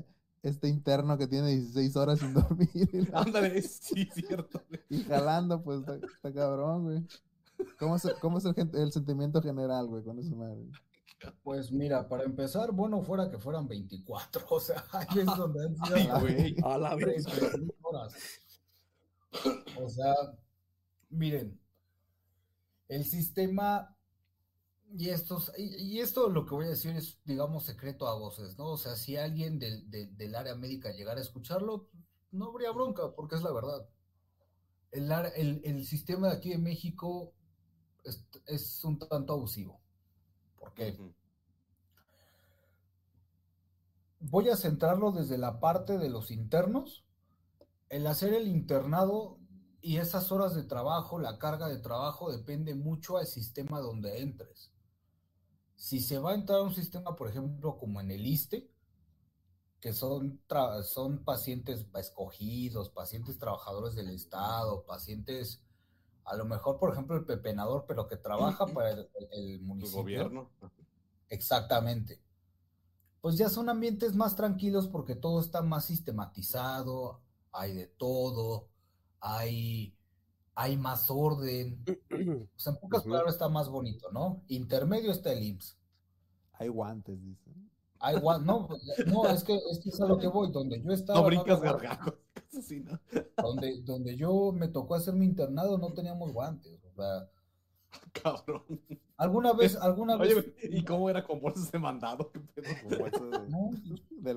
[0.43, 2.69] este interno que tiene 16 horas sin dormir
[3.11, 4.61] la- Ándale, sí, cierto.
[4.89, 7.05] y jalando, pues está, está cabrón, güey.
[7.79, 10.61] ¿Cómo es, el- cómo es el, gen- el sentimiento general, güey, con esa madre?
[11.43, 15.75] Pues mira, para empezar, bueno fuera que fueran 24, o sea, hay veces donde han
[15.75, 16.55] sido Ay, hasta güey.
[16.63, 17.23] A la vez.
[17.25, 18.13] 36 horas.
[19.77, 20.13] O sea,
[21.09, 21.59] miren,
[22.87, 23.95] el sistema
[24.93, 28.57] y estos y, y esto lo que voy a decir es, digamos, secreto a voces,
[28.57, 28.65] ¿no?
[28.71, 31.87] O sea, si alguien del, del- del área médica llegara a escucharlo,
[32.31, 33.87] no habría bronca, porque es la verdad.
[34.91, 37.31] El, el sistema de aquí de México
[38.03, 39.81] es, es un tanto abusivo.
[40.57, 40.97] ¿Por qué?
[44.19, 47.03] Voy a centrarlo desde la parte de los internos.
[47.89, 49.39] El hacer el internado
[49.81, 54.71] y esas horas de trabajo, la carga de trabajo, depende mucho al sistema donde entres.
[55.75, 58.69] Si se va a entrar a un sistema, por ejemplo, como en el ISTE,
[59.79, 60.39] que son,
[60.83, 65.63] son pacientes escogidos, pacientes trabajadores del Estado, pacientes,
[66.25, 70.01] a lo mejor, por ejemplo, el pepenador, pero que trabaja para el, el municipio.
[70.01, 70.49] gobierno.
[71.29, 72.19] Exactamente.
[73.21, 77.21] Pues ya son ambientes más tranquilos porque todo está más sistematizado,
[77.51, 78.67] hay de todo,
[79.19, 79.95] hay,
[80.55, 81.83] hay más orden.
[82.55, 84.41] O sea, en pocas palabras está más bonito, ¿no?
[84.47, 85.77] Intermedio está el IMSS.
[86.53, 87.49] Hay guantes, dice.
[87.99, 88.67] Hay gua- no,
[89.07, 91.19] no, es que, es que es a lo que voy, donde yo estaba.
[91.19, 92.13] No brincas había- gargajos.
[93.37, 96.79] Donde, donde yo me tocó hacer mi internado no teníamos guantes.
[96.83, 97.29] O sea,
[98.23, 98.63] Cabrón.
[99.17, 100.35] alguna vez, alguna vez.
[100.37, 102.31] Oye, ¿y cómo era con bolsas de mandado?
[102.31, 102.73] ¿Qué pedo?
[102.83, 103.69] Como bolsas de, No,
[104.09, 104.33] de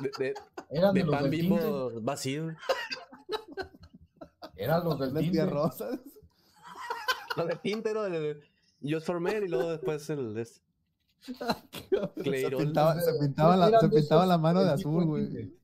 [0.00, 0.34] de, de,
[0.70, 2.54] eran de, de los pan bimbo vacío.
[4.56, 5.46] Eran los del tinte.
[5.46, 6.00] rosas.
[7.36, 8.02] No, de tinte, ¿no?
[8.02, 8.40] De-
[8.82, 10.36] Just for Men y luego después el...
[10.38, 10.60] es-
[11.20, 15.59] Se pintaba, se pintaba la, se pintaba esos la mano de azul, güey.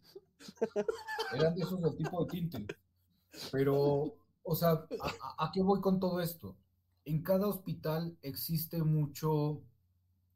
[1.31, 2.71] Eran de esos del tipo de tinte.
[3.51, 6.57] Pero, o sea, ¿a, a- a qué voy con todo esto?
[7.05, 9.63] En cada hospital existe mucho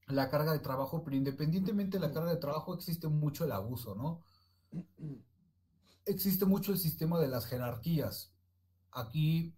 [0.09, 3.95] la carga de trabajo, pero independientemente de la carga de trabajo existe mucho el abuso,
[3.97, 4.23] ¿no?
[6.05, 8.31] Existe mucho el sistema de las jerarquías.
[8.93, 9.55] Aquí,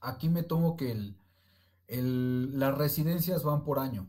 [0.00, 1.16] aquí me tomo que el,
[1.88, 4.08] el- las residencias van por año.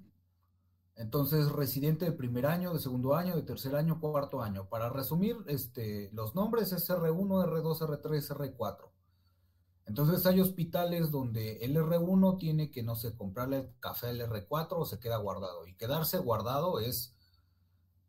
[0.96, 4.70] Entonces, residente de primer año, de segundo año, de tercer año, cuarto año.
[4.70, 8.90] Para resumir, este, los nombres es R1, R2, R3, R4.
[9.88, 14.68] Entonces hay hospitales donde el R1 tiene que, no sé, comprarle el café al R4
[14.72, 15.68] o se queda guardado.
[15.68, 17.14] Y quedarse guardado es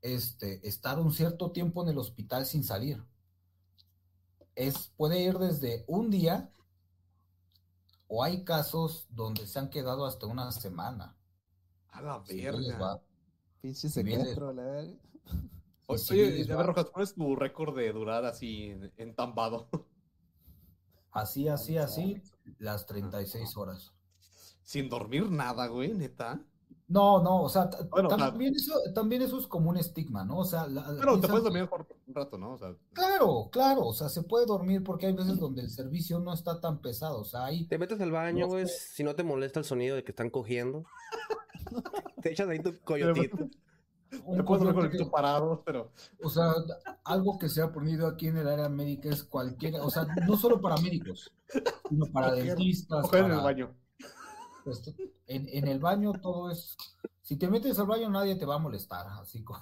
[0.01, 3.05] este, estar un cierto tiempo en el hospital sin salir.
[4.55, 6.51] Es, puede ir desde un día
[8.09, 11.16] o hay casos donde se han quedado hasta una semana.
[11.97, 13.01] A la verga.
[13.61, 14.95] Pinche secuestro, la verga.
[15.87, 19.69] Oye, a ver, Rojas, ¿cuál es tu récord de durar así en- entambado?
[21.13, 22.21] Así, así, así,
[22.59, 23.95] las 36 horas.
[24.63, 26.41] Sin dormir nada, güey, neta.
[26.89, 30.39] No, no, o sea, Bueno, también, eso, también eso es como un estigma, ¿no?
[30.39, 32.53] O sea, la- Pero te puedes dormir por un rato, ¿no?
[32.53, 36.21] O sea, Claro, claro, o sea, se puede dormir porque hay veces donde el servicio
[36.21, 37.67] no está tan pesado, o sea, hay...
[37.67, 38.75] Te metes al baño, No güey, sé.
[38.95, 40.85] si no te molesta el sonido de que están cogiendo.
[42.23, 43.37] Te echas ahí tu coyotito.
[44.25, 45.93] un te puedes dormir con el coyote pito parado, pero.
[46.23, 46.53] O sea,
[47.05, 50.37] algo que se ha aprendido aquí en el área médica es cualquiera, o sea, no
[50.37, 51.33] solo para médicos,
[51.89, 53.75] sino para dentistas, Coger en para- el baño.
[54.65, 54.83] pues,
[55.27, 56.77] en, en el baño todo es,
[57.23, 59.61] si te metes al baño nadie te va a molestar, así como,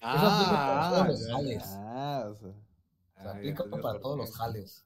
[0.00, 1.62] aplica para todos los ya, jales.
[1.66, 3.30] Ah, o sea.
[3.32, 4.84] aplica Ah, ya, para todos los jales.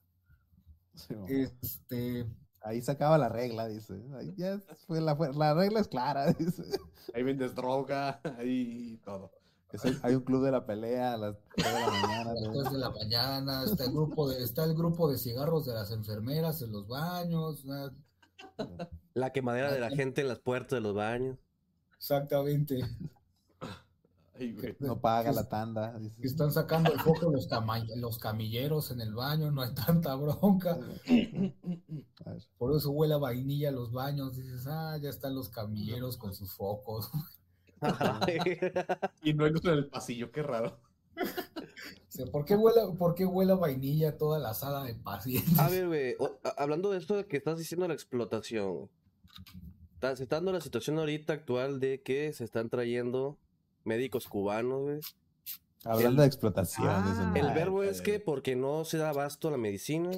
[0.94, 1.14] sí.
[1.28, 2.26] Este,
[2.62, 3.94] Ahí se acaba la regla, dice.
[4.18, 6.62] Ahí ya fue la, la regla es clara, dice.
[7.14, 9.30] Ahí vendes droga, ahí todo.
[9.72, 12.30] Es el- hay un club de la pelea a las 3 de la mañana.
[12.30, 12.52] a las ¿no?
[12.62, 15.90] 3 de la mañana, está el grupo de, está el grupo de cigarros de las
[15.92, 17.64] enfermeras en los baños,
[19.14, 21.38] La quemadera de la gente en las puertas de los baños.
[21.96, 22.80] exactamente.
[24.38, 24.76] Ay, güey.
[24.78, 25.98] No paga la tanda.
[25.98, 26.14] dice.
[26.22, 30.78] están sacando el foco los, camilleros en el baño, no hay tanta bronca.
[32.56, 34.36] Por eso huele a vainilla los baños.
[34.36, 37.10] Dices, ah, ya están los camilleros con sus focos.
[39.22, 40.80] Y no hay luz en el pasillo, qué raro.
[41.16, 45.58] O sea, ¿por, qué huele, ¿Por qué huele a vainilla toda la sala de pacientes?
[45.58, 46.16] A ver, güey,
[46.56, 48.90] hablando de esto de que estás diciendo la explotación,
[50.00, 53.38] se está dando la situación ahorita actual de que se están trayendo
[53.84, 55.00] médicos cubanos, güey.
[55.84, 56.88] Hablando de explotación.
[56.88, 58.22] Ah, El "Ay, verbo es que bien".
[58.24, 60.10] porque no se da abasto a la medicina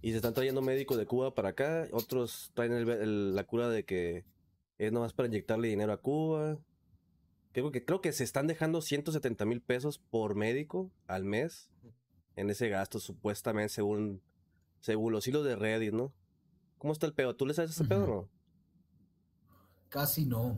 [0.00, 3.68] y se están trayendo médicos de Cuba para acá, otros traen el- el- la cura
[3.68, 4.24] de que
[4.78, 6.58] es nomás para inyectarle dinero a Cuba.
[7.52, 11.68] Creo que, creo que se están dejando 170 mil pesos por médico al mes
[12.36, 14.22] en ese gasto, supuestamente, según,
[14.80, 16.12] según los hilos de Reddit, ¿no?
[16.78, 17.36] ¿Cómo está el pedo?
[17.36, 18.28] ¿Tú le sabes ese pedo o no?
[19.90, 20.56] Casi no.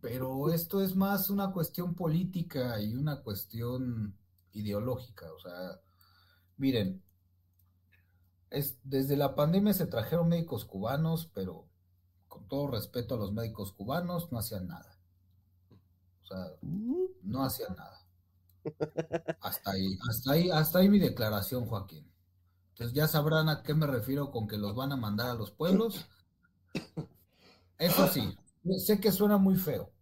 [0.00, 4.16] Pero esto es más una cuestión política y una cuestión
[4.52, 5.32] ideológica.
[5.32, 5.80] O sea,
[6.56, 7.02] miren,
[8.50, 11.66] es, desde la pandemia se trajeron médicos cubanos, pero
[12.28, 14.98] con todo respeto a los médicos cubanos, no hacían nada.
[16.22, 16.46] O sea,
[17.22, 17.98] no hacían nada.
[19.40, 22.10] Hasta ahí, hasta ahí, hasta ahí mi declaración, Joaquín.
[22.70, 25.50] Entonces ya sabrán a qué me refiero con que los van a mandar a los
[25.50, 26.06] pueblos.
[27.78, 28.36] Eso sí,
[28.78, 29.92] sé que suena muy feo,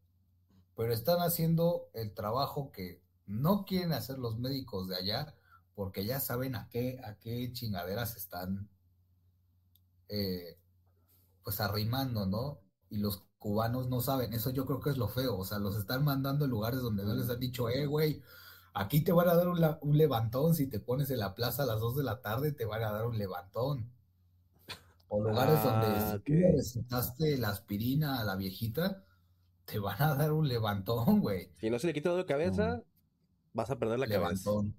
[0.77, 5.35] pero están haciendo el trabajo que no quieren hacer los médicos de allá,
[5.75, 8.69] porque ya saben a qué, a qué chingaderas están
[10.09, 10.59] eh,
[11.45, 12.61] pues arrimando, ¿no?
[12.91, 15.77] Y los cubanos no saben, eso yo creo que es lo feo, o sea, los
[15.77, 18.23] están mandando a lugares donde no les han dicho, eh, güey,
[18.75, 21.67] aquí te van a dar un, un levantón, si te pones en la plaza a
[21.67, 23.91] las 2 de la tarde, te van a dar un levantón.
[25.09, 26.57] O lugares Ah, donde si tú le ok.
[26.57, 29.05] recetaste la aspirina a la viejita,
[29.65, 31.51] te van a dar un levantón, güey.
[31.61, 32.83] Si no se le quita de cabeza,
[33.53, 34.51] vas a perder la cabeza.
[34.51, 34.75] Levantón.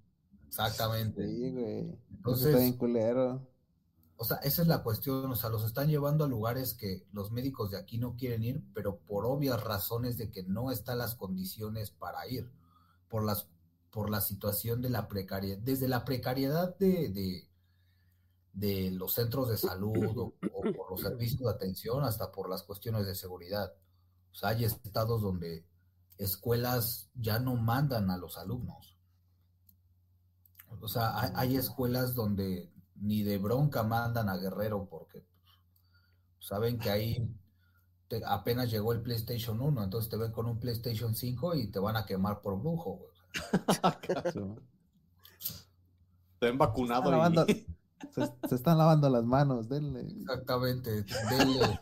[0.47, 1.25] Exactamente.
[1.27, 1.97] Sí, güey.
[2.11, 3.47] Entonces- está bien culero.
[4.19, 7.31] O sea, esa es la cuestión, o sea, los están llevando a lugares que los
[7.31, 11.13] médicos de aquí no quieren ir, pero por obvias razones de que no están las
[11.13, 12.49] condiciones para ir,
[13.09, 13.47] por las
[13.91, 17.46] por la situación de la precariedad, desde la precariedad de, de,
[18.57, 22.63] de los centros de salud o, o por los servicios de atención hasta por las
[22.63, 23.71] cuestiones de seguridad.
[24.31, 25.63] O sea, hay estados donde
[26.17, 28.97] escuelas ya no mandan a los alumnos.
[30.81, 35.55] O sea, hay, hay escuelas donde ni de bronca mandan a Guerrero porque pues,
[36.39, 37.31] saben que ahí
[38.07, 41.77] te- apenas llegó el PlayStation 1, entonces te ven con un PlayStation 5 y te
[41.79, 42.97] van a quemar por brujo.
[42.97, 43.11] güey.
[44.33, 44.39] Sí.
[46.39, 47.76] Te Se vacunado están lavando- y...
[48.13, 50.01] se, se están lavando las manos, denle.
[50.01, 51.79] Exactamente, dele.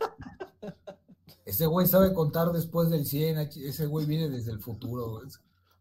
[1.44, 5.10] Ese güey sabe contar después del 100, ese güey viene desde el futuro.
[5.12, 5.28] güey.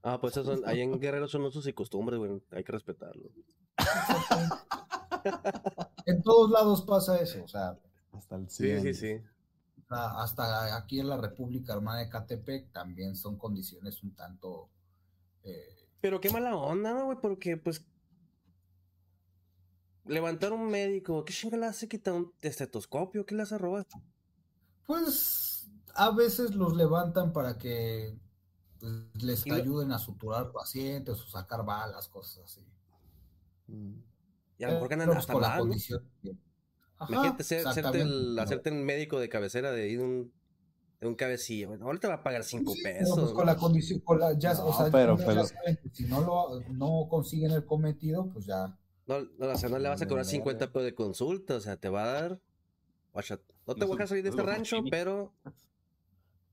[0.04, 2.42] Ah, pues ahí en Guerrero son usos y costumbres, güey.
[2.52, 3.32] Hay que respetarlo.
[6.06, 7.78] En todos lados pasa eso, o sea,
[8.14, 8.82] Hasta el Sí, 100.
[8.84, 9.22] sí, sí.
[9.82, 14.70] hasta- hasta aquí en la República Hermana de Catepec también son condiciones un tanto...
[15.44, 17.18] eh, Pero qué mala onda, ¿no, güey?
[17.22, 17.84] Porque, pues.
[20.08, 23.26] Levantar un médico, ¿qué chinga le hace quitar un estetoscopio?
[23.26, 23.88] ¿Qué le hace robar?
[24.86, 28.16] Pues a veces los levantan para que
[28.80, 32.62] pues, les Y lo- ayuden a suturar pacientes o sacar balas, cosas así.
[34.58, 36.04] Y a lo mejor ganan pues, hasta con la condición
[36.98, 40.32] Ajá, Imagínate ser- hacerte, el, hacerte el médico de cabecera de, ahí de un,
[41.02, 41.82] de un cabecilla, güey.
[41.82, 43.20] Ahora te va a pagar cinco Sí, pesos.
[43.20, 46.06] pues, con la condición, con la, ya, o sea, pero- ya pero- saben que si
[46.06, 48.78] no lo no consiguen el cometido, pues ya.
[49.08, 51.60] No, no, o sea, no le vas a cobrar Vale, 50 pesos de consulta, o
[51.60, 52.40] sea, te va a dar.
[53.68, 55.34] no te voy a dejar salir de este rancho, pero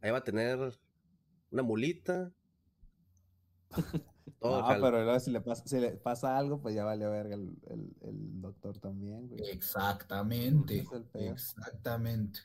[0.01, 0.59] ahí va a tener
[1.51, 2.33] una mulita.
[4.41, 4.85] Todo No, jalo.
[4.85, 7.97] pero luego si le pasa, si le pasa algo, pues ya vale verga el, el,
[8.03, 9.41] el doctor también, güey.
[9.51, 10.85] Exactamente.
[11.15, 12.41] Exactamente.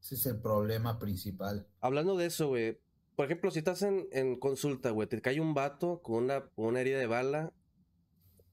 [0.00, 1.66] Ese es el problema principal.
[1.80, 2.78] Hablando de eso, güey.
[3.16, 6.66] Por ejemplo, si estás en, en consulta, güey, te cae un vato con una, con
[6.66, 7.52] una herida de bala,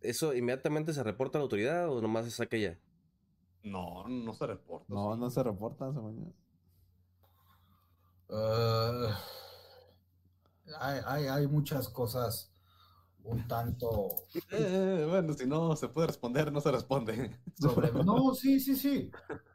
[0.01, 2.77] ¿eso inmediatamente se reporta a la autoridad o nomás se saca ya?
[3.63, 4.95] No, no se reporta.
[4.95, 5.15] No, sí.
[5.15, 6.33] no se reportan, se mañana.
[8.29, 9.13] Eh,
[10.79, 12.51] hay, hay, hay muchas cosas
[13.23, 17.37] un tanto Eh, bueno, si no se puede responder, no se responde.
[17.55, 17.91] sobre...
[17.93, 19.11] No, sí, sí, sí.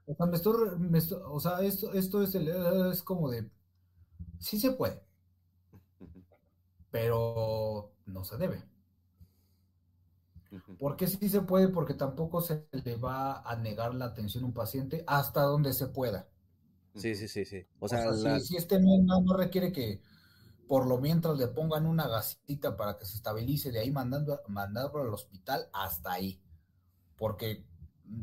[0.07, 2.49] O sea, me estoy re- me estoy- o sea, esto, esto es, el-
[2.93, 3.51] es como de...
[4.41, 5.03] Sí se puede,
[6.91, 8.63] pero no se debe.
[10.79, 11.69] ¿Por qué sí se puede?
[11.69, 15.89] Porque tampoco se le va a negar la atención a un paciente hasta donde se
[15.89, 16.29] pueda.
[16.95, 17.67] Sí, sí, sí, sí.
[17.81, 20.01] O O sea, la- si, si este no, requiere que,
[20.69, 25.03] por lo mientras le pongan una gasita para que se estabilice, de ahí mandando, mandarlo
[25.03, 26.41] al hospital hasta ahí.
[27.17, 27.65] Porque
[28.07, 28.23] mm,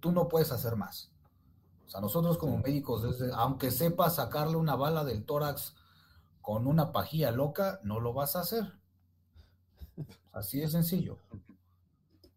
[0.00, 1.10] tú no puedes hacer más.
[1.86, 5.74] O sea, nosotros como médicos, desde, aunque sepas sacarle una bala del tórax
[6.42, 8.77] con una pajilla loca, no lo vas a hacer.
[10.32, 11.18] Así de sencillo.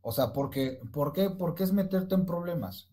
[0.03, 1.29] O sea, porque, ¿por qué?
[1.31, 2.87] Porque es meterte en problemas.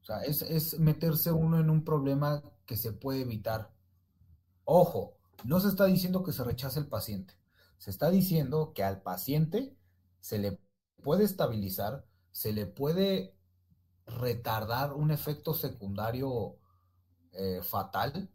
[0.00, 3.70] O sea, es, es meterse uno en un problema que se puede evitar.
[4.64, 5.14] Ojo,
[5.44, 7.34] no se está diciendo que se rechace el paciente.
[7.78, 9.76] Se está diciendo que al paciente
[10.20, 10.58] se le
[11.02, 13.34] puede estabilizar, se le puede
[14.06, 16.56] retardar un efecto secundario
[17.32, 18.30] eh, fatal,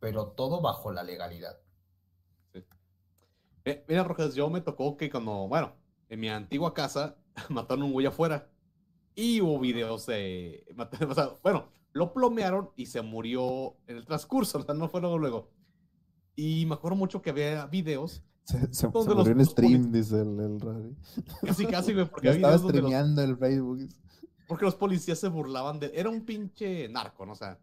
[0.00, 1.60] pero todo bajo la legalidad.
[3.70, 5.74] Eh, mira, Rojas, yo me tocó que cuando, bueno,
[6.08, 7.16] en mi antigua casa
[7.48, 8.50] mataron un güey afuera
[9.14, 10.66] y hubo videos de,
[11.08, 15.00] o sea, bueno, lo plomearon y se murió en el transcurso, o sea, no fue
[15.00, 15.50] luego luego.
[16.34, 18.24] Y me acuerdo mucho que había videos.
[18.44, 20.96] Se, se, se Donde murió en stream, dice el, el Rodri.
[21.46, 23.88] Casi, casi, güey, porque había estaba videos donde los, streameando el Facebook.
[24.48, 25.92] porque los policías se burlaban de...
[25.94, 27.32] Era un pinche narco, ¿no?
[27.32, 27.60] O sea,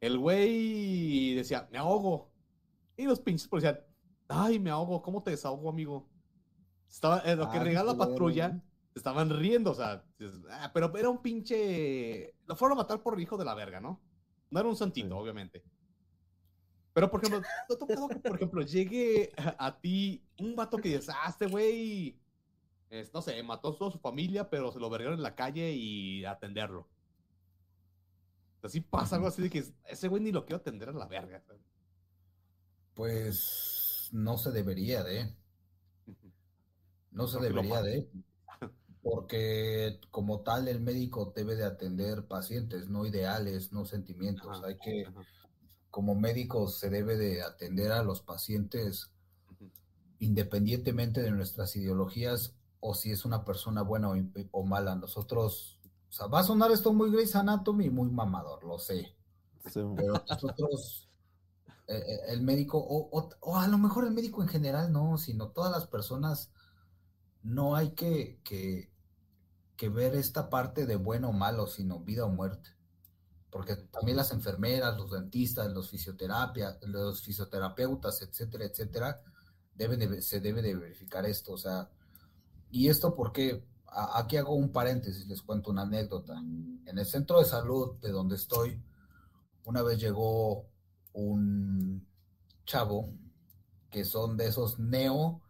[0.00, 2.30] el güey decía, me ahogo.
[2.96, 3.78] Y los pinches policías,
[4.28, 6.08] ay, me ahogo, ¿cómo te desahogo, amigo?
[6.88, 8.62] Estaba, en lo que regala la culero, patrulla,
[8.94, 10.04] estaban riendo, o sea,
[10.50, 12.34] "Ah", pero era un pinche...
[12.46, 14.00] Lo fueron a matar por hijo de la verga, ¿no?
[14.50, 15.12] No era un santito, Sí.
[15.14, 15.62] obviamente.
[16.94, 20.78] Pero, por ejemplo, ¿te ha tocado que, por ejemplo, llegue a, a ti un vato
[20.78, 22.18] que dices, ah, este güey,
[22.90, 25.72] es, no sé, mató a toda su familia, pero se lo vergaron en la calle
[25.72, 26.88] y atenderlo?
[28.62, 31.42] Así pasa algo así de que ese güey ni lo quiero atender a la verga.
[32.94, 33.77] Pues
[34.12, 35.34] no se debería de,
[37.10, 38.08] no se Porque debería de,
[39.02, 44.58] porque como tal el médico debe de atender pacientes, no ideales, no sentimientos.
[44.58, 45.22] Ajá, Hay que, ajá,
[45.90, 49.10] como médicos se debe de atender a los pacientes
[50.20, 54.16] independientemente de nuestras ideologías o si es una persona buena o,
[54.52, 54.94] o mala.
[54.96, 55.78] Nosotros,
[56.08, 59.14] o sea, va a sonar esto muy Grey's Anatomy, muy mamador, lo sé.
[59.72, 61.07] Pero nosotros,
[61.88, 65.18] eh, eh, el médico, o, o- o a lo mejor el médico en general no,
[65.18, 66.52] sino todas las personas,
[67.42, 68.90] no hay que, que,
[69.76, 72.70] que ver esta parte de bueno o malo, sino vida o muerte.
[73.50, 79.22] Porque también las enfermeras, los dentistas, los fisioterapia, los fisioterapeutas, etcétera, etcétera,
[79.74, 81.52] deben de- se debe de verificar esto.
[81.54, 81.90] O sea,
[82.70, 83.64] y esto porque
[84.14, 86.34] aquí hago un paréntesis, les cuento una anécdota.
[86.38, 88.82] En el centro de salud de donde estoy,
[89.64, 90.66] una vez llegó
[91.12, 92.06] un
[92.64, 93.12] chavo
[93.90, 95.40] que son de esos neo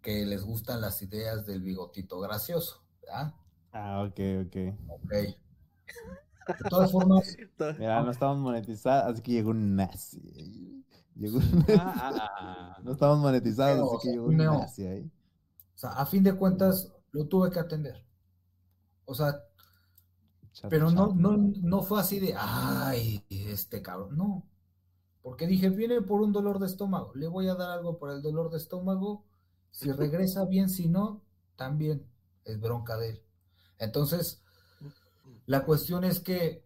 [0.00, 3.34] que les gustan las ideas del bigotito gracioso, ¿verdad?
[3.72, 4.56] Ah, ok, ok.
[4.88, 5.12] Ok.
[5.12, 7.36] De todas formas,
[7.78, 10.84] Mira, no estamos monetizados, así que llegó un nazi.
[11.14, 11.64] Llegó un...
[11.78, 12.76] Ah, ah, ah.
[12.84, 14.58] No estamos monetizados, Neo, así que llegó un neo.
[14.58, 15.10] nazi ahí.
[15.74, 18.04] o sea, a fin de cuentas, lo tuve que atender.
[19.04, 19.40] O sea,
[20.68, 24.46] pero no, no, no fue así de, ay, este cabrón, no.
[25.22, 28.22] Porque dije, viene por un dolor de estómago, le voy a dar algo por el
[28.22, 29.24] dolor de estómago,
[29.70, 31.22] si regresa bien, si no,
[31.56, 32.06] también
[32.44, 33.22] es bronca de él.
[33.78, 34.42] Entonces,
[35.46, 36.64] la cuestión es que,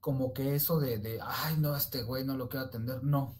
[0.00, 3.36] como que eso de, de, ay, no, este güey no lo quiero atender, no.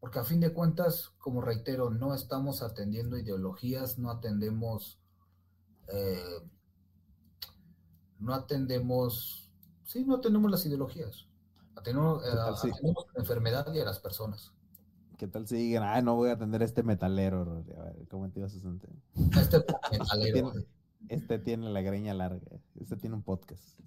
[0.00, 4.98] Porque a fin de cuentas, como reitero, no estamos atendiendo ideologías, no atendemos,
[5.88, 6.40] eh,
[8.18, 9.50] no atendemos,
[9.84, 11.26] sí, no atendemos las ideologías.
[11.76, 14.52] Atendemos, eh, ¿Qué tal si- atendemos la enfermedad y a las personas.
[15.18, 17.70] ¿Qué tal si digan, ay, no voy a atender a este metalero, Rory"?
[17.78, 18.90] A ver, ¿cómo te ibas a sentir?
[19.38, 19.58] Este
[19.92, 20.66] metalero, tiene-.
[21.08, 22.40] Este tiene la greña larga.
[22.80, 23.78] Este tiene un podcast.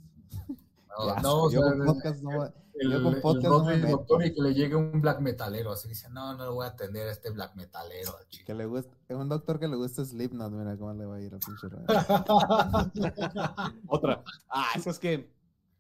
[1.22, 2.46] No, o yo sea, con podcast no
[2.76, 5.72] el, yo con el podcast no me doctor, y que le llegue un black metalero,
[5.74, 8.16] así dice, no, no lo voy a atender a este black metalero.
[8.18, 8.46] al chico".
[8.48, 11.34] Que le gusta, un doctor que le gusta Slipknot, mira cómo le va a ir
[11.34, 11.68] al pinche.
[13.88, 14.24] Otra.
[14.50, 15.30] Ah, eso es que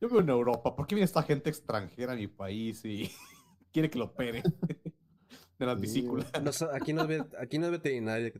[0.01, 0.75] yo vivo en Europa.
[0.75, 3.11] ¿Por qué viene esta gente extranjera a mi país y
[3.73, 4.43] quiere que lo opere?
[5.59, 6.31] De las Sí, vesículas.
[6.73, 8.31] Aquí, no es, aquí no es veterinaria.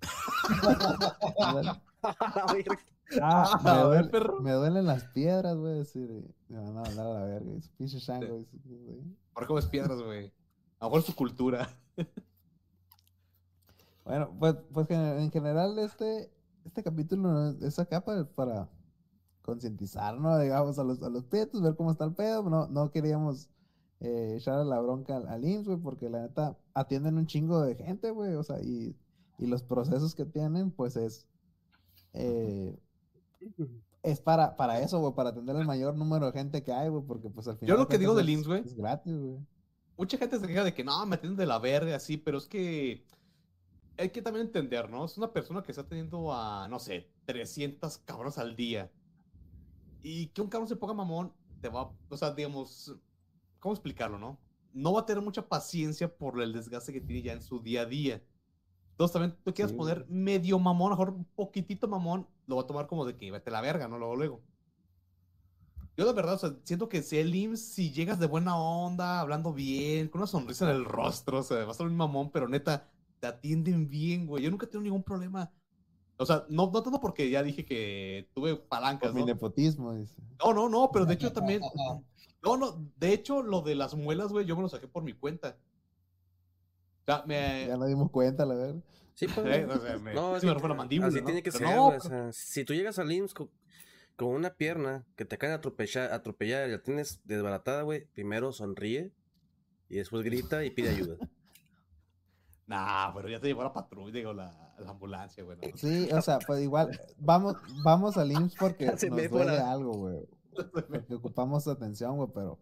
[3.22, 4.40] Ah, me, A ver, duele- perro.
[4.40, 5.78] me duelen las piedras, güey.
[5.78, 6.10] Decir,
[6.48, 7.52] me van a mandar a la verga.
[7.56, 7.98] Ese pinche
[8.28, 8.46] güey.
[9.32, 10.26] ¿Por qué comes piedras, güey?
[10.78, 11.68] A lo mejor es su cultura.
[14.04, 16.30] Bueno, pues, pues en general este,
[16.64, 18.68] este capítulo es, es acá para, para
[19.48, 20.38] concientizar, ¿no?
[20.38, 22.42] Digamos, a los, a los petos, ver cómo está el pedo.
[22.50, 23.48] No, no queríamos
[24.00, 27.74] eh, echarle la bronca al, al IMSS, güey, porque la neta atienden un chingo de
[27.74, 28.34] gente, güey.
[28.34, 28.94] O sea, y,
[29.38, 31.26] y los procesos que tienen, pues es...
[32.12, 32.78] eh,
[34.02, 37.04] es para, para eso, güey, para atender el mayor número de gente que hay, güey,
[37.06, 37.74] porque pues al final.
[37.74, 38.62] Yo lo que digo del IMSS, güey.
[38.66, 39.38] Es gratis, güey.
[39.96, 42.46] Mucha gente se queja de que no, me atienden de la verga, así, pero es
[42.46, 43.06] que
[43.96, 45.06] hay que también entender, ¿no?
[45.06, 48.92] Es una persona que está teniendo a, no sé, 300 cabrones al día.
[50.02, 52.94] Y que un cabrón se ponga mamón, te va, o sea, digamos,
[53.60, 54.40] ¿cómo explicarlo, no?
[54.72, 57.82] No va a tener mucha paciencia por el desgaste que tiene ya en su día
[57.82, 58.22] a día.
[58.92, 62.66] Entonces también tú quieres Sí, poner medio mamón, mejor un poquitito mamón, lo va a
[62.66, 63.98] tomar como de que vete la verga, ¿no?
[63.98, 64.42] Luego, luego.
[65.96, 69.20] Yo de verdad, o sea, siento que si el IMSS, si llegas de buena onda,
[69.20, 72.30] hablando bien, con una sonrisa en el rostro, o sea, va a estar un mamón,
[72.30, 72.88] pero neta,
[73.18, 74.44] te atienden bien, güey.
[74.44, 75.52] Yo nunca he tenido ningún problema.
[76.20, 79.28] O sea, no, no tanto porque ya dije que tuve palancas, Con mi ¿no?
[79.28, 80.20] nepotismo, dice.
[80.44, 81.62] No, no, no, pero de hecho también.
[82.42, 85.12] No, no, de hecho, lo de las muelas, güey, yo me lo saqué por mi
[85.12, 85.56] cuenta.
[87.02, 87.66] O sea, me.
[87.68, 88.82] Ya nos dimos cuenta, la verdad.
[89.14, 89.46] Sí, pues.
[89.46, 91.24] Eh, o sea, me- no, sí me rompe la mandíbula, así ¿no?
[91.26, 93.50] tiene que Pero ser, no, o sea, si tú llegas al IMSS con,
[94.16, 98.52] con una pierna que te acaban de atropellar, atropellar y la tienes desbaratada, güey, primero
[98.52, 99.12] sonríe
[99.88, 101.16] y después grita y pide ayuda.
[102.68, 105.58] Nah, pero ya te llevó la patrulla, digo, la, la ambulancia, güey.
[105.58, 105.76] no.
[105.76, 109.56] Sí, o sea, pues igual, vamos, vamos al IMSS porque Se me nos fue duele
[109.58, 110.28] la- algo, güey.
[110.88, 112.58] Porque ocupamos su atención, güey, pero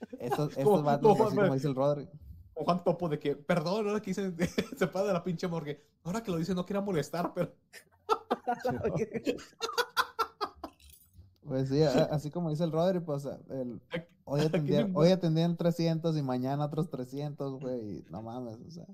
[0.18, 2.08] estos, Como- estos vatos, como- así como dice el Rodri,
[2.54, 4.32] Con Juan Topo de que, perdón, ahora que hice,
[4.76, 5.84] se para de la pinche morgue.
[6.04, 7.52] Ahora que lo dice, no quería molestar, pero.
[11.46, 13.80] pues sí, así como dice el Rodri, pues o sea, el,
[14.24, 18.58] hoy, ¿A qué atendían, hoy atendían 300 y mañana otros 300, güey, y no mames,
[18.66, 18.86] o sea.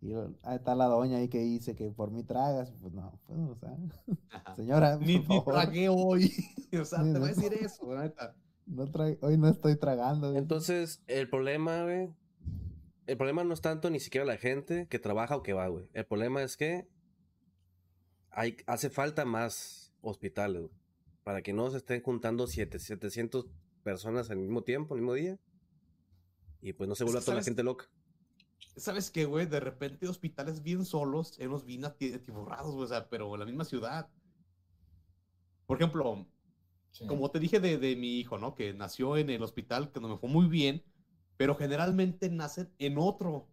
[0.00, 3.38] Y ahí está la doña ahí que dice que por mí tragas, pues no, pues,
[3.40, 6.32] o sea, señora, por Ni, ni favor, tragué hoy.
[6.80, 8.36] o sea, Ni te voy a decir eso, neta.
[8.66, 10.36] no tra- hoy no estoy tragando.
[10.36, 12.10] Entonces, el problema, güey,
[13.06, 15.88] el problema no es tanto ni siquiera la gente que trabaja o que va, güey.
[15.94, 16.86] El problema es que
[18.30, 20.74] hay, hace falta más hospitales, güey,
[21.24, 23.46] para que no se estén juntando siete, 700
[23.82, 25.38] personas al mismo tiempo, al mismo día.
[26.60, 27.86] Y pues no se vuelva toda la gente loca.
[28.76, 29.46] ¿Sabes qué, güey?
[29.46, 33.40] De repente hospitales bien solos, en unos bien ati- atiborrados, güey, o sea, pero en
[33.40, 34.08] la misma ciudad.
[35.66, 36.26] Por ejemplo,
[36.90, 37.06] Sí.
[37.06, 38.54] como te dije de, de mi hijo, ¿no?
[38.54, 40.82] Que nació en el hospital, que no me fue muy bien,
[41.36, 43.46] pero generalmente nacen en otro,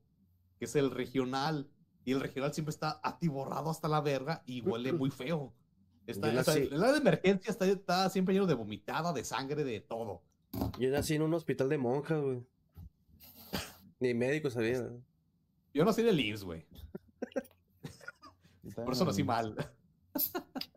[0.57, 1.69] que es el regional.
[2.05, 5.53] Y el regional siempre está atiborrado hasta la verga y huele muy feo.
[6.07, 9.63] Está, o sea, el área de emergencia está, está siempre lleno de vomitada, de sangre,
[9.63, 10.21] de todo.
[10.79, 12.43] Yo nací en un hospital de monjas, güey.
[13.99, 14.79] Ni médico sabía.
[14.81, 15.01] güey.
[15.73, 16.65] Yo nací en el IMSS, güey.
[18.75, 19.55] Por eso nací mal.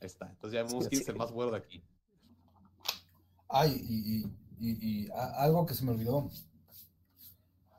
[0.00, 0.28] Ahí está.
[0.30, 1.12] Entonces ya vemos Sí, quién es sí.
[1.12, 1.82] el más bueno de aquí.
[3.48, 4.24] Ay, y, y-
[4.60, 6.30] y- y a- algo que se me olvidó.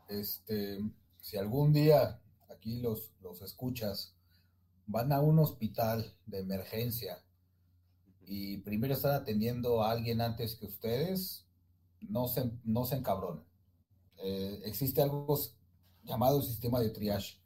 [0.09, 0.79] Este,
[1.19, 4.15] si algún día aquí los, los escuchas,
[4.87, 7.23] van a un hospital de emergencia
[8.21, 11.44] y primero están atendiendo a alguien antes que ustedes,
[12.09, 13.43] no se, no se encabronen.
[14.17, 15.37] Eh, existe algo
[16.03, 17.41] llamado sistema de triage.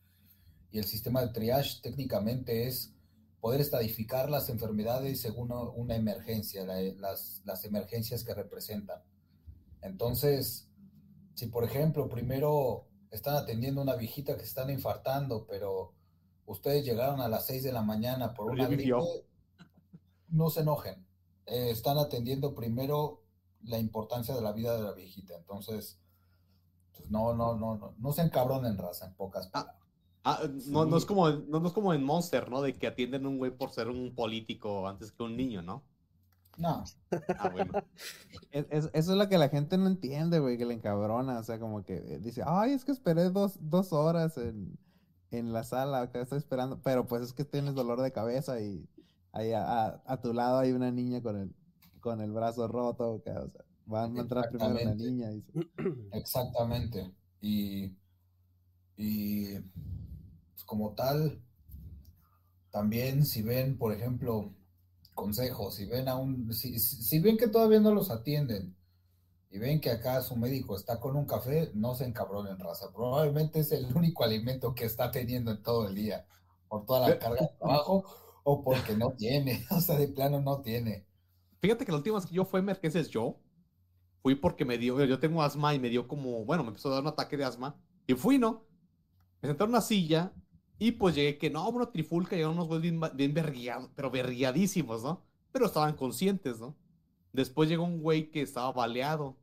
[0.72, 2.94] Y el sistema de triage técnicamente es
[3.42, 9.02] poder estadificar las enfermedades según una, emergencia, la- las, las emergencias que representan.
[9.82, 10.68] Entonces,
[11.36, 15.94] si por ejemplo primero están atendiendo a una viejita que están infartando, pero
[16.46, 18.90] ustedes llegaron a las 6 de la mañana por una gripe,
[20.28, 21.06] no se enojen.
[21.46, 23.24] Eh, están atendiendo primero
[23.64, 25.36] la importancia de la vida de la viejita.
[25.38, 26.00] Entonces,
[26.96, 29.76] pues no, no, no, no, no se encabronen, raza, en pocas palabras.
[30.24, 32.62] Ah, no, no, es como, en- no, no es como en Monster, ¿no?
[32.62, 35.84] De que atienden a un güey por ser un político antes que un niño, ¿no?
[36.58, 36.84] No,
[37.38, 37.72] Ah, bueno.
[38.52, 41.40] Es- es- eso es lo que la gente no entiende, güey, que le encabrona.
[41.40, 44.78] O sea, como que eh, dice, ay, es que esperé dos, dos horas en,
[45.32, 46.82] en la sala, acá estoy esperando.
[46.84, 48.88] Pero pues es que tienes dolor de cabeza y
[49.32, 51.56] ahí a, a- a tu lado hay una niña con el,
[52.00, 54.96] con el brazo roto, acá, o sea, van a entrar primero la Exactamente.
[54.96, 55.30] niña.
[56.12, 57.12] Exactamente.
[57.42, 57.96] Y,
[58.98, 61.42] y pues, como tal,
[62.72, 64.54] también si ven, por ejemplo,
[65.16, 68.76] consejos, si ven a un, si, si- si ven que todavía no los atienden
[69.52, 72.94] y ven que acá su médico está con un café, no se encabronen, raza.
[72.94, 76.28] Probablemente es el único alimento que está teniendo en todo el día,
[76.70, 78.06] por toda la carga de trabajo
[78.46, 81.08] o porque no tiene, o sea, de plano no tiene.
[81.62, 83.40] Fíjate que la última vez que yo fui a emergencias yo,
[84.22, 86.96] fui porque me dio, yo tengo asma y me dio como, bueno, me empezó a
[86.96, 87.76] dar un ataque de asma.
[88.08, 88.66] Y fui, ¿no?
[89.42, 90.34] Me senté en una silla
[90.78, 95.04] y pues llegué que no, una trifulca, llegaron unos güeyes bien, bien berriados, pero berriadísimos,
[95.04, 95.26] ¿no?
[95.52, 96.78] Pero estaban conscientes, ¿no?
[97.34, 99.38] Después llegó un güey que estaba baleado.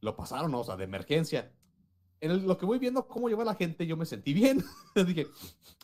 [0.00, 0.60] Lo pasaron, ¿no?
[0.60, 1.52] O sea, de emergencia.
[2.20, 4.62] En lo que voy viendo cómo lleva la gente, yo me sentí bien.
[4.94, 5.26] Dije,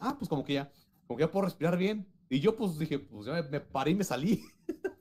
[0.00, 0.72] ah, pues como que ya,
[1.06, 2.06] como que ya puedo respirar bien.
[2.28, 4.44] Y yo pues dije, pues ya me, me paré y me salí.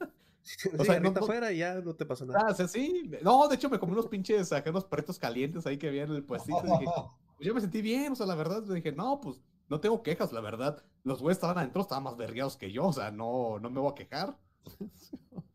[0.47, 2.45] Sí, O sea, no- afuera y ya no te pasa nada.
[2.47, 3.09] Ah, o sea, sí.
[3.23, 6.11] No, de hecho me comí unos pinches, acá unos perritos calientes ahí que había en
[6.11, 6.61] el puestito.
[6.61, 6.85] dije,
[7.37, 10.31] pues yo me sentí bien, o sea, la verdad, dije, no, pues no tengo quejas,
[10.31, 10.83] la verdad.
[11.03, 13.91] Los güeyes estaban adentro, estaban más vergueados que yo, o sea, no, no me voy
[13.91, 14.37] a quejar.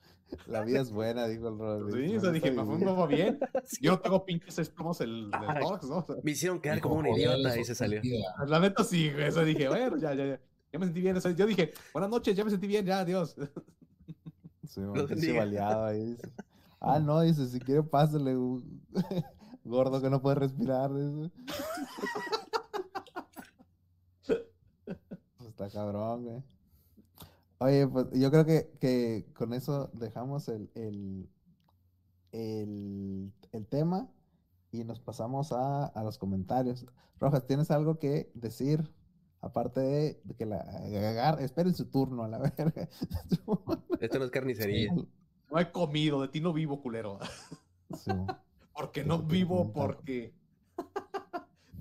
[0.46, 1.92] La vida es buena, dijo el Rod.
[1.92, 3.38] Sí, o sea, dije, me fue me va bien.
[3.80, 5.62] Yo no tengo pinches seis plomos el, del Ay.
[5.62, 5.98] tórax, ¿no?
[5.98, 8.00] O sea, Me hicieron quedar como un "Joder, idiota y se salió.
[8.00, 8.28] mentira".
[8.46, 10.40] la neta sí, güey, o sea, dije, bueno, ya, ya, ya.
[10.72, 13.00] Ya me sentí bien, o sea, yo dije, buenas noches, ya me sentí bien, ya,
[13.00, 13.36] adiós.
[14.70, 15.34] Sí, un pinche bendiga.
[15.34, 16.04] baleado ahí.
[16.14, 16.32] dice.
[16.82, 18.34] Ah, no, dice, si quiere pásale,
[19.64, 20.90] gordo que no puede respirar.
[20.94, 21.30] Dice.
[25.36, 26.42] Pues está cabrón, güey.
[27.58, 31.28] Oye, pues yo creo que, que con eso dejamos el, el,
[32.32, 34.08] el, el tema
[34.72, 36.86] y nos pasamos a, a los comentarios.
[37.18, 38.90] Rojas, ¿tienes algo que decir?
[39.42, 42.88] Aparte de, que la agar- esperen su turno a la verga.
[44.00, 44.92] Esto no es carnicería.
[45.50, 47.18] No he comido, de ti no vivo, culero.
[47.96, 48.10] Sí.
[48.74, 50.32] Porque Por no vivo, porque...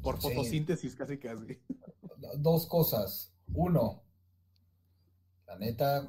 [0.01, 0.27] Por Sí.
[0.29, 1.59] fotosíntesis, casi, casi.
[2.37, 3.31] Dos cosas.
[3.53, 4.01] Uno,
[5.47, 6.07] la neta,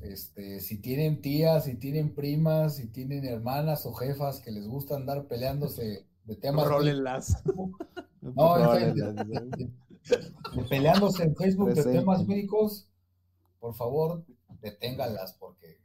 [0.00, 4.94] este, si tienen tías, si tienen primas, si tienen hermanas o jefas que les gusta
[4.96, 7.42] andar peleándose de temas Rólenlas.
[8.22, 9.70] No, en de
[10.68, 12.88] peleándose en Facebook de temas médicos,
[13.60, 14.24] por favor,
[14.60, 15.80] deténganlas porque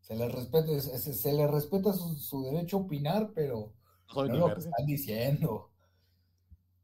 [0.00, 3.72] se les respeta, se, se les respeta su, su derecho a opinar, pero
[4.08, 5.70] No soy no lo que están diciendo.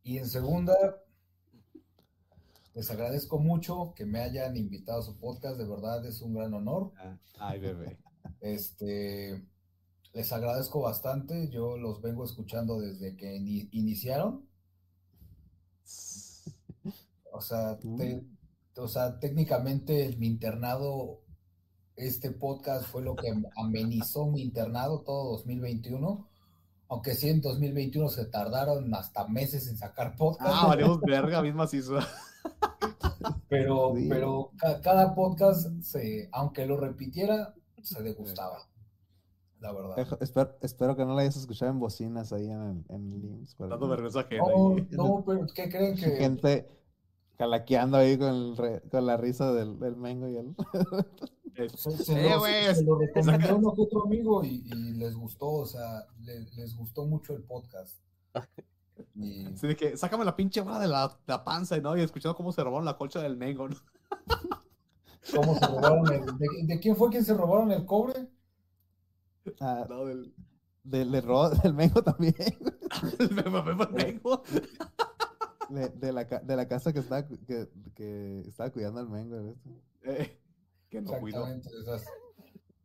[0.02, 0.74] Y en segunda,
[2.74, 6.54] les agradezco mucho que me hayan invitado a su podcast, de verdad es un gran
[6.54, 6.92] honor.
[6.98, 7.98] Ah, Ay, bebé.
[8.40, 9.44] Este,
[10.12, 14.47] les agradezco bastante, yo los vengo escuchando desde que ini- iniciaron.
[17.38, 18.24] O sea, te-
[18.76, 21.20] o sea, técnicamente en mi internado,
[21.94, 26.26] este podcast fue lo que amenizó mi internado todo 2021.
[26.88, 30.50] Aunque sí, en 2021 se tardaron hasta meses en sacar podcast.
[30.52, 31.98] Ah, valemos verga, misma hizo.
[33.48, 34.06] Pero, Sí.
[34.08, 38.58] pero ca- cada podcast, se, aunque lo repitiera, se degustaba.
[39.60, 39.98] La verdad.
[39.98, 43.24] Ejo- Espero, espero que no la hayas escuchado en bocinas ahí en el, en el
[43.24, 44.42] IMSS, Dando vergüenza ajena.
[44.48, 46.10] No, no, pero ¿qué creen que?
[46.16, 46.68] Gente
[47.38, 50.54] calaqueando ahí con, el re- con la risa del, del Mengo y el...
[51.54, 54.92] Eh, Se, se Eh, lo, güey, se lo recomendé saca- a otro amigo y, y
[54.94, 57.98] les gustó, o sea, le- les, gustó mucho el podcast.
[59.14, 61.96] Y Así de que, sácame la pinche bola de la, la panza, ¿no?
[61.96, 63.76] Y escuchando cómo se robaron la colcha del Mengo, ¿no?
[65.34, 68.28] cómo se robaron el, de, de quién fue quien se robaron el cobre?
[69.60, 70.34] Ah, No, del,
[70.82, 71.24] del, del
[71.62, 72.34] del Mengo también.
[73.18, 73.34] del
[73.92, 74.42] Mengo.
[75.68, 79.54] De, de la, de la casa que estaba, que, que estaba cuidando al Mengo.
[80.04, 80.40] Eh,
[80.88, 81.46] que no cuidó.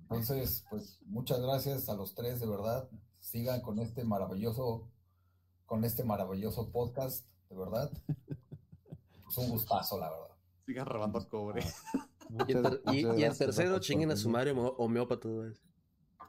[0.09, 2.89] Entonces, pues muchas gracias a los tres, de verdad.
[3.19, 4.87] Sigan con este maravilloso,
[5.65, 7.89] con este maravilloso podcast, de verdad.
[9.29, 10.35] Es un gustazo, la verdad.
[10.65, 11.63] Sigan robando cobre.
[12.47, 15.53] Y, en ter- y- y en tercero, chinguen a su homo- homeópata, güey.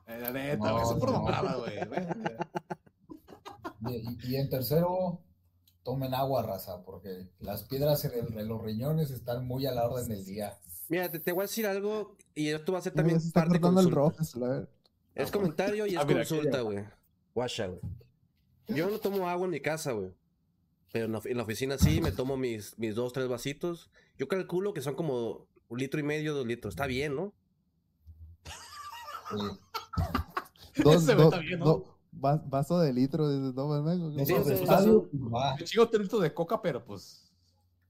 [0.06, 0.82] Eh, la neta, No, güey.
[0.84, 1.22] Eso es por no.
[1.22, 1.78] mamada, güey.
[3.88, 5.20] Y, y- y en tercero,
[5.84, 9.86] tomen agua, raza, porque las piedras en, el- en los riñones están muy a la
[9.88, 10.58] orden del día.
[10.88, 13.80] Mira, te, te voy a decir algo y esto va a ser también parte cortando
[13.80, 14.68] el ver-
[15.14, 16.84] Es comentario y es Ah, consulta, güey.
[17.34, 17.80] Guacha, güey.
[18.68, 20.10] Yo no tomo agua en mi casa, güey.
[20.92, 23.90] Pero en la, en la oficina sí, me tomo mis, mis dos, tres vasitos.
[24.18, 26.72] Yo calculo que son como un litro y medio, dos litros.
[26.74, 27.32] Está bien, ¿no?
[29.30, 30.82] Sí.
[30.82, 31.64] Dos, dos- está bien, ¿no?
[31.64, 31.82] dos-
[32.20, 33.68] vaso de litro, dices, no.
[33.82, 35.10] Los Sí, del sí, sí.
[35.58, 37.30] Me chingo tres litros de coca, pero pues.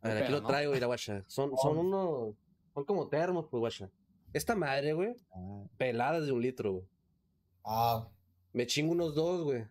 [0.02, 0.46] A ver, aquí lo ¿no?
[0.46, 1.24] traigo, mira, guacha.
[1.28, 2.34] Son, son unos.
[2.74, 3.90] Son como termos, pues, guacha.
[4.32, 6.84] Esta madre, güey, Ah, pelada de un litro, güey.
[7.64, 8.08] Ah,
[8.52, 9.64] Me chingo unos dos, güey.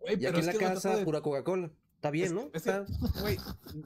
[0.00, 1.70] Güey, Y pero aquí en es la casa, de- pura Coca-Cola.
[1.96, 2.40] Está bien, es- ¿no?
[2.52, 2.86] es Está-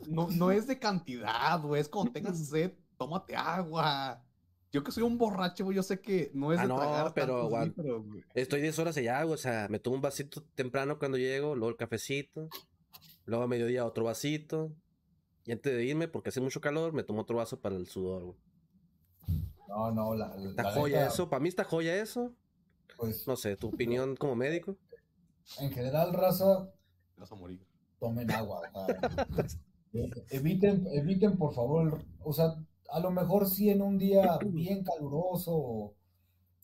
[0.09, 1.81] no, no es de cantidad, güey.
[1.81, 4.24] Es cuando tengas sed, tómate agua.
[4.75, 7.15] Yo que soy un borracho, güey, yo sé que no es Ah, de no, tragar
[7.15, 7.83] pero tantos aguanta.
[7.83, 8.25] litros, güey.
[8.35, 11.71] Estoy 10 horas allá, güey, o sea, me tomo un vasito temprano cuando llego, luego
[11.71, 12.49] el cafecito,
[13.25, 14.73] luego a mediodía otro vasito,
[15.45, 18.25] y antes de irme, porque hace mucho calor, me tomo otro vaso para el sudor,
[18.25, 18.37] güey.
[19.69, 22.35] no, no, la, la Está joya neta, eso, para mí está joya eso,
[22.97, 24.77] Pues, no sé, tu opinión como médico.
[25.61, 26.69] en general, raza,
[27.17, 27.65] vas a morir.
[28.01, 28.61] tomen agua.
[28.73, 28.99] o sea,
[29.95, 32.55] e- eviten, eviten, por favor, o sea,
[32.95, 35.95] a lo mejor sí en un día bien caluroso o,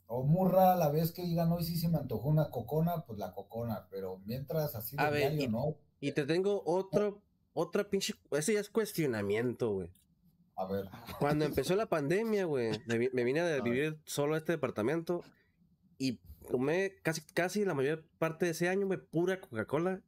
[0.07, 3.19] o muy rara la vez que digan hoy sí se me antojó una cocona, pues
[3.19, 5.77] la cocona, pero mientras así de A ver, diario, y- ¿no?
[6.01, 7.21] Y te tengo otro,
[7.53, 9.91] otra pinche, ese ya es cuestionamiento, güey.
[10.57, 10.89] A ver.
[11.19, 15.23] Cuando empezó la pandemia, güey, me, me vine a vivir solo a este departamento
[15.99, 16.21] y
[16.51, 20.01] tomé casi, casi la mayor parte de ese año, güey, pura Coca-Cola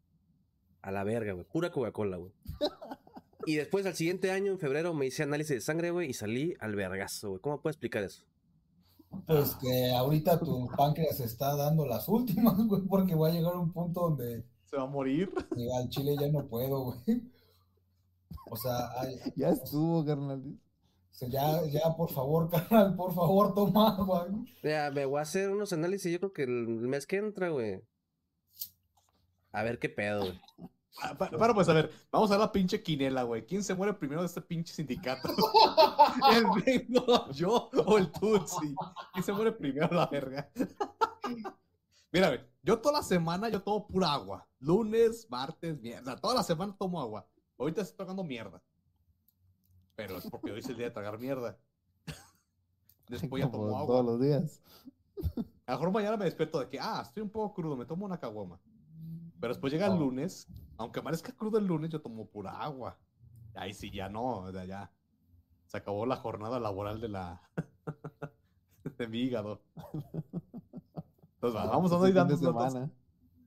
[0.82, 2.32] a la verga, güey, pura Coca-Cola, güey.
[3.46, 6.54] Y después al siguiente año, en febrero, me hice análisis de sangre, güey, y salí
[6.60, 7.40] al vergazo, güey.
[7.40, 8.22] ¿Cómo puedo explicar eso?
[9.26, 13.72] Pues que ahorita tu páncreas está dando las últimas, güey, porque va a llegar un
[13.72, 15.30] punto donde Se va a morir.
[15.54, 16.98] diga, al chile ya no puedo, güey.
[18.50, 20.42] O sea, ay, Ya estuvo, carnal.
[20.42, 24.28] o sea, ya, ya, por favor, carnal, por favor, toma agua.
[24.62, 27.82] Ya, me voy a hacer unos análisis, yo creo que el mes que entra, güey.
[29.52, 30.40] A ver qué pedo, güey.
[31.00, 33.46] Ah, pa- Para, pues a ver, vamos a la pinche quinela, güey.
[33.46, 35.28] ¿Quién se muere primero de este pinche sindicato?
[36.32, 38.74] ¿El Bengo, yo o el Tutsi?
[39.12, 40.50] ¿Quién se muere primero, la verga?
[42.12, 44.46] Mira, güey, yo toda la semana yo tomo pura agua.
[44.60, 46.16] Lunes, martes, mierda.
[46.16, 47.26] Toda la semana tomo agua.
[47.58, 48.62] Ahorita estoy tocando mierda.
[49.94, 51.58] Pero es porque hoy es el día de tragar mierda.
[53.08, 53.86] Después ya tomo agua.
[53.86, 54.60] todos los días.
[55.66, 58.04] A lo mejor mañana me despierto de que, ah, estoy un poco crudo, me tomo
[58.04, 58.60] una caguama.
[59.42, 60.46] Pero después llega el lunes,
[60.76, 62.96] aunque amanezca crudo el lunes, yo tomo pura agua.
[63.54, 64.92] Ahí sí, ya no, o sea, ya.
[65.66, 67.42] Se acabó la jornada laboral de la.
[68.98, 69.60] de mi hígado.
[71.34, 72.88] Entonces, va, vamos a Este ir dando semana.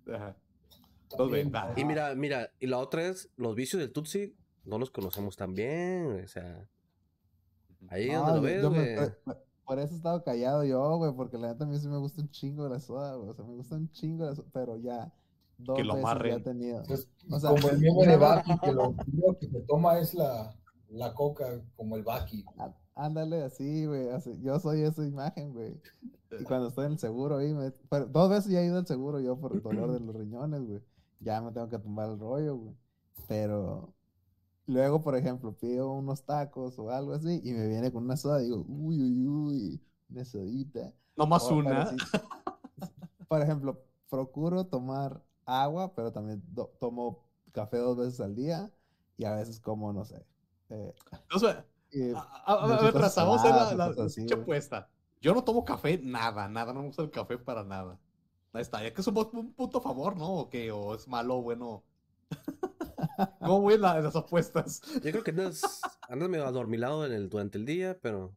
[0.05, 1.71] Entonces, ven, va.
[1.77, 4.35] Y mira, mira, y la otra es, los vicios del Tutsi
[4.65, 6.67] no los conocemos tan bien, o sea.
[7.87, 9.11] Ahí No, donde lo ves, me- güey.
[9.23, 11.97] por- por eso he estado callado yo, güey, porque la neta a mí sí me
[11.99, 13.29] gusta un chingo la soda, güey.
[13.29, 15.09] O sea, me gusta un chingo la soda, pero ya
[15.57, 16.43] dos Que lo amarren.
[16.43, 16.79] tenido.
[16.81, 19.99] Entonces, O sea, como el meme de no- Baki, que lo primero que se toma
[19.99, 20.55] es la,
[20.89, 21.45] la coca,
[21.75, 22.45] como el Baki.
[22.95, 24.09] Ándale así, güey.
[24.09, 25.79] así, Yo soy esa imagen, güey.
[26.39, 28.87] Y cuando estoy en el seguro ahí, me- pero dos veces ya he ido al
[28.87, 30.81] seguro yo por el dolor de los riñones, güey.
[31.19, 32.75] Ya me tengo que tumbar el rollo, güey.
[33.27, 33.93] Pero
[34.67, 38.41] luego, por ejemplo, pido unos tacos o algo así y me viene con una soda
[38.41, 40.93] y digo, uy, uy, uy, una sodita.
[41.15, 41.89] Nomás O- pero una.
[41.89, 41.95] sí,
[43.27, 48.71] por ejemplo, procuro tomar agua, pero también do- tomo café dos veces al día
[49.17, 50.25] y a veces como, no sé.
[50.69, 51.57] eh, Entonces,
[51.91, 52.19] eh, a,
[52.53, 54.89] a- a ver, hacer la, la así, apuesta.
[55.21, 57.99] Yo no tomo café, nada, nada, no me gusta el café para nada.
[58.53, 60.27] Ahí está, ya que es un, un punto a favor, ¿no?
[60.33, 60.71] ¿O qué?
[60.71, 61.83] ¿O es malo o bueno?
[63.39, 64.81] ¿Cómo voy en la- en las apuestas?
[65.01, 68.35] Yo creo que andas, andas medio adormilado en el, durante el día, pero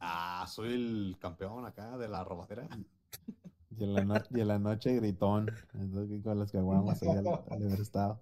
[0.00, 2.66] Ah, soy el campeón acá de la robadera.
[3.78, 7.26] Y en la, no- y en la noche gritón, entonces, con las caguamas ahí al,
[7.26, 8.18] al haber estado.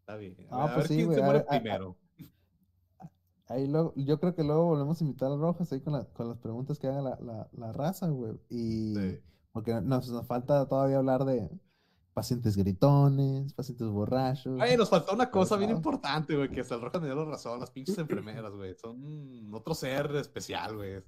[0.00, 0.36] Está bien.
[0.50, 1.96] Ah, a pues ver sí, quién güey, se a muere ver, a- a- primero.
[3.48, 6.28] Ahí luego, yo creo que luego volvemos a invitar a Rojas ahí con, la- con
[6.28, 8.34] las preguntas que haga la, la, la raza, güey.
[8.48, 9.18] Y Sí.
[9.52, 11.50] porque nos, nos falta todavía hablar de
[12.14, 14.56] pacientes gritones, pacientes borrachos.
[14.60, 17.24] Ay, nos faltó una cosa bien importante, güey, que hasta el Rojas me dio la
[17.24, 17.58] razón.
[17.58, 18.74] Las pinches enfermeras, güey.
[18.76, 21.02] Son otro ser especial, güey.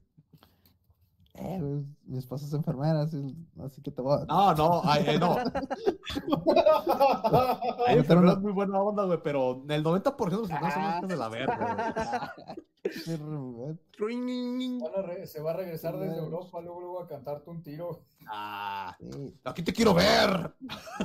[1.35, 3.35] Eh, güey, mi esposa es enfermera, así,
[3.65, 4.25] así que te voy a...
[4.27, 5.37] No, no, ay, ay, no.
[7.89, 10.97] Enfermeras una- muy buena onda, güey, pero el 90% de los son Ah.
[10.99, 12.57] hijos de la verga, güey.
[15.27, 18.05] Se va a regresar desde Europa, luego, luego a cantarte un tiro.
[18.29, 20.53] Ah, Sí, aquí te quiero ver.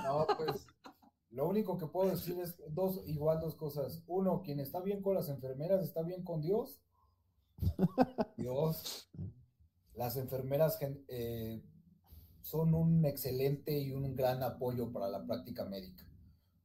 [0.04, 0.68] No, pues,
[1.32, 4.04] lo único que puedo decir es dos, igual dos cosas.
[4.08, 6.82] Uno, quien está bien con las enfermeras está bien con Dios.
[8.38, 9.10] Y dos,
[9.98, 10.80] las enfermeras
[11.10, 11.62] eh,
[12.42, 16.06] son un excelente y un gran apoyo para la práctica médica.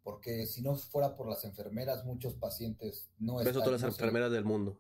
[0.05, 3.83] Porque si no fuera por las enfermeras, muchos pacientes no beso a están- todas las
[3.83, 4.79] no se- enfermeras del mundo.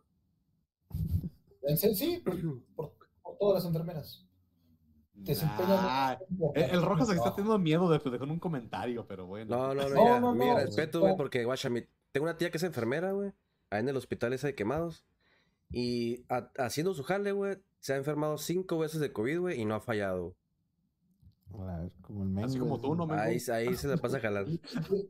[1.62, 2.22] En serio, sí,
[2.74, 2.92] por,
[3.38, 4.26] todas las enfermeras.
[5.14, 9.26] Desempeñan Ah, un el, el Rojas aquí está teniendo miedo de dejar un comentario, pero
[9.26, 9.56] bueno.
[9.56, 11.04] No, no, no, No, mira, no, mi no, respeto, no.
[11.04, 13.32] güey, porque, guacha, mi- tengo una tía que es enfermera, güey,
[13.70, 15.04] ahí en el hospital ese de quemados,
[15.72, 19.64] y ha- haciendo su jale, güey, se ha enfermado cinco veces de COVID, güey, y
[19.64, 20.36] no ha fallado.
[21.58, 23.20] a ver, como el men, Así como tú, ¿no, Mengo?
[23.22, 24.46] Ahí, ahí se le pasa a jalar.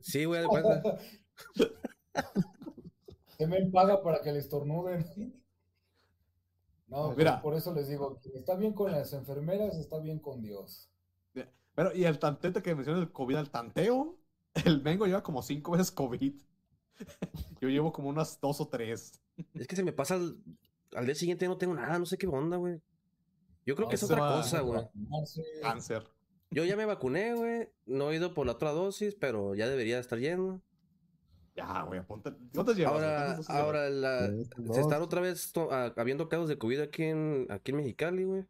[0.00, 0.82] Sí, güey, de cuenta.
[3.38, 5.04] Que me paga para que le estornuden.
[6.88, 7.16] No, Mira.
[7.16, 7.40] Mira.
[7.42, 10.90] por eso les digo, quien está bien con las enfermeras, está bien con Dios.
[11.74, 14.18] Pero, y el tantete que mencionas del COVID, el tanteo,
[14.66, 16.34] el Mengo lleva como cinco veces COVID.
[17.62, 19.21] Yo llevo como unas dos o tres.
[19.54, 20.36] Es que se me pasa al,
[20.94, 22.80] al día siguiente, no tengo nada, no sé qué onda, güey.
[23.64, 24.82] Yo creo que es No, otra va- cosa, güey.
[25.62, 26.04] Cáncer.
[26.50, 29.98] Yo ya me vacuné, güey, no he ido por la otra dosis, pero ya debería
[29.98, 30.60] estar yendo.
[31.56, 32.36] Ya, güey, apunta.
[32.54, 32.94] ¿Cuántas llevas?
[32.94, 33.04] güey?
[33.04, 33.62] Ahora, ¿Cuántas dosis llevas?
[33.64, 37.70] ahora la, se están otra vez to- a- habiendo casos de COVID aquí en, aquí
[37.72, 38.44] en Mexicali, güey.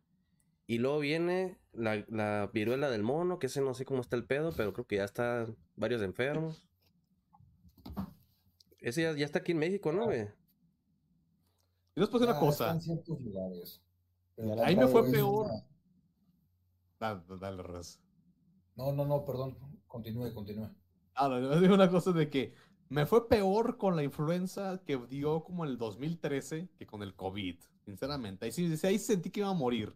[0.66, 4.24] Y luego viene la, la viruela del mono, que ese no sé cómo está el
[4.24, 6.66] pedo, pero creo que ya están varios enfermos.
[8.80, 10.28] Ese ya, ya está aquí en México, ¿no, güey?
[11.94, 12.70] Y después una Ya, cosa.
[12.70, 13.82] en ciertos lugares.
[14.64, 15.46] Ahí me fue peor.
[15.46, 15.66] una-
[16.98, 18.00] Dale, dale, Raz.
[18.76, 19.56] No, no, no, perdón.
[19.86, 20.70] Continúe, continúe.
[21.14, 22.54] Ah, no, digo una cosa de que
[22.88, 27.58] me fue peor con la influenza que dio como el 2013 que con el COVID,
[27.84, 28.46] sinceramente.
[28.46, 29.94] Ahí sí, ahí sentí que iba a morir.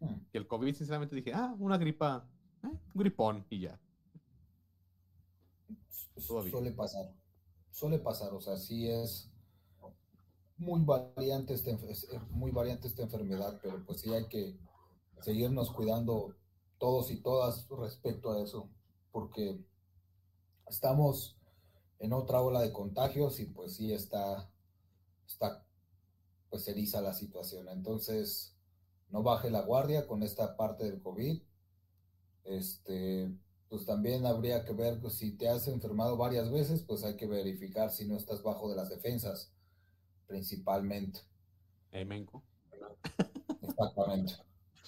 [0.00, 0.16] Hmm.
[0.32, 2.26] Y el COVID, sinceramente, dije, ah, una gripa,
[2.64, 3.78] eh, un gripón y ya.
[6.16, 7.12] Suele pasar.
[7.70, 9.31] Suele pasar, o sea, sí es
[10.62, 14.56] muy variante, esta, enf- es- es muy variante esta enfermedad, pero pues sí hay que
[15.20, 16.34] seguirnos cuidando
[16.78, 18.68] todos y todas respecto a eso,
[19.12, 19.60] porque
[20.68, 21.36] estamos
[22.00, 24.50] en otra ola de contagios y pues sí está,
[25.26, 25.64] está
[26.50, 27.68] pues eriza la situación.
[27.68, 28.56] Entonces,
[29.10, 31.42] no baje la guardia con esta parte del COVID.
[32.44, 33.32] Este,
[33.68, 37.90] pues también habría que ver si te has enfermado varias veces, pues hay que verificar
[37.90, 39.51] si no estás bajo de las defensas,
[40.26, 41.20] principalmente.
[41.92, 42.42] Eh, menco.
[43.62, 44.34] Exactamente.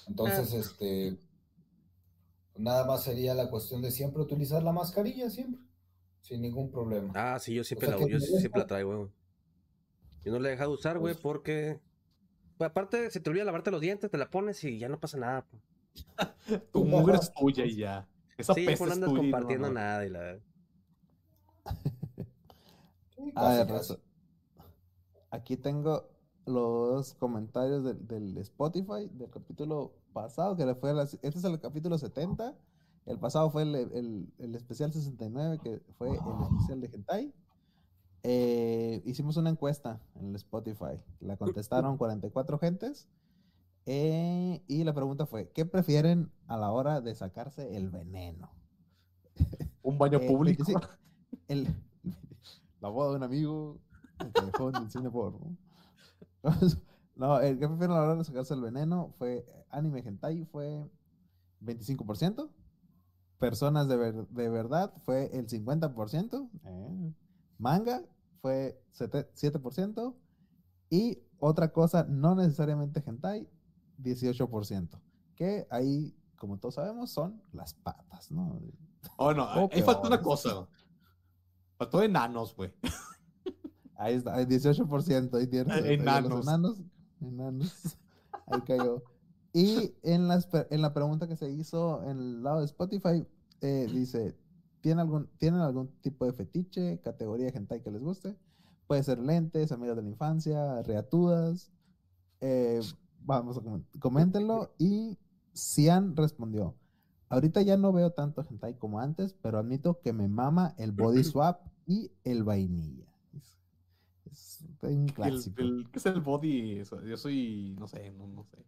[0.09, 1.19] Entonces, este,
[2.56, 5.61] nada más sería la cuestión de siempre utilizar la mascarilla, siempre,
[6.20, 7.12] sin ningún problema.
[7.15, 9.11] Ah, sí, yo siempre sea, la yo siempre la traigo, güey.
[10.24, 11.81] Yo no la he dejado usar, güey, Pues- porque.
[12.56, 15.19] Pues, aparte, se te olvida lavarte los dientes, te la pones y ya no pasa
[15.19, 15.44] nada.
[15.44, 15.62] pues.
[16.73, 18.06] Tu mugre es tuya y ya.
[18.36, 19.74] Esa Sí, peste pues no es andas tuya y no, compartiendo no.
[19.74, 20.39] nada y la.
[23.16, 23.73] Sí, A casi, ver, casi.
[23.73, 23.98] Raza,
[25.35, 26.09] Aquí tengo
[26.47, 31.98] los comentarios del, del Spotify del capítulo pasado, que fue las- este es el capítulo
[31.98, 32.55] 70.
[33.06, 36.15] El pasado fue el, el- el especial 69, que fue el
[36.55, 37.35] especial de Hentai.
[38.23, 41.02] Eh, hicimos una encuesta en el Spotify.
[41.20, 43.09] La contestaron 44 gentes.
[43.86, 48.51] eh, y la pregunta fue: ¿Qué prefieren a la hora de sacarse el veneno?
[49.82, 50.65] Un baño Eh, público.
[50.65, 50.89] 25
[51.48, 51.74] el-
[52.81, 53.78] la boda de un amigo,
[54.20, 55.57] el callejón del cine porno.
[57.16, 60.85] No, el que prefiero a la hora de sacarse el veneno fue anime hentai, fue
[61.62, 62.51] 25%.
[63.39, 66.51] Personas de, ver- de verdad fue el 50%.
[66.65, 67.12] eh.
[67.59, 68.03] Manga
[68.43, 70.12] fue sete- 7%.
[70.91, 73.49] Y otra cosa, no necesariamente hentai,
[74.03, 75.01] 18%.
[75.36, 78.59] Que ahí, como todos sabemos, son las patas, ¿no?
[79.19, 80.66] Oh, no, Oh, ahí falta una cosa.
[81.78, 82.73] Faltó enanos, güey.
[84.05, 85.82] Ahí está, el 18%, ahí tienes.
[85.82, 86.43] Eh, enanos.
[86.43, 86.82] Enanos.
[87.22, 87.97] Enanos.
[88.47, 89.02] Ahí cayó.
[89.55, 93.26] Y en, las, en la pregunta que se hizo en el lado de Spotify,
[93.62, 94.36] eh, dice,
[94.82, 98.36] ¿tienen algún, ¿tienen algún tipo de fetiche, categoría de hentai que les guste?
[98.86, 101.72] Puede ser lentes, amigas de la infancia, reatudas.
[102.43, 102.82] Eh,
[103.20, 104.74] vamos a coméntenlo.
[104.76, 105.16] Y
[105.55, 106.74] Cian respondió,
[107.31, 111.24] ahorita ya no veo tanto hentai como antes, pero admito que me mama el body
[111.24, 113.14] swap y el vainilla.
[114.35, 115.61] Es, un clásico.
[115.62, 116.82] el- ¿Qué es el body?
[117.06, 118.59] Yo soy, no sé, no, no sé.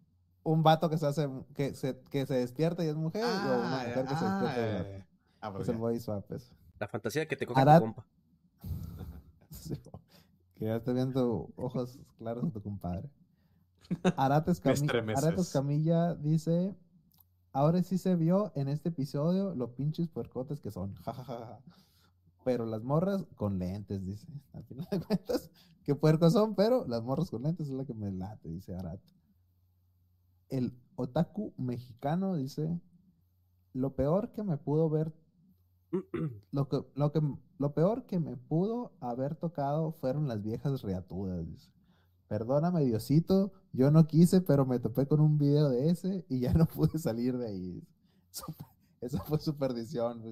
[0.44, 3.78] Un vato que se hace, que se, que se despierta y es mujer, o una
[3.78, 5.04] mujer que se despierta y es eh,
[5.40, 6.54] ah, Es el body swap, eso.
[6.78, 8.06] La fantasía de que te coja Arad- tu compa.
[9.50, 9.74] Sí,
[10.54, 13.10] Que ya esté viendo ojos claros a tu compadre.
[14.16, 15.24] Arate, Escami- estremeces.
[15.24, 16.74] Arate Escamilla dice:
[17.52, 20.94] Ahora sí se vio en este episodio lo pinches puercotes que son.
[20.96, 21.60] Ja, ja, ja, ja.
[22.46, 24.28] Pero las morras con lentes, dice.
[24.52, 25.50] Al final de cuentas,
[25.82, 29.12] que puercos son, pero las morras con lentes es la que me late, dice Arate.
[30.48, 32.80] El otaku mexicano dice:
[33.72, 35.12] Lo peor que me pudo ver
[36.52, 37.20] lo que, lo que,
[37.58, 41.44] lo peor que me pudo haber tocado fueron las viejas riatudas.
[41.48, 41.72] dice.
[42.28, 46.52] Perdóname, Diosito, yo no quise, pero me topé con un video de ese y ya
[46.52, 47.82] no pude salir de ahí.
[49.00, 50.22] Esa fue su perdición.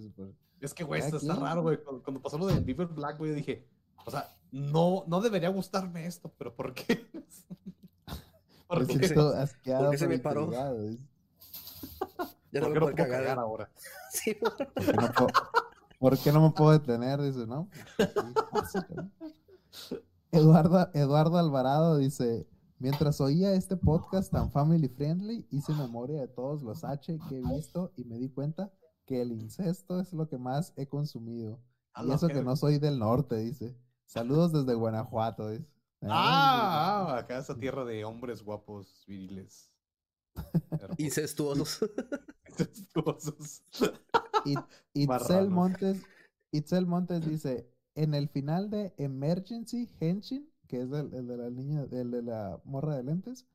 [0.64, 1.76] Es que, güey, esto está raro, güey.
[1.76, 3.68] Cuando, cuando pasó lo del Beaver Black, güey, yo dije,
[4.06, 7.06] o sea, no, no debería gustarme esto, pero ¿por qué?
[8.66, 8.96] ¿Por qué?
[8.96, 10.50] por se por me paró?
[10.50, 10.70] Ya
[12.60, 13.20] ¿Por no me no puedo cagar.
[13.20, 13.70] cagar ahora?
[14.10, 15.28] Sí, ¿Por qué no puedo,
[15.98, 17.20] por qué no me puedo detener?
[17.20, 17.68] Dice, ¿no?
[18.50, 19.12] Pasa, cabrón.
[20.30, 26.62] Eduardo, Eduardo Alvarado dice, mientras oía este podcast tan family friendly, hice memoria de todos
[26.62, 28.72] los H que he visto y me di cuenta
[29.06, 31.60] que el incesto es lo que más he consumido.
[31.92, 33.76] A Y eso que no soy del norte, dice.
[34.06, 35.66] Saludos desde Guanajuato, dice.
[36.06, 39.72] Ah, ah, acá esa tierra de hombres guapos, viriles.
[40.98, 41.80] Incestuosos.
[42.48, 43.62] incestuosos.
[44.44, 44.54] Y-
[44.92, 45.48] Itzel.
[45.48, 46.02] Montes,
[46.52, 51.48] Itzel Montes dice, en el final de Emergency Henshin, que es el, el de la
[51.48, 53.46] niña, el de la morra de lentes,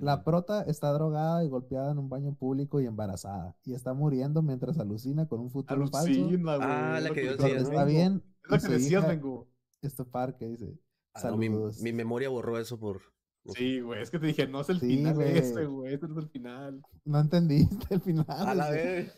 [0.00, 4.42] la prota está drogada y golpeada en un baño público y embarazada, y está muriendo
[4.42, 5.98] mientras alucina con un futuro falso.
[5.98, 6.68] Alucina, güey.
[6.68, 9.46] Ah, la lo que yo está bien, Es lo y que decías, Mengu.
[9.82, 10.78] este parque dice,
[11.14, 11.80] Ah, no, mi, Saludos.
[11.80, 13.00] mi memoria borró eso por.
[13.46, 15.38] Sí, güey, es que te dije, no es el Sí, final güey.
[15.38, 16.82] ese, güey, este no es el final.
[17.04, 18.26] No entendiste el final.
[18.28, 19.16] A la vez.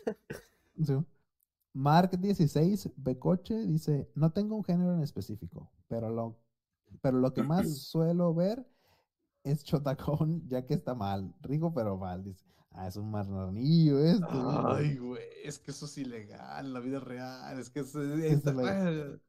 [0.81, 0.93] Sí.
[1.75, 6.37] Mark16 Becoche dice, no tengo un género en específico, pero lo,
[7.01, 8.65] pero lo que más suelo ver
[9.43, 12.45] es Chotacón, ya que está mal, rico pero mal, dice.
[12.71, 14.19] Ah, es un marranillo güey.
[14.29, 17.59] Ay, güey, es que eso es ilegal en la vida real.
[17.59, 19.21] Es que es, Es ilegal.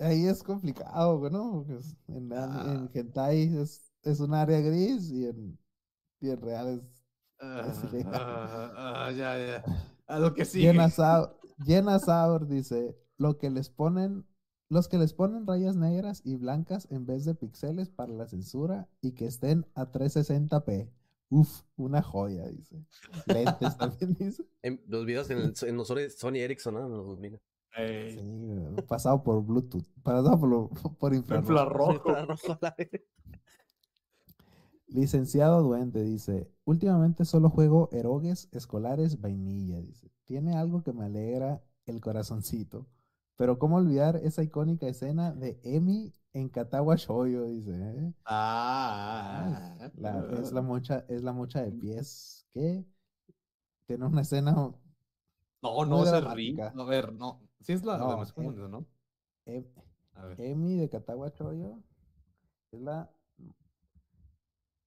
[0.00, 1.52] Ahí es complicado, güey, ¿no?
[1.52, 2.90] Porque es- en, an- en Ah.
[2.94, 5.58] hentai es, es un área gris y en,
[6.20, 7.02] y en real es...
[7.40, 8.14] Ah, es ilegal.
[8.14, 9.64] ah, ah, ya, ya.
[10.06, 10.44] A lo que
[10.88, 14.24] Sau- Jenna Saur dice, lo que les ponen,
[14.68, 18.88] los que les ponen rayas negras y blancas en vez de píxeles para la censura
[19.00, 20.90] y que estén a 360p.
[21.30, 22.84] Uf, una joya, dice.
[23.26, 24.44] Lentes también dice.
[24.62, 26.88] En los videos en, el- en los Sony Sony Ericsson, ¿no?
[26.88, 27.40] Los 2000.
[27.76, 30.68] Ey, Sí, pasado por Bluetooth, pasado por, lo-
[30.98, 31.92] por infrarrojo.
[31.92, 32.58] infrarrojo.
[32.60, 32.90] La vez.
[34.86, 40.10] Licenciado Duende dice, últimamente solo juego erogues escolares vainilla, dice.
[40.24, 42.86] Tiene algo que me alegra el corazoncito.
[43.38, 47.70] Pero cómo olvidar esa icónica escena de Emi en Katawa Shoyo, dice.
[47.72, 48.12] ¿eh?
[48.24, 52.84] Ah, La- es la mocha, es la mocha de pies que
[53.86, 54.74] tiene una escena No,
[55.62, 56.34] no, dramática.
[56.34, 56.60] ríe.
[56.60, 57.40] A ver, no.
[57.60, 57.96] Sí es la.
[57.98, 58.86] No, estoy eh, confundiendo, ¿no?
[59.46, 59.66] Em-
[60.14, 60.40] A ver.
[60.40, 61.80] Emi de Katawa Shoyo
[62.72, 63.08] es la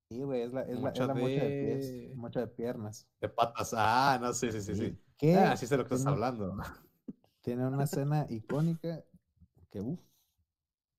[0.10, 2.48] Sí, güey, es la, es la, es Mocha la mocha de de- pies, mocha de
[2.48, 3.08] piernas.
[3.22, 3.74] De patas.
[3.78, 5.00] Ah, no, sí, sí, sí, sí.
[5.18, 6.58] Que Ah, sí sé lo que estás tiene- hablando.
[7.42, 9.04] Tiene una escena icónica
[9.70, 10.02] que, uff.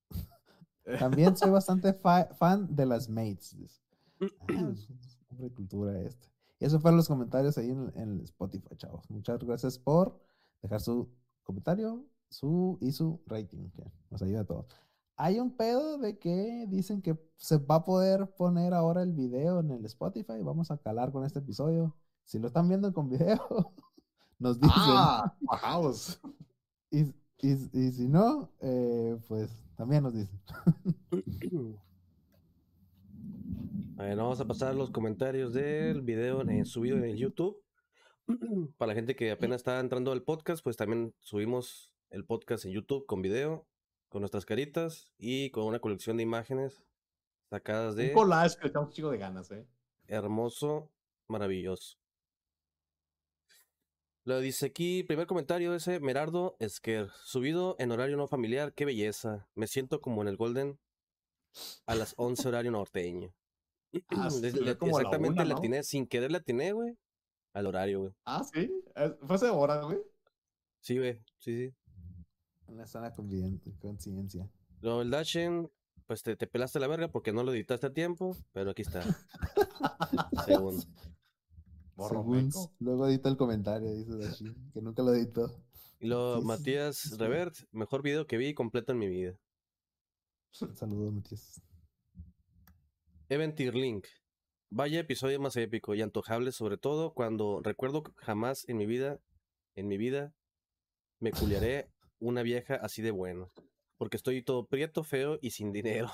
[0.99, 3.81] También soy bastante fa- fan de las mates.
[4.21, 4.25] Ah,
[5.29, 6.27] hombre cultura este.
[6.59, 9.09] Y eso fueron los comentarios ahí en, en Spotify, chavos.
[9.09, 10.19] Muchas gracias por
[10.61, 11.09] dejar su
[11.43, 14.65] comentario su, y su rating, que nos ayuda a todos.
[15.15, 19.59] Hay un pedo de que dicen que se va a poder poner ahora el video
[19.59, 20.41] en el Spotify.
[20.41, 21.95] Vamos a calar con este episodio.
[22.23, 23.39] Si lo están viendo con video,
[24.43, 24.75] nos dicen.
[24.77, 26.19] Ah, bajaos.
[26.91, 27.01] Y,
[27.41, 30.39] y- y si no, eh, pues también nos dicen.
[33.97, 37.61] A ver, vamos a pasar los comentarios del video en, subido en el YouTube.
[38.77, 42.71] Para la gente que apenas está entrando al podcast, pues también subimos el podcast en
[42.71, 43.65] YouTube con video,
[44.09, 46.83] con nuestras caritas y con una colección de imágenes
[47.49, 49.67] sacadas Un de collage que le un chico de ganas, ¿eh?
[50.07, 50.91] hermoso,
[51.27, 51.97] maravilloso.
[54.25, 59.49] Lo dice aquí, primer comentario ese, Merardo Esquer, subido en horario no familiar, qué belleza.
[59.53, 60.79] Me siento como en el Golden
[61.85, 63.33] a las 11 horario norteño.
[64.09, 65.57] Ah, sí, Le- se ve le- como a la exactamente una, le ¿no?
[65.57, 66.97] atiné, sin querer le atiné, güey,
[67.53, 68.13] al horario, güey.
[68.25, 68.71] Ah, sí.
[69.27, 69.99] Fue hace hora, güey.
[70.81, 71.73] Sí, güey, sí, sí.
[72.67, 74.49] Una sana conciencia.
[74.81, 75.69] Lo del Dashen,
[76.07, 79.03] pues te, te pelaste la verga porque no lo editaste a tiempo, pero aquí está.
[80.45, 80.81] Según.
[81.97, 82.49] Según
[82.79, 85.51] luego edita el comentario, dice Dashi, que nunca lo editó.
[85.99, 87.15] Y luego Sí, Matías sí.
[87.17, 89.37] Revert, mejor video que vi completo en mi vida.
[90.75, 91.61] Saludos, Matías.
[93.29, 94.07] Eventir Link.
[94.69, 99.19] Vaya episodio más épico y antojable, sobre todo cuando recuerdo que jamás en mi vida,
[99.75, 100.33] en mi vida,
[101.19, 103.47] me culiaré una vieja así de buena.
[103.97, 106.11] Porque estoy todo prieto, feo y sin dinero.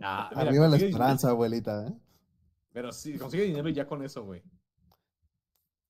[0.00, 1.94] Ah, mira, Arriba la esperanza, abuelita, ¿eh?
[2.72, 4.42] Pero sí, consigue dinero y ya con eso, güey.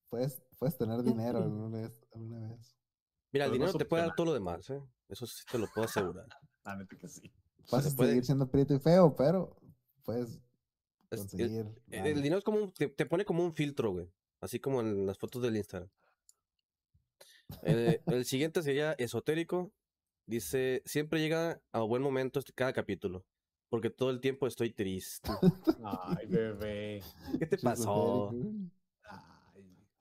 [0.09, 2.05] Puedes, puedes tener dinero alguna vez.
[2.14, 2.76] alguna vez.
[3.32, 4.80] Mira, el dinero te puede dar todo lo demás, ¿eh?
[5.09, 6.26] Eso sí te lo puedo asegurar.
[6.78, 7.30] Neta que sí.
[7.70, 9.56] Vas a Se puede- seguir siendo prieto y feo, pero
[10.05, 10.40] puedes
[11.10, 11.66] el, conseguir.
[11.90, 14.10] el dinero es como un- te, te pone como un filtro, güey.
[14.40, 15.90] Así como en las fotos del Instagram.
[17.62, 19.72] Eh, el siguiente sería esotérico.
[20.26, 23.24] Dice, siempre llega a buen momento este- cada capítulo.
[23.70, 25.30] Porque todo el tiempo estoy triste.
[25.85, 27.02] Ay, bebé.
[27.39, 28.30] ¿Qué te pasó?
[28.30, 28.70] esotérico.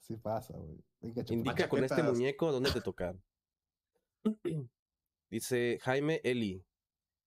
[0.08, 0.84] Sí pasa, güey.
[1.02, 1.34] Venga, chupa.
[1.34, 3.18] Indica con este muñeco dónde te tocar.
[5.30, 6.64] Dice Jaime Eli.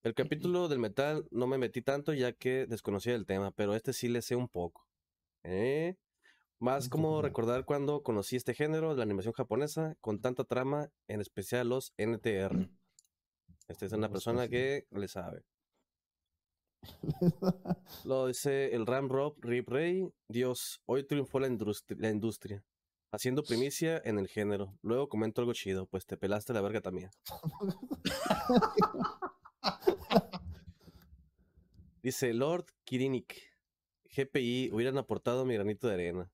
[0.02, 3.92] El capítulo del metal no me metí tanto ya que desconocía el tema, pero este
[3.92, 4.86] sí le sé un poco.
[5.44, 5.96] ¿Eh?
[6.58, 11.20] Más como recordar cuando conocí este género de la animación japonesa con tanta trama, en
[11.20, 12.70] especial los NTR.
[13.68, 15.44] Esta es una Los persona que le sabe.
[18.04, 20.10] Lo dice el Ram Rob Rip Ray.
[20.28, 22.64] Dios, hoy triunfó la industria, la industria,
[23.12, 24.78] haciendo primicia en el género.
[24.82, 27.10] Luego comento algo chido, pues te pelaste la verga también.
[32.02, 33.34] Dice Lord Kirinik.
[34.16, 36.30] GPI, hubieran aportado mi granito de arena.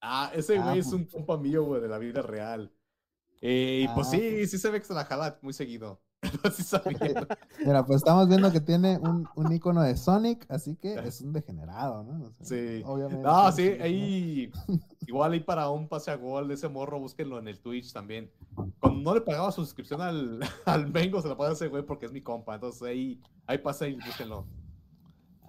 [0.00, 0.94] Ah, ese Ah, güey es pues.
[0.94, 2.70] un compa mío, güey, de la vida real.
[3.40, 4.50] Eh, y pues Ah, sí, pues.
[4.50, 6.02] sí se ve que se la jala muy seguido.
[6.44, 7.26] así sabía.
[7.64, 11.32] Mira, pues estamos viendo que tiene un, un icono de Sonic, así que es un
[11.32, 12.26] degenerado, ¿no?
[12.26, 12.82] O sea, Sí.
[12.84, 13.22] Obviamente.
[13.22, 13.84] No, sí, ¿no?
[13.84, 14.50] ahí.
[15.06, 18.30] Igual ahí para un pase a gol de ese morro, búsquenlo en el Twitch también.
[18.80, 22.06] Cuando no le pagaba su suscripción al, al Mengo, se la paga ese güey porque
[22.06, 22.54] es mi compa.
[22.54, 24.44] Entonces ahí, ahí pasa y búsquenlo.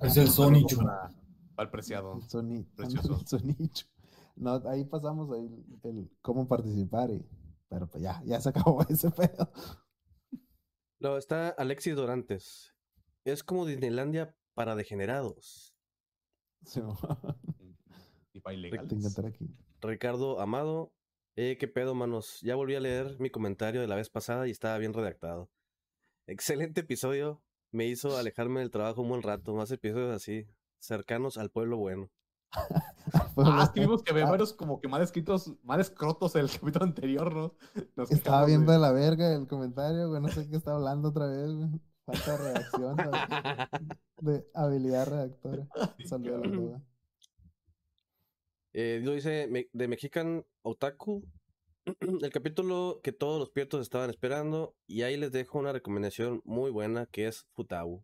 [0.01, 0.77] Es el Sonichu.
[0.77, 1.09] Para,
[1.55, 2.13] para el preciado.
[2.15, 3.17] El Soni- Precioso.
[3.19, 3.85] el Sonicho.
[4.37, 5.49] No, ahí pasamos ahí
[5.83, 7.25] el cómo participar y.
[7.67, 9.51] Pero pues ya, ya se acabó ese pedo.
[10.99, 12.73] Luego está Alexis Dorantes.
[13.25, 15.75] Es como Disneylandia para degenerados.
[16.65, 16.97] Sí, mo-
[18.33, 18.91] Y para te ilegales.
[18.91, 19.49] encantará aquí.
[19.81, 20.93] Ricardo Amado.
[21.35, 22.41] Eh, qué pedo, manos.
[22.41, 25.49] Ya volví a leer mi comentario de la vez pasada y estaba bien redactado.
[26.27, 27.41] Excelente episodio.
[27.71, 29.53] Me hizo alejarme del trabajo un buen rato.
[29.55, 30.47] Más episodios así,
[30.79, 32.11] cercanos al pueblo bueno.
[33.11, 36.47] Ah, lo- es que vimos que había varios como que mal escritos, mal escrotos el
[36.51, 37.55] capítulo anterior, ¿no?
[37.95, 40.21] Nos Estaba viendo de- la verga el comentario, güey.
[40.21, 41.69] No sé qué está hablando otra vez, güey.
[42.05, 42.95] Falta de redacción,
[44.21, 45.67] de, habilidad redactora.
[46.05, 46.81] Saludos a todos.
[48.73, 51.23] Eh, lo dice de Mexican Otaku.
[52.21, 54.75] El capítulo que todos los piertos estaban esperando.
[54.87, 58.03] Y ahí les dejo una recomendación muy buena que es Futabu.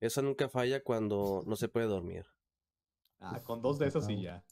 [0.00, 2.26] Esa nunca falla cuando no se puede dormir.
[3.20, 4.44] Ah, con dos de esas y ya.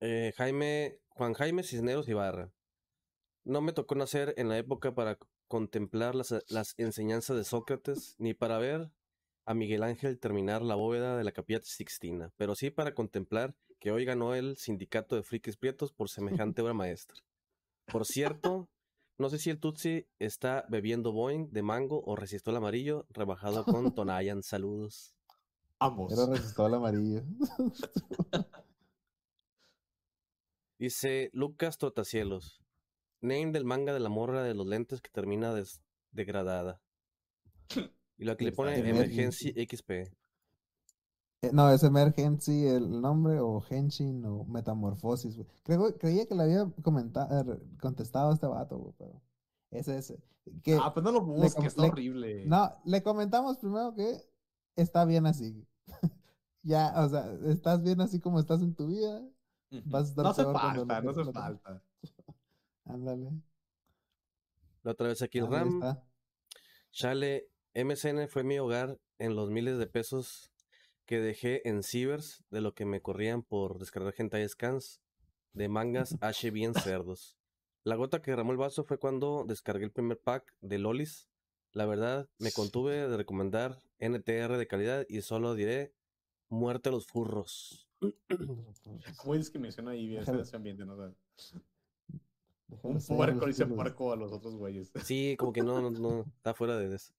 [0.00, 2.52] Eh, Jaime, Juan Jaime Cisneros Ibarra.
[3.44, 8.34] No me tocó nacer en la época para contemplar las, las enseñanzas de Sócrates, ni
[8.34, 8.90] para ver
[9.44, 13.90] a Miguel Ángel terminar la bóveda de la Capilla Sixtina, pero sí para contemplar que
[13.90, 17.20] hoy ganó el sindicato de frikis prietos por semejante obra maestra.
[17.86, 18.68] Por cierto,
[19.18, 23.94] no sé si el Tutsi está bebiendo Boeing de mango o resistol amarillo rebajado con
[23.94, 24.42] Tonayan.
[24.42, 25.14] Saludos.
[25.80, 26.12] Ambos.
[26.12, 27.22] Era resistol amarillo.
[30.78, 32.62] Dice Lucas Trotacielos.
[33.22, 35.82] Name del manga de la morra de los lentes que termina des-
[36.12, 36.80] degradada.
[38.18, 38.76] Y lo que le pone.
[38.78, 39.90] Emergency XP.
[39.90, 40.10] Eh,
[41.54, 45.48] No, es Emergency el nombre, o Henshin, o Metamorfosis, güey.
[45.62, 49.22] Creo, creía que le había comentado, contestado a este vato, güey, pero
[49.70, 50.22] es ese.
[50.62, 52.44] Que, Ah, pues no lo busques, está le- horrible.
[52.44, 54.18] no, le comentamos primero que
[54.82, 55.66] está bien así.
[56.62, 59.22] ya, o sea, estás bien así como estás en tu vida.
[59.84, 61.82] Vas a estar no peor cuando falta, lo- no hace lo- falta.
[62.84, 63.30] Ándale.
[64.82, 65.74] La otra vez aquí RAM.
[65.74, 66.02] está.
[66.90, 70.50] Chale, MSN fue mi hogar en los miles de pesos
[71.06, 75.00] que dejé en Cibers de lo que me corrían por descargar hentai scans
[75.52, 77.36] de mangas H bien cerdos.
[77.84, 81.28] La gota que derramó el vaso fue cuando descargué el primer pack de Lolis.
[81.72, 85.92] La verdad, me contuve de recomendar NTR de calidad y solo diré
[86.48, 87.88] muerte a los furros.
[89.24, 91.14] Muy discriminación ahí, ese ambiente, ¿no?
[92.82, 94.92] Un puerco dice puerco a los otros güeyes.
[95.04, 97.12] Sí, como que no, no, no, está fuera de eso.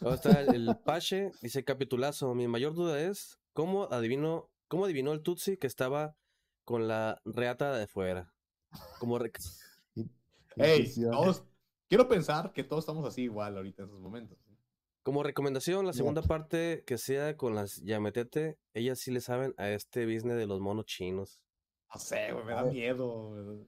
[0.00, 2.34] Luego está el, el Pache, dice capitulazo.
[2.34, 6.16] Mi mayor duda es cómo adivino, cómo adivinó el Tutsi que estaba
[6.64, 8.32] con la reata de fuera.
[9.00, 9.32] Como re-
[10.56, 11.44] Ey, todos,
[11.90, 14.38] quiero pensar que todos estamos así igual ahorita en esos momentos.
[15.02, 19.68] como recomendación, la segunda parte que sea con las Yametete, ellas sí le saben a
[19.68, 21.40] este business de los monos chinos.
[21.92, 23.30] No sé, güey, me da miedo.
[23.30, 23.66] güey.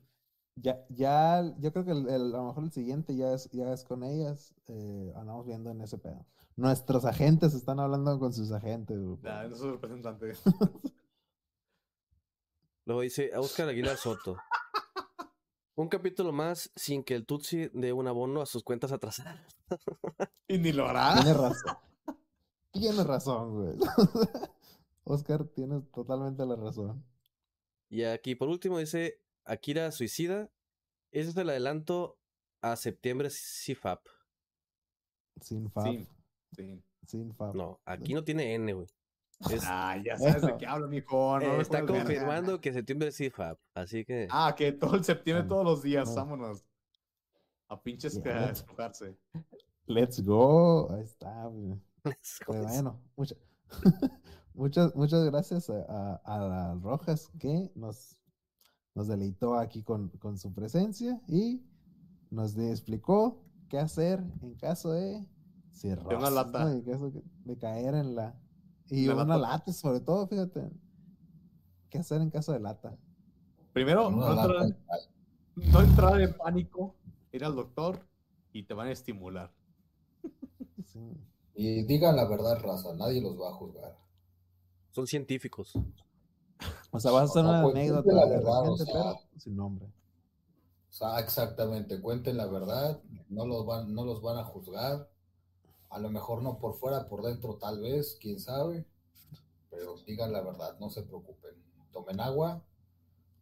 [0.55, 3.73] Ya, ya, yo creo que el, el- a lo mejor el siguiente ya es, ya
[3.73, 4.55] es con ellas.
[4.69, 6.25] eh, andamos viendo en ese pedo.
[6.57, 8.99] Nuestros agentes están hablando con sus agentes.
[9.01, 10.33] güey, Nah, no soy representante.
[12.85, 14.37] Luego dice a Oscar Aguilar Soto.
[15.75, 19.41] Un capítulo más sin que el Tutsi dé un abono a sus cuentas atrasadas.
[20.49, 21.15] y ni lo hará.
[21.15, 21.77] Tienes razón.
[22.73, 23.77] Tienes razón, güey.
[25.05, 27.05] Oscar, tienes totalmente la razón.
[27.89, 30.51] Y aquí por último dice Akira Suicida.
[31.11, 32.19] Ese es el adelanto
[32.61, 34.07] a septiembre CFAP.
[35.41, 35.85] Sin fab.
[35.85, 36.07] Sí,
[36.57, 36.83] sí.
[37.07, 37.55] Sin fab.
[37.55, 38.87] No, aquí no tiene N, güey.
[39.51, 40.59] Es- Ah, ya sabes de Bueno.
[40.59, 41.39] qué hablo, mijo.
[41.41, 43.59] No eh, está confirmando que septiembre es CFAP.
[43.75, 46.15] Así que Ah, que todo el septiembre, todos los días, no.
[46.17, 46.65] vámonos.
[47.69, 49.17] A pinches que a let's- despojarse.
[49.87, 50.91] Let's go.
[50.93, 51.81] Ahí está, güey.
[52.05, 52.53] let's go.
[52.53, 53.37] Pero bueno, mucha-
[54.55, 58.17] muchas, muchas gracias a, a, a Rojas que nos,
[58.95, 61.63] nos deleitó aquí con, con su presencia y
[62.31, 65.27] nos de- explicó qué hacer en caso de
[65.73, 66.65] cirrosis, lata.
[66.65, 66.71] ¿no?
[66.73, 68.39] En caso de, de caer en la...
[68.95, 69.53] Y Una una, lata.
[69.53, 70.71] lata, sobre todo, fíjate.
[71.89, 72.95] ¿Qué hacer en caso de lata?
[73.73, 74.77] Primero, no entrar,
[75.57, 76.95] no entrar en pánico,
[77.33, 78.07] ir al doctor
[78.53, 79.51] y te van a estimular.
[80.85, 81.01] Sí.
[81.55, 83.97] Y digan la verdad, raza, nadie los va a juzgar.
[84.91, 85.73] Son científicos.
[86.91, 88.93] O sea, vas a hacer O sea, una pues, anécdota la de verdad, o repente,
[88.93, 89.87] sea- pero sin nombre.
[89.87, 93.01] O sea, exactamente, cuenten la verdad,
[93.31, 95.09] no los van, no los van a juzgar.
[95.93, 98.87] A lo mejor no por fuera, por dentro tal vez, quién sabe.
[99.71, 101.55] Pero digan la verdad, no se preocupen.
[101.93, 102.63] Tomen agua,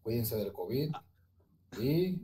[0.03, 0.93] cuídense del COVID
[1.81, 2.21] y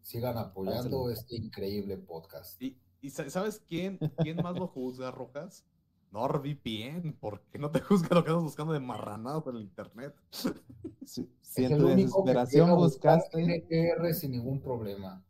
[0.00, 2.60] sigan apoyando este increíble podcast.
[2.60, 5.64] ¿Y, y sa- sabes quién, quién más lo juzga, Rojas?
[6.10, 7.14] NordVPN.
[7.18, 10.14] ¿Por qué no te juzga lo que estás buscando de marranadas en el internet?
[11.04, 15.24] Si en tu que desesperación buscaste, NTR sin ningún problema.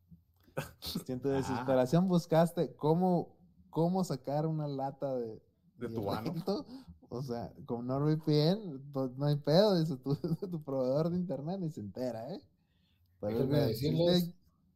[0.80, 1.32] si en tu Ah.
[1.34, 3.36] desesperación buscaste cómo,
[3.72, 5.42] cómo sacar una lata de,
[5.76, 6.32] De tu ano.
[6.34, 6.66] violento,
[7.08, 10.14] o sea, con NordVPN, pues no hay pedo, dice tu,
[10.50, 12.40] tu proveedor de internet ni se entera, ¿eh?
[13.20, 14.34] Pero si decirles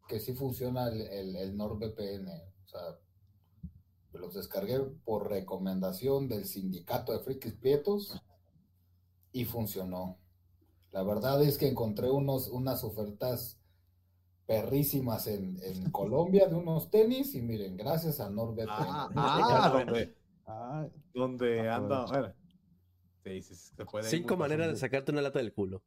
[0.09, 2.29] que sí funciona el, el, el NordVPN.
[2.65, 2.99] O sea,
[4.15, 8.21] los descargué por recomendación del sindicato de frikis prietos
[9.33, 10.19] y funcionó.
[10.93, 13.59] La verdad es que encontré unos, unas ofertas
[14.47, 18.69] perrísimas en, en Colombia de unos tenis y miren, gracias a NordVPN.
[18.71, 20.17] Ah, ah, donde,
[20.49, 22.35] Ah, donde anda.
[23.25, 24.09] Sí, sí, se puede.
[24.09, 25.83] Cinco maneras de sacarte una lata del culo.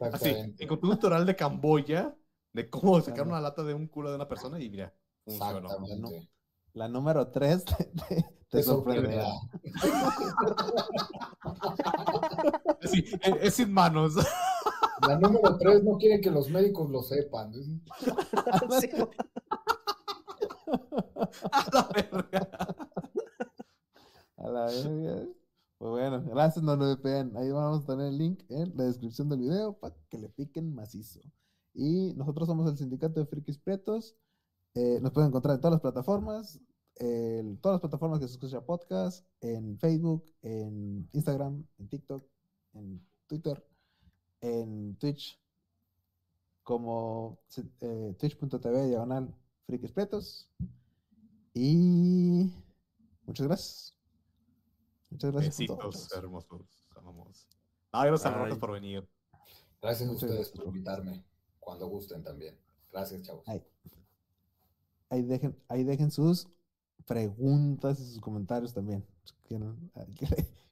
[0.00, 0.64] Así, Exactamente.
[0.64, 2.16] encontré un tutorial de Camboya
[2.54, 3.30] de cómo sacar Claro.
[3.30, 5.68] una lata de un culo de una persona y mira, funcionó.
[5.68, 6.30] Exactamente.
[6.72, 7.90] la número 3 te, te-
[8.22, 9.26] te Te sorprenderá.
[9.26, 10.12] sorprenderá.
[12.82, 14.14] Sí, es, es sin manos.
[15.06, 17.52] La número tres no quiere que los médicos lo sepan.
[21.52, 22.48] A la verga.
[24.36, 25.26] A la verga.
[25.78, 27.36] Pues bueno, gracias NordVPN.
[27.36, 30.74] Ahí vamos a tener el link en la descripción del video para que le piquen
[30.74, 31.20] macizo.
[31.72, 34.16] Y nosotros somos el Sindicato de Frikis Pretos.
[34.74, 36.60] Eh, nos pueden encontrar en todas las plataformas,
[36.96, 42.24] en todas las plataformas que se escucha podcast, en Facebook, en Instagram, en TikTok,
[42.74, 43.64] en Twitter,
[44.40, 45.40] en Twitch,
[46.62, 47.38] como
[47.80, 49.34] eh, twitch.tv diagonal
[49.66, 50.50] Frikis Pretos.
[51.54, 52.52] Y
[53.26, 53.94] muchas gracias.
[55.10, 56.86] Muchas gracias por Besitos hermosos.
[56.96, 57.46] Amamos.
[57.92, 59.08] Ah, gracias a por venir.
[59.80, 61.24] Gracias a Muchas ustedes gracias, por invitarme.
[61.60, 62.56] Cuando gusten también.
[62.92, 63.44] Gracias, chavos.
[63.46, 63.62] Ay.
[65.10, 66.48] Ahí dejen, ahí dejen sus
[67.06, 69.04] preguntas y sus comentarios también.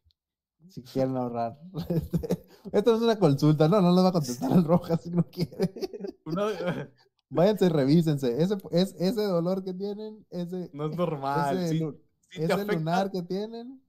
[0.69, 1.59] si quieren ahorrar.
[2.73, 5.25] Esto no es una consulta, no, no nos va a contestar el Rojas si no
[5.25, 5.73] quiere.
[6.25, 6.91] Uno, eh.
[7.29, 8.43] Váyanse, revísense.
[8.43, 10.71] Ese, ese dolor que tienen, ese.
[10.73, 11.59] No es normal.
[11.59, 11.95] Ese,
[12.31, 13.83] ese lunar que tienen,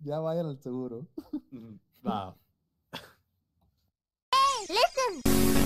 [0.00, 1.06] ya vayan al seguro.
[1.50, 2.36] Mm, no.
[4.68, 5.61] Listen.